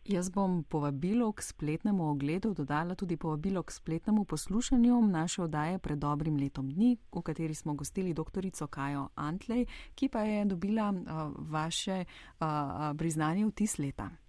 Jaz 0.04 0.30
bom 0.30 0.64
povabilo 0.64 1.32
k 1.32 1.42
spletnemu 1.42 2.10
ogledu 2.12 2.54
dodala 2.54 2.96
tudi 2.96 3.18
povabilo 3.18 3.64
k 3.64 3.72
spletnemu 3.72 4.26
poslušanju 4.26 5.02
naše 5.02 5.42
oddaje 5.42 5.80
pred 5.80 5.98
dobrim 5.98 6.38
letom 6.38 6.70
dni, 6.72 6.98
v 7.12 7.22
kateri 7.22 7.56
smo 7.56 7.74
gostili 7.74 8.14
dr. 8.14 8.44
Kajo 8.70 9.10
Antlej, 9.16 9.66
ki 9.96 10.10
pa 10.10 10.20
je 10.28 10.46
dobila 10.46 10.92
uh, 10.92 11.32
vaše 11.38 12.04
uh, 12.04 12.92
priznanje 12.98 13.46
v 13.46 13.52
tis 13.52 13.78
leta. 13.80 14.23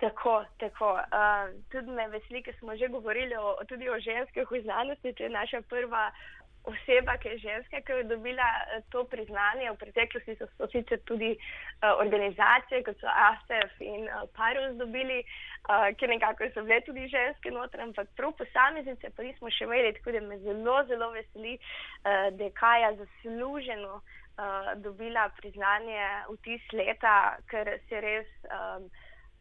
Tako, 0.00 0.44
tako. 0.58 0.92
Uh, 1.12 1.52
tudi 1.72 1.92
me 1.92 2.08
veseli, 2.08 2.42
ker 2.42 2.54
smo 2.58 2.76
že 2.76 2.88
govorili 2.88 3.36
o, 3.36 3.58
tudi 3.68 3.88
o 3.88 4.00
ženskah 4.00 4.50
v 4.50 4.62
znanosti. 4.62 5.12
To 5.12 5.22
je 5.22 5.28
naša 5.28 5.60
prva 5.68 6.10
oseba, 6.64 7.16
ki 7.16 7.28
je 7.28 7.38
ženska, 7.38 7.80
ki 7.80 7.92
je 7.92 8.04
dobila 8.04 8.48
eh, 8.60 8.82
to 8.92 9.04
priznanje. 9.04 9.70
V 9.70 9.76
preteklosti 9.76 10.36
so, 10.36 10.46
so 10.58 10.68
sicer 10.72 11.00
tudi 11.08 11.32
uh, 11.36 11.96
organizacije, 12.04 12.82
kot 12.84 13.00
so 13.00 13.08
ASEF 13.08 13.80
in 13.80 14.08
uh, 14.08 14.28
Parus, 14.36 14.76
dobili, 14.76 15.24
uh, 15.68 15.88
ki 15.96 16.06
nekako 16.06 16.50
so 16.54 16.64
bile 16.64 16.80
tudi 16.84 17.08
ženske 17.08 17.50
noter, 17.50 17.80
ampak 17.80 18.08
prav 18.16 18.32
posameznice 18.36 19.12
pa 19.16 19.24
nismo 19.24 19.50
še 19.50 19.64
imeli. 19.64 19.94
Tako 19.98 20.16
da 20.16 20.20
me 20.20 20.40
zelo, 20.44 20.80
zelo 20.88 21.10
veseli, 21.16 21.56
uh, 21.56 22.28
da 22.36 22.44
je 22.44 22.56
Kaja 22.60 22.92
zasluženo 23.00 24.00
uh, 24.00 24.72
dobila 24.84 25.30
priznanje 25.40 26.02
v 26.28 26.36
tis 26.44 26.72
leta, 26.76 27.38
ker 27.48 27.78
se 27.88 28.04
res. 28.04 28.28
Um, 28.48 28.90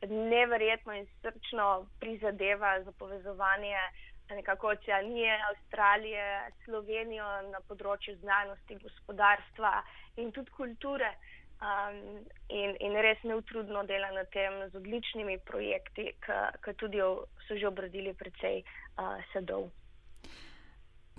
neverjetno 0.07 0.93
in 0.93 1.07
srčno 1.21 1.87
prizadeva 1.99 2.83
za 2.83 2.91
povezovanje 2.91 3.75
nekako 4.35 4.67
oceanije, 4.67 5.39
Avstralije, 5.49 6.51
Slovenijo 6.65 7.27
na 7.51 7.59
področju 7.67 8.15
znanosti, 8.21 8.77
gospodarstva 8.83 9.73
in 10.21 10.31
tudi 10.31 10.51
kulture. 10.51 11.15
Um, 11.59 12.21
in, 12.47 12.77
in 12.79 12.93
res 13.03 13.19
neutrudno 13.27 13.81
dela 13.83 14.13
na 14.15 14.23
tem 14.31 14.53
z 14.71 14.79
odličnimi 14.79 15.41
projekti, 15.43 16.05
ki 16.63 16.73
tudi 16.79 17.03
so 17.47 17.57
že 17.59 17.67
obrodili 17.67 18.13
precej 18.15 18.61
uh, 18.63 19.19
sadov. 19.33 19.67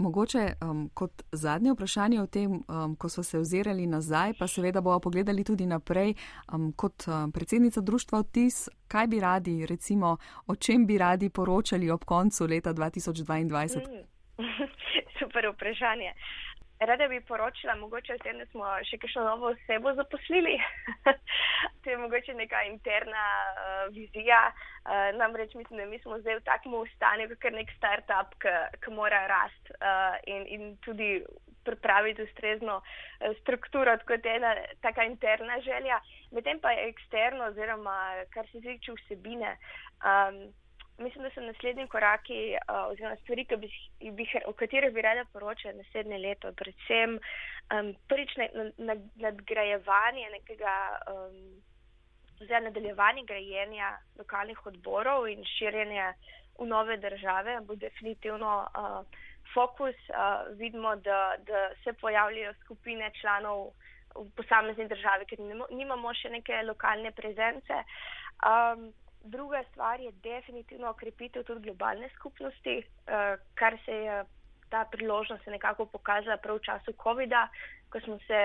Mogoče 0.00 0.52
um, 0.64 0.88
kot 0.94 1.22
zadnje 1.32 1.72
vprašanje 1.72 2.20
o 2.22 2.26
tem, 2.26 2.52
um, 2.52 2.96
ko 2.96 3.08
smo 3.08 3.22
se 3.22 3.38
ozirali 3.38 3.86
nazaj, 3.86 4.32
pa 4.38 4.46
seveda 4.48 4.80
bomo 4.80 5.00
pogledali 5.00 5.44
tudi 5.44 5.66
naprej, 5.66 6.14
um, 6.52 6.72
kot 6.72 7.04
um, 7.08 7.32
predsednica 7.32 7.80
društva 7.80 8.18
Otis, 8.18 8.68
kaj 8.88 9.06
bi 9.06 9.20
radi, 9.20 9.66
recimo, 9.66 10.16
o 10.46 10.56
čem 10.56 10.86
bi 10.86 10.98
radi 10.98 11.28
poročali 11.30 11.90
ob 11.90 12.04
koncu 12.04 12.46
leta 12.46 12.72
2022? 12.74 13.76
Mm. 13.76 14.06
Super 15.20 15.52
vprašanje. 15.54 16.14
Rada 16.80 17.08
bi 17.08 17.20
poročila, 17.20 17.74
mogoče 17.74 18.14
o 18.14 18.18
tem, 18.24 18.38
da 18.40 18.46
smo 18.48 18.64
še 18.88 18.96
kakšno 19.02 19.24
novo 19.26 19.50
osebo 19.50 19.92
zaposlili. 19.98 20.54
to 21.84 21.90
je 21.90 21.96
mogoče 22.00 22.32
neka 22.38 22.62
interna 22.70 23.24
uh, 23.50 23.82
vizija. 23.92 24.38
Uh, 24.48 25.10
namreč 25.18 25.52
mislim, 25.54 25.82
da 25.82 25.86
mi 25.90 25.98
smo 26.00 26.16
zdaj 26.22 26.38
v 26.38 26.46
takem 26.46 26.78
stanju, 26.94 27.28
kot 27.34 27.44
je 27.44 27.52
nek 27.58 27.74
startup, 27.76 28.32
ki 28.80 28.94
mora 28.96 29.26
rasti 29.28 29.76
uh, 29.76 30.16
in, 30.24 30.46
in 30.48 30.64
tudi 30.86 31.10
pripraviti 31.68 32.24
ustrezno 32.24 32.78
strukturo, 33.42 33.92
kot 34.08 34.24
je 34.24 34.36
ena 34.40 34.54
taka 34.80 35.04
interna 35.04 35.60
želja. 35.60 36.00
Medtem 36.32 36.64
pa 36.64 36.72
je 36.72 36.88
eksterno, 36.88 37.50
oziroma 37.52 38.24
kar 38.32 38.48
se 38.48 38.64
tiče 38.64 38.96
vsebine. 38.96 39.52
Um, 40.00 40.46
mislim, 41.00 41.24
da 41.24 41.30
so 41.30 41.40
naslednji 41.40 41.88
koraki, 41.88 42.56
uh, 42.56 42.90
oziroma 42.90 43.16
stvari, 43.16 43.46
bi, 43.58 43.70
bi, 44.10 44.26
o 44.46 44.52
katerih 44.52 44.92
bi 44.94 45.02
rada 45.02 45.24
poročala 45.32 45.74
naslednje 45.74 46.18
leto, 46.18 46.52
predvsem 46.52 47.16
um, 47.16 47.94
prvič 48.08 48.36
nadgrajevanje 49.16 50.28
nekega, 50.32 50.76
um, 51.12 51.40
oziroma 52.40 52.68
nadaljevanje 52.68 53.24
grajenja 53.26 53.96
lokalnih 54.18 54.66
odborov 54.66 55.28
in 55.28 55.44
širjenje 55.56 56.12
v 56.58 56.66
nove 56.66 56.96
države, 56.96 57.60
bo 57.64 57.74
definitivno 57.74 58.54
uh, 58.64 59.04
fokus. 59.54 59.96
Uh, 60.08 60.56
vidimo, 60.58 60.96
da, 60.96 61.34
da 61.38 61.70
se 61.84 61.92
pojavljajo 61.92 62.54
skupine 62.64 63.10
članov 63.20 63.70
v 64.14 64.26
posamezni 64.36 64.88
državi, 64.88 65.26
ker 65.30 65.38
nimamo 65.70 66.14
še 66.14 66.30
neke 66.30 66.62
lokalne 66.66 67.12
prezence. 67.12 67.84
Um, 68.46 68.90
Druga 69.22 69.62
stvar 69.70 70.00
je 70.00 70.12
definitivno 70.12 70.90
okrepitev 70.90 71.44
tudi 71.44 71.60
globalne 71.60 72.08
skupnosti, 72.14 72.78
uh, 72.78 73.40
kar 73.54 73.76
se 73.84 73.92
je 73.92 74.24
ta 74.70 74.84
priložnost 74.90 75.46
nekako 75.46 75.86
pokazala 75.86 76.36
prav 76.36 76.56
v 76.56 76.64
času 76.64 76.92
COVID-a, 77.02 77.48
ko 77.90 78.00
smo 78.00 78.18
se 78.26 78.40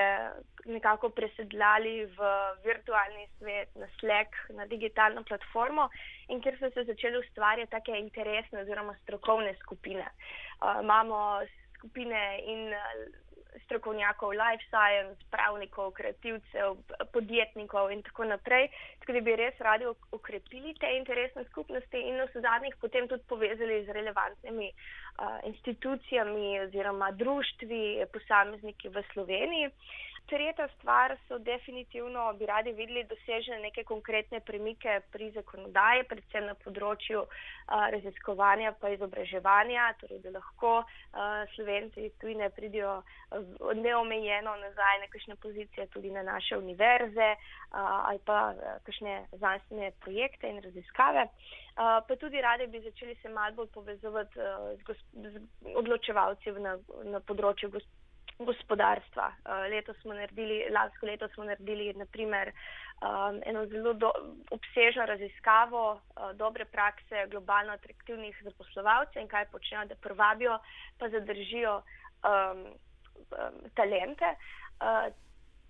nekako 0.66 1.10
presedljali 1.10 2.06
v 2.06 2.30
virtualni 2.64 3.28
svet, 3.38 3.76
na 3.76 3.88
Slack, 4.00 4.34
na 4.50 4.66
digitalno 4.66 5.24
platformo 5.24 5.90
in 6.28 6.42
kjer 6.42 6.58
so 6.60 6.70
se 6.74 6.84
začeli 6.84 7.22
ustvarjati 7.22 7.72
take 7.72 8.00
interesne 8.00 8.62
oziroma 8.62 8.96
strokovne 9.04 9.54
skupine. 9.62 10.08
Uh, 10.62 10.82
imamo 10.82 11.42
skupine 11.78 12.40
in 12.46 12.74
strokovnjakov, 13.64 14.36
life 14.36 14.66
science, 14.70 15.20
pravnikov, 15.32 15.92
kreativcev, 15.98 16.78
podjetnikov 17.14 17.92
in 17.92 18.04
tako 18.04 18.28
naprej. 18.30 18.70
Tako 19.00 19.18
da 19.18 19.22
bi 19.22 19.36
res 19.36 19.60
radi 19.60 19.86
ukrepili 20.12 20.76
te 20.80 20.92
interesne 20.98 21.46
skupnosti 21.50 22.00
in 22.00 22.20
v 22.22 22.44
zadnjih 22.48 22.76
potem 22.82 23.08
tudi 23.08 23.24
povezali 23.28 23.84
z 23.86 23.96
relevantnimi 23.96 24.72
uh, 24.72 25.40
institucijami 25.44 26.60
oziroma 26.68 27.12
društvi, 27.12 28.06
posamezniki 28.14 28.90
v 28.90 29.04
Sloveniji. 29.14 29.68
Uh, 29.68 30.15
Tretja 30.26 30.68
stvar 30.68 31.18
so 31.28 31.38
definitivno, 31.38 32.34
bi 32.34 32.46
radi 32.46 32.72
videli 32.72 33.04
dosežene 33.04 33.60
neke 33.60 33.84
konkretne 33.84 34.40
premike 34.40 35.00
pri 35.14 35.28
zakonodaji, 35.36 36.06
predvsem 36.10 36.48
na 36.50 36.56
področju 36.64 37.20
uh, 37.22 37.84
raziskovanja 37.94 38.72
pa 38.82 38.90
izobraževanja, 38.96 39.92
torej 40.02 40.24
da 40.24 40.32
lahko 40.34 40.72
uh, 40.82 41.44
slovenci 41.54 42.08
iz 42.08 42.16
tujine 42.24 42.50
pridijo 42.58 42.96
uh, 43.04 43.76
neomejeno 43.78 44.56
nazaj 44.64 45.02
na 45.04 45.12
kakšne 45.14 45.38
pozicije 45.46 45.86
tudi 45.94 46.10
na 46.16 46.24
naše 46.26 46.58
univerze 46.58 47.28
uh, 47.36 47.78
ali 48.10 48.24
pa 48.26 48.40
uh, 48.56 48.72
kakšne 48.88 49.20
znanstvene 49.36 49.92
projekte 50.02 50.50
in 50.50 50.58
raziskave. 50.66 51.28
Uh, 51.28 52.00
pa 52.08 52.18
tudi 52.18 52.42
radi 52.42 52.66
bi 52.74 52.82
začeli 52.88 53.14
se 53.22 53.30
malo 53.30 53.62
bolj 53.62 53.70
povezovati 53.78 54.42
uh, 54.42 54.74
z, 54.90 54.98
z 55.38 55.76
odločevalci 55.76 56.58
na, 56.66 56.80
na 57.14 57.22
področju 57.22 57.70
gospodarstva 57.70 58.05
gospodarstva. 58.40 59.28
Uh, 59.28 59.66
letos 59.72 59.98
smo 60.02 60.14
naredili, 60.14 60.66
lansko 60.72 61.06
leto 61.06 61.28
smo 61.34 61.44
naredili 61.44 61.94
naprimer, 61.94 62.52
um, 63.02 63.42
eno 63.46 63.66
zelo 63.66 63.94
do, 63.94 64.12
obsežno 64.52 65.06
raziskavo 65.06 65.84
uh, 65.94 66.32
dobre 66.36 66.66
prakse 66.66 67.28
globalno 67.32 67.74
atraktivnih 67.74 68.42
zaposlovalcev 68.44 69.22
in 69.22 69.28
kaj 69.28 69.46
počnejo, 69.52 69.86
da 69.86 69.96
privabijo 69.96 70.60
pa 71.00 71.10
zadržijo 71.10 71.78
um, 71.80 72.66
um, 73.32 73.62
talente. 73.76 74.36
Uh, 74.80 75.14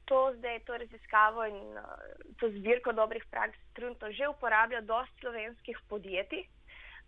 To 0.05 0.33
zdaj, 0.37 0.59
to 0.69 0.77
raziskavo 0.77 1.47
in 1.49 1.55
uh, 1.81 1.85
to 2.37 2.49
zbirko 2.53 2.91
dobrih 2.93 3.23
praks, 3.31 3.57
trenutno 3.73 4.11
že 4.11 4.27
uporablja 4.29 4.81
dosti 4.81 5.17
slovenskih 5.19 5.79
podjetij, 5.89 6.43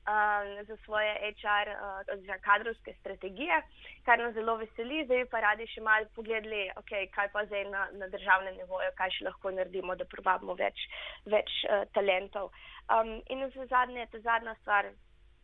um, 0.07 0.65
za 0.65 0.77
svoje 0.85 1.13
HR, 1.39 1.67
uh, 1.73 2.13
oziroma 2.13 2.39
kadrovske 2.49 2.93
strategije, 2.99 3.61
kar 4.05 4.19
nas 4.19 4.33
zelo 4.33 4.55
veseli. 4.55 5.03
Zdaj 5.05 5.25
pa 5.31 5.39
radi 5.39 5.67
še 5.67 5.81
malo 5.81 6.07
pogledali, 6.15 6.69
okay, 6.81 7.09
kaj 7.15 7.31
pa 7.33 7.45
zdaj 7.45 7.65
na, 7.71 7.87
na 7.99 8.07
državnem 8.13 8.55
nivoju, 8.61 8.93
kaj 8.97 9.17
še 9.17 9.27
lahko 9.29 9.51
naredimo, 9.51 9.95
da 9.95 10.05
privabimo 10.05 10.55
več, 10.55 10.87
več 11.25 11.51
uh, 11.67 11.83
talentov. 11.93 12.51
Um, 12.87 13.19
in 13.29 13.43
za 13.55 13.67
zadnje, 13.67 14.07
ta 14.11 14.23
zadnja 14.23 14.55
stvar, 14.61 14.91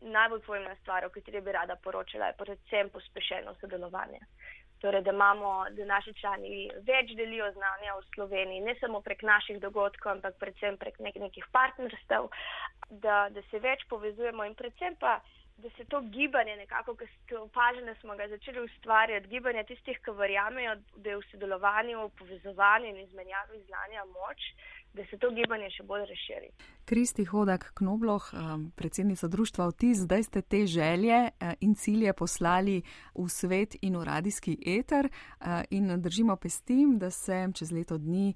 najbolj 0.04 0.42
pomembna 0.46 0.76
stvar, 0.82 1.06
o 1.06 1.10
kateri 1.10 1.42
bi 1.42 1.52
rada 1.52 1.76
poročala, 1.84 2.32
je 2.32 2.40
predvsem 2.40 2.90
pospešeno 2.90 3.56
sodelovanje. 3.60 4.20
Torej, 4.84 5.02
da, 5.02 5.12
imamo, 5.16 5.50
da 5.72 5.86
naši 5.88 6.12
člani 6.20 6.66
več 6.88 7.14
delijo 7.16 7.46
znanja 7.56 7.94
v 7.96 8.02
Sloveniji, 8.16 8.66
ne 8.66 8.74
samo 8.82 9.00
prek 9.06 9.22
naših 9.24 9.62
dogodkov, 9.64 10.18
ampak 10.18 10.36
predvsem 10.42 10.76
prek 10.82 11.00
nek 11.00 11.16
nekih 11.24 11.46
partnerstev, 11.56 12.28
da, 13.06 13.30
da 13.32 13.44
se 13.48 13.62
več 13.64 13.86
povezujemo 13.94 14.44
in 14.44 14.58
predvsem 14.60 14.98
pa, 15.00 15.22
da 15.64 15.70
se 15.78 15.86
to 15.86 16.02
gibanje, 16.02 16.58
nekako, 16.60 16.98
ki 17.00 17.36
opažene 17.40 17.96
smo 18.02 18.16
ga 18.20 18.28
začeli 18.28 18.66
ustvarjati, 18.66 19.32
gibanje 19.32 19.64
tistih, 19.72 20.00
ki 20.04 20.18
verjamejo, 20.20 20.76
da 20.98 21.14
je 21.14 21.20
v 21.22 21.28
sodelovanju, 21.32 22.04
v 22.04 22.14
povezovanju 22.20 22.92
in 22.92 23.04
izmenjavi 23.06 23.64
znanja 23.68 24.04
moč, 24.12 24.50
da 24.94 25.06
se 25.10 25.18
to 25.18 25.30
gibanje 25.32 25.70
še 25.74 25.84
bolj 25.84 26.06
razširi. 26.10 26.50
Kristi 26.86 27.26
Hodak 27.26 27.72
Knobloh, 27.74 28.30
um, 28.34 28.72
predsednica 28.76 29.28
društva 29.28 29.66
Otis, 29.68 30.04
zdaj 30.06 30.24
ste 30.24 30.42
te 30.42 30.66
želje 30.68 31.30
uh, 31.30 31.54
in 31.60 31.76
cilje 31.76 32.14
poslali 32.14 32.82
v 33.16 33.28
svet 33.30 33.76
in 33.82 33.98
v 33.98 34.04
radijski 34.04 34.58
eter 34.66 35.10
uh, 35.10 35.64
in 35.70 36.02
držimo 36.02 36.36
pestim, 36.36 36.98
da 37.00 37.10
se 37.12 37.48
čez 37.54 37.72
leto 37.72 37.98
dni 37.98 38.34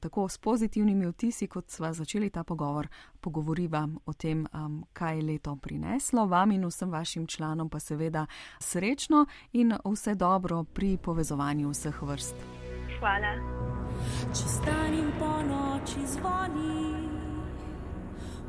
tako 0.00 0.28
s 0.28 0.38
pozitivnimi 0.38 1.06
vtisi, 1.06 1.46
kot 1.46 1.70
sva 1.70 1.92
začeli 1.92 2.30
ta 2.30 2.44
pogovor, 2.44 2.88
pogovoriva 3.20 3.88
o 4.06 4.12
tem, 4.12 4.46
kaj 4.92 5.16
je 5.16 5.22
leto 5.22 5.56
prineslo 5.56 6.26
vam 6.26 6.52
in 6.52 6.66
vsem 6.66 6.90
vašim 6.90 7.26
članom, 7.26 7.70
pa 7.70 7.80
seveda 7.80 8.26
srečno 8.60 9.26
in 9.52 9.74
vse 9.84 10.14
dobro 10.14 10.64
pri 10.64 10.96
povezovanju 11.02 11.70
vseh 11.70 12.02
vrst. 12.02 12.61
Hvala. 13.02 13.32
Če 14.30 14.44
stanem 14.46 15.08
po 15.18 15.30
noči 15.42 16.04
zvoni, 16.06 16.84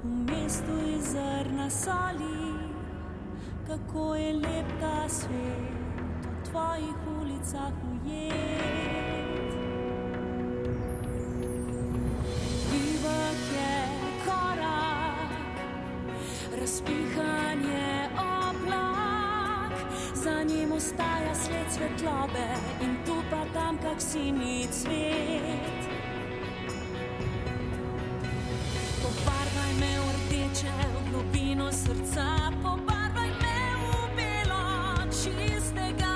v 0.04 0.12
mestu 0.28 0.76
je 0.78 1.00
zrna 1.08 1.66
soli, 1.74 2.54
kako 3.66 4.14
je 4.14 4.30
lep 4.44 4.76
ta 4.78 5.10
svet 5.10 5.98
v 6.22 6.38
tvojih 6.52 7.10
ulicah 7.18 7.74
ujet. 7.96 8.73
Svetlobe 21.74 22.48
in 22.82 22.98
tu 23.06 23.16
pa 23.30 23.46
tam 23.54 23.78
kak 23.78 24.00
sini 24.02 24.68
cvet. 24.68 25.82
Pobarvaj 29.02 29.74
me 29.80 29.92
v 30.00 30.08
rdeče, 30.16 30.76
v 30.94 30.98
globino 31.10 31.72
srca, 31.72 32.52
pobarvaj 32.64 33.32
me 33.42 33.58
v 33.80 33.92
belo, 34.16 34.64
čistega 35.12 36.13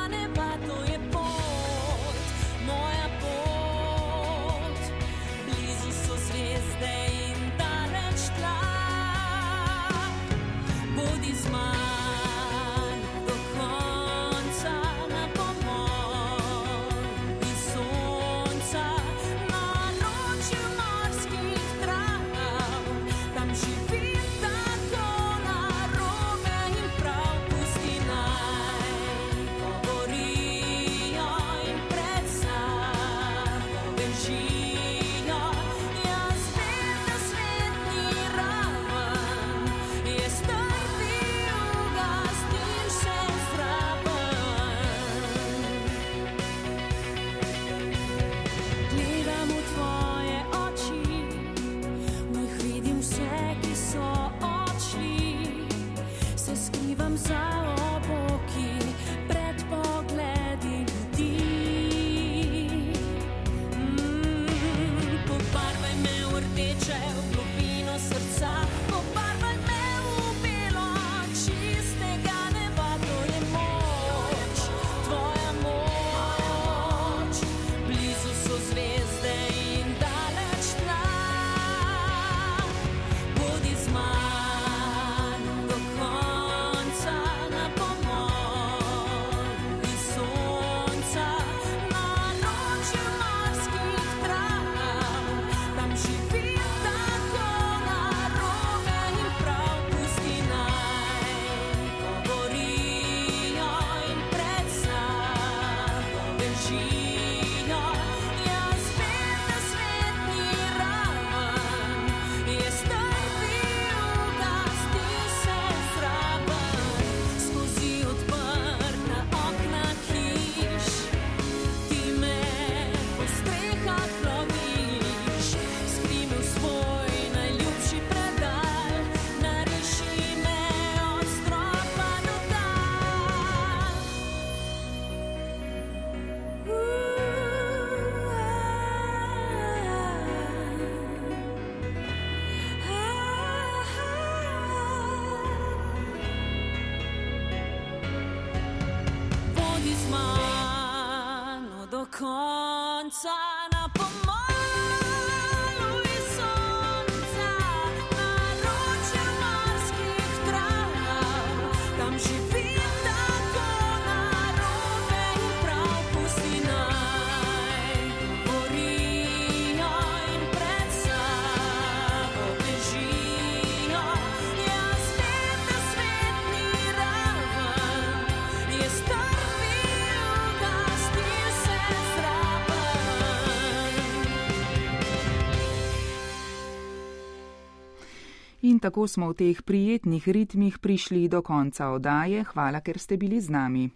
In 188.78 188.82
tako 188.82 189.08
smo 189.10 189.34
v 189.34 189.42
teh 189.42 189.58
prijetnih 189.66 190.22
ritmih 190.22 190.78
prišli 190.78 191.26
do 191.26 191.42
konca 191.42 191.90
oddaje. 191.90 192.46
Hvala, 192.46 192.78
ker 192.86 193.02
ste 193.02 193.18
bili 193.18 193.42
z 193.42 193.50
nami. 193.50 193.90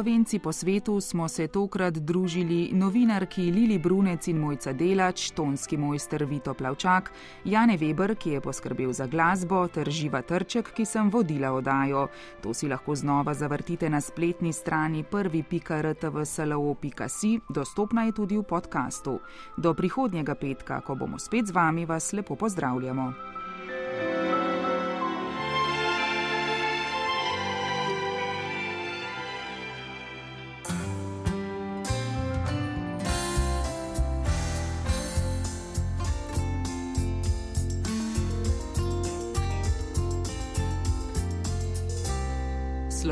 Slovenci 0.00 0.38
po 0.38 0.52
svetu 0.52 1.00
smo 1.00 1.28
se 1.28 1.48
tokrat 1.48 1.94
družili 1.94 2.70
novinarki 2.72 3.52
Lili 3.52 3.78
Brunec 3.78 4.28
in 4.28 4.38
Mojca 4.38 4.72
Delač, 4.72 5.30
tonski 5.30 5.76
mojster 5.76 6.24
Vito 6.24 6.54
Plavčak, 6.54 7.12
Jane 7.44 7.78
Weber, 7.78 8.14
ki 8.16 8.30
je 8.30 8.40
poskrbel 8.40 8.92
za 8.96 9.06
glasbo, 9.06 9.68
ter 9.68 9.90
Živa 9.90 10.22
Trček, 10.22 10.72
ki 10.72 10.84
sem 10.88 11.10
vodila 11.10 11.52
odajo. 11.52 12.08
To 12.40 12.54
si 12.54 12.68
lahko 12.68 12.94
znova 12.96 13.34
zavrtite 13.34 13.90
na 13.90 14.00
spletni 14.00 14.52
strani 14.52 15.04
prvi.rtvslo.si, 15.04 17.40
dostopna 17.48 18.04
je 18.04 18.12
tudi 18.12 18.38
v 18.38 18.42
podkastu. 18.42 19.20
Do 19.56 19.74
prihodnjega 19.74 20.34
petka, 20.34 20.80
ko 20.80 20.94
bomo 20.94 21.18
spet 21.18 21.46
z 21.46 21.52
vami, 21.52 21.84
vas 21.84 22.12
lepo 22.12 22.36
pozdravljamo. 22.40 23.12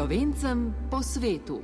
Slovencem 0.09 0.73
po 0.89 1.05
svetu. 1.05 1.61